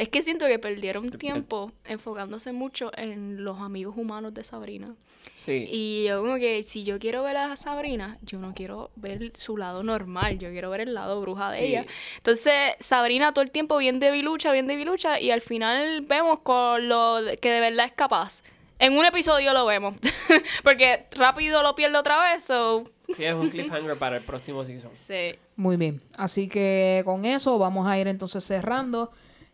Es 0.01 0.09
que 0.09 0.23
siento 0.23 0.47
que 0.47 0.57
perdieron 0.57 1.11
tiempo 1.11 1.71
enfocándose 1.85 2.53
mucho 2.53 2.89
en 2.97 3.43
los 3.43 3.59
amigos 3.59 3.95
humanos 3.95 4.33
de 4.33 4.43
Sabrina. 4.43 4.95
Sí. 5.35 5.67
Y 5.71 6.05
yo 6.07 6.21
como 6.21 6.37
que 6.37 6.63
si 6.63 6.83
yo 6.83 6.97
quiero 6.97 7.21
ver 7.21 7.37
a 7.37 7.55
Sabrina, 7.55 8.17
yo 8.23 8.39
no 8.39 8.55
quiero 8.55 8.89
ver 8.95 9.31
su 9.37 9.57
lado 9.57 9.83
normal, 9.83 10.39
yo 10.39 10.49
quiero 10.49 10.71
ver 10.71 10.81
el 10.81 10.95
lado 10.95 11.21
bruja 11.21 11.51
de 11.51 11.59
Sí. 11.59 11.63
ella. 11.65 11.85
Entonces, 12.17 12.53
Sabrina 12.79 13.31
todo 13.31 13.43
el 13.43 13.51
tiempo 13.51 13.77
bien 13.77 13.99
debilucha, 13.99 14.51
bien 14.51 14.65
debilucha, 14.65 15.19
y 15.19 15.29
al 15.29 15.41
final 15.41 16.01
vemos 16.01 16.39
con 16.39 16.89
lo 16.89 17.19
que 17.39 17.51
de 17.51 17.59
verdad 17.59 17.85
es 17.85 17.91
capaz. 17.93 18.41
En 18.79 18.97
un 18.97 19.05
episodio 19.05 19.53
lo 19.53 19.67
vemos, 19.67 19.93
porque 20.63 21.05
rápido 21.11 21.61
lo 21.61 21.75
pierdo 21.75 21.99
otra 21.99 22.19
vez, 22.23 22.43
so... 22.43 22.83
Sí, 23.15 23.23
es 23.25 23.35
un 23.35 23.51
cliffhanger 23.51 23.97
para 23.99 24.17
el 24.17 24.23
próximo 24.23 24.63
season. 24.65 24.89
Sí. 24.95 25.35
Muy 25.55 25.77
bien. 25.77 26.01
Así 26.17 26.47
que 26.47 27.03
con 27.05 27.23
eso 27.25 27.59
vamos 27.59 27.85
a 27.87 27.99
ir 27.99 28.07
entonces 28.07 28.43
cerrando. 28.43 29.11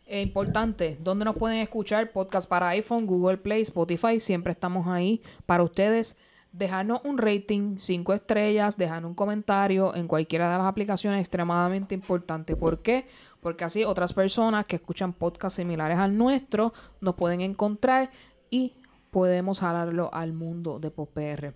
Eh, 0.10 0.22
importante, 0.22 0.98
¿dónde 1.02 1.26
nos 1.26 1.36
pueden 1.36 1.58
escuchar? 1.58 2.14
Podcast 2.14 2.48
para 2.48 2.70
iPhone, 2.70 3.06
Google 3.06 3.36
Play, 3.36 3.64
Spotify. 3.64 4.22
Siempre 4.22 4.54
estamos 4.54 4.88
ahí 4.88 5.22
para 5.46 5.64
ustedes. 5.64 6.18
Dejarnos 6.54 7.02
un 7.04 7.18
rating, 7.18 7.76
cinco 7.78 8.14
estrellas, 8.14 8.78
dejarnos 8.78 9.10
un 9.10 9.16
comentario 9.16 9.94
en 9.94 10.08
cualquiera 10.08 10.50
de 10.50 10.60
las 10.60 10.66
aplicaciones 10.66 11.20
extremadamente 11.20 11.94
importante. 11.94 12.56
¿Por 12.56 12.82
qué? 12.82 13.06
Porque 13.42 13.66
así 13.66 13.84
otras 13.84 14.14
personas 14.14 14.66
que 14.66 14.78
escuchan 14.78 15.12
podcasts 15.12 15.58
similares 15.58 16.00
al 16.00 16.18
nuestro 16.18 16.72
nos 17.02 17.16
pueden 17.16 17.42
encontrar 17.42 18.10
y 18.50 18.76
podemos 19.12 19.60
jalarlo 19.60 20.10
al 20.14 20.32
mundo 20.32 20.80
de 20.80 20.90
PopR. 20.90 21.54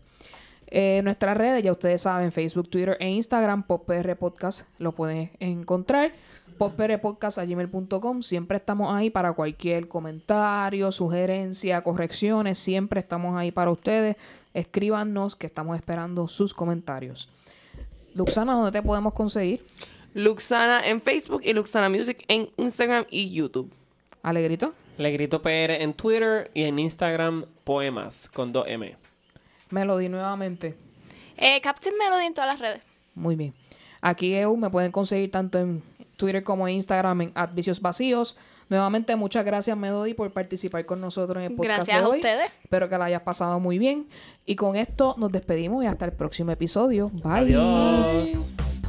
Eh, 0.68 1.02
nuestras 1.04 1.38
redes, 1.38 1.64
ya 1.64 1.72
ustedes 1.72 2.02
saben, 2.02 2.32
Facebook, 2.32 2.70
Twitter 2.70 2.98
e 3.00 3.10
Instagram, 3.10 3.64
PopR 3.64 4.16
Podcast, 4.18 4.68
lo 4.78 4.92
pueden 4.92 5.32
encontrar. 5.40 6.12
poprpodcast.gmail.com 6.58 8.22
Siempre 8.22 8.58
estamos 8.58 8.94
ahí 8.94 9.10
para 9.10 9.34
cualquier 9.34 9.88
comentario, 9.88 10.92
sugerencia, 10.92 11.82
correcciones. 11.82 12.58
Siempre 12.60 13.00
estamos 13.00 13.38
ahí 13.38 13.52
para 13.52 13.72
ustedes. 13.72 14.16
Escríbanos 14.54 15.36
que 15.36 15.48
estamos 15.48 15.76
esperando 15.76 16.28
sus 16.28 16.54
comentarios. 16.54 17.30
Luxana, 18.14 18.54
¿dónde 18.54 18.72
te 18.72 18.82
podemos 18.82 19.14
conseguir? 19.14 19.64
Luxana 20.14 20.86
en 20.88 21.02
Facebook 21.02 21.42
y 21.44 21.54
Luxana 21.54 21.90
Music 21.90 22.24
en 22.28 22.50
Instagram 22.58 23.06
y 23.10 23.30
YouTube. 23.30 23.72
Alegrito. 24.22 24.74
Le 24.98 25.12
Grito 25.12 25.42
PR 25.42 25.82
en 25.82 25.94
Twitter 25.94 26.52
y 26.54 26.64
en 26.64 26.78
Instagram 26.78 27.46
Poemas 27.64 28.30
con 28.30 28.54
2M. 28.54 28.96
Melody 29.72 30.10
nuevamente. 30.10 30.76
Eh, 31.38 31.60
Captain 31.62 31.96
Melody 31.98 32.26
en 32.26 32.34
todas 32.34 32.50
las 32.50 32.60
redes. 32.60 32.82
Muy 33.16 33.36
bien. 33.36 33.54
Aquí 34.02 34.36
EU 34.36 34.58
me 34.58 34.70
pueden 34.70 34.92
conseguir 34.92 35.32
tanto 35.32 35.60
en 35.60 35.82
Twitter 36.22 36.44
como 36.44 36.68
Instagram 36.70 37.22
en 37.22 37.32
Advicios 37.36 37.82
Vacíos. 37.82 38.38
Nuevamente, 38.70 39.16
muchas 39.18 39.44
gracias, 39.44 39.76
Melody, 39.76 40.14
por 40.14 40.32
participar 40.32 40.86
con 40.86 41.02
nosotros 41.02 41.38
en 41.44 41.52
el 41.52 41.56
podcast 41.58 41.78
Gracias 41.80 41.98
de 41.98 42.04
a 42.04 42.08
hoy. 42.08 42.18
ustedes. 42.20 42.52
Espero 42.64 42.88
que 42.88 42.98
la 42.98 43.06
hayas 43.06 43.22
pasado 43.24 43.60
muy 43.60 43.78
bien. 43.80 44.08
Y 44.46 44.56
con 44.56 44.76
esto 44.78 45.16
nos 45.18 45.32
despedimos 45.32 45.84
y 45.84 45.88
hasta 45.88 46.06
el 46.06 46.14
próximo 46.14 46.52
episodio. 46.52 47.10
Bye. 47.10 47.56
Adiós. 47.56 48.81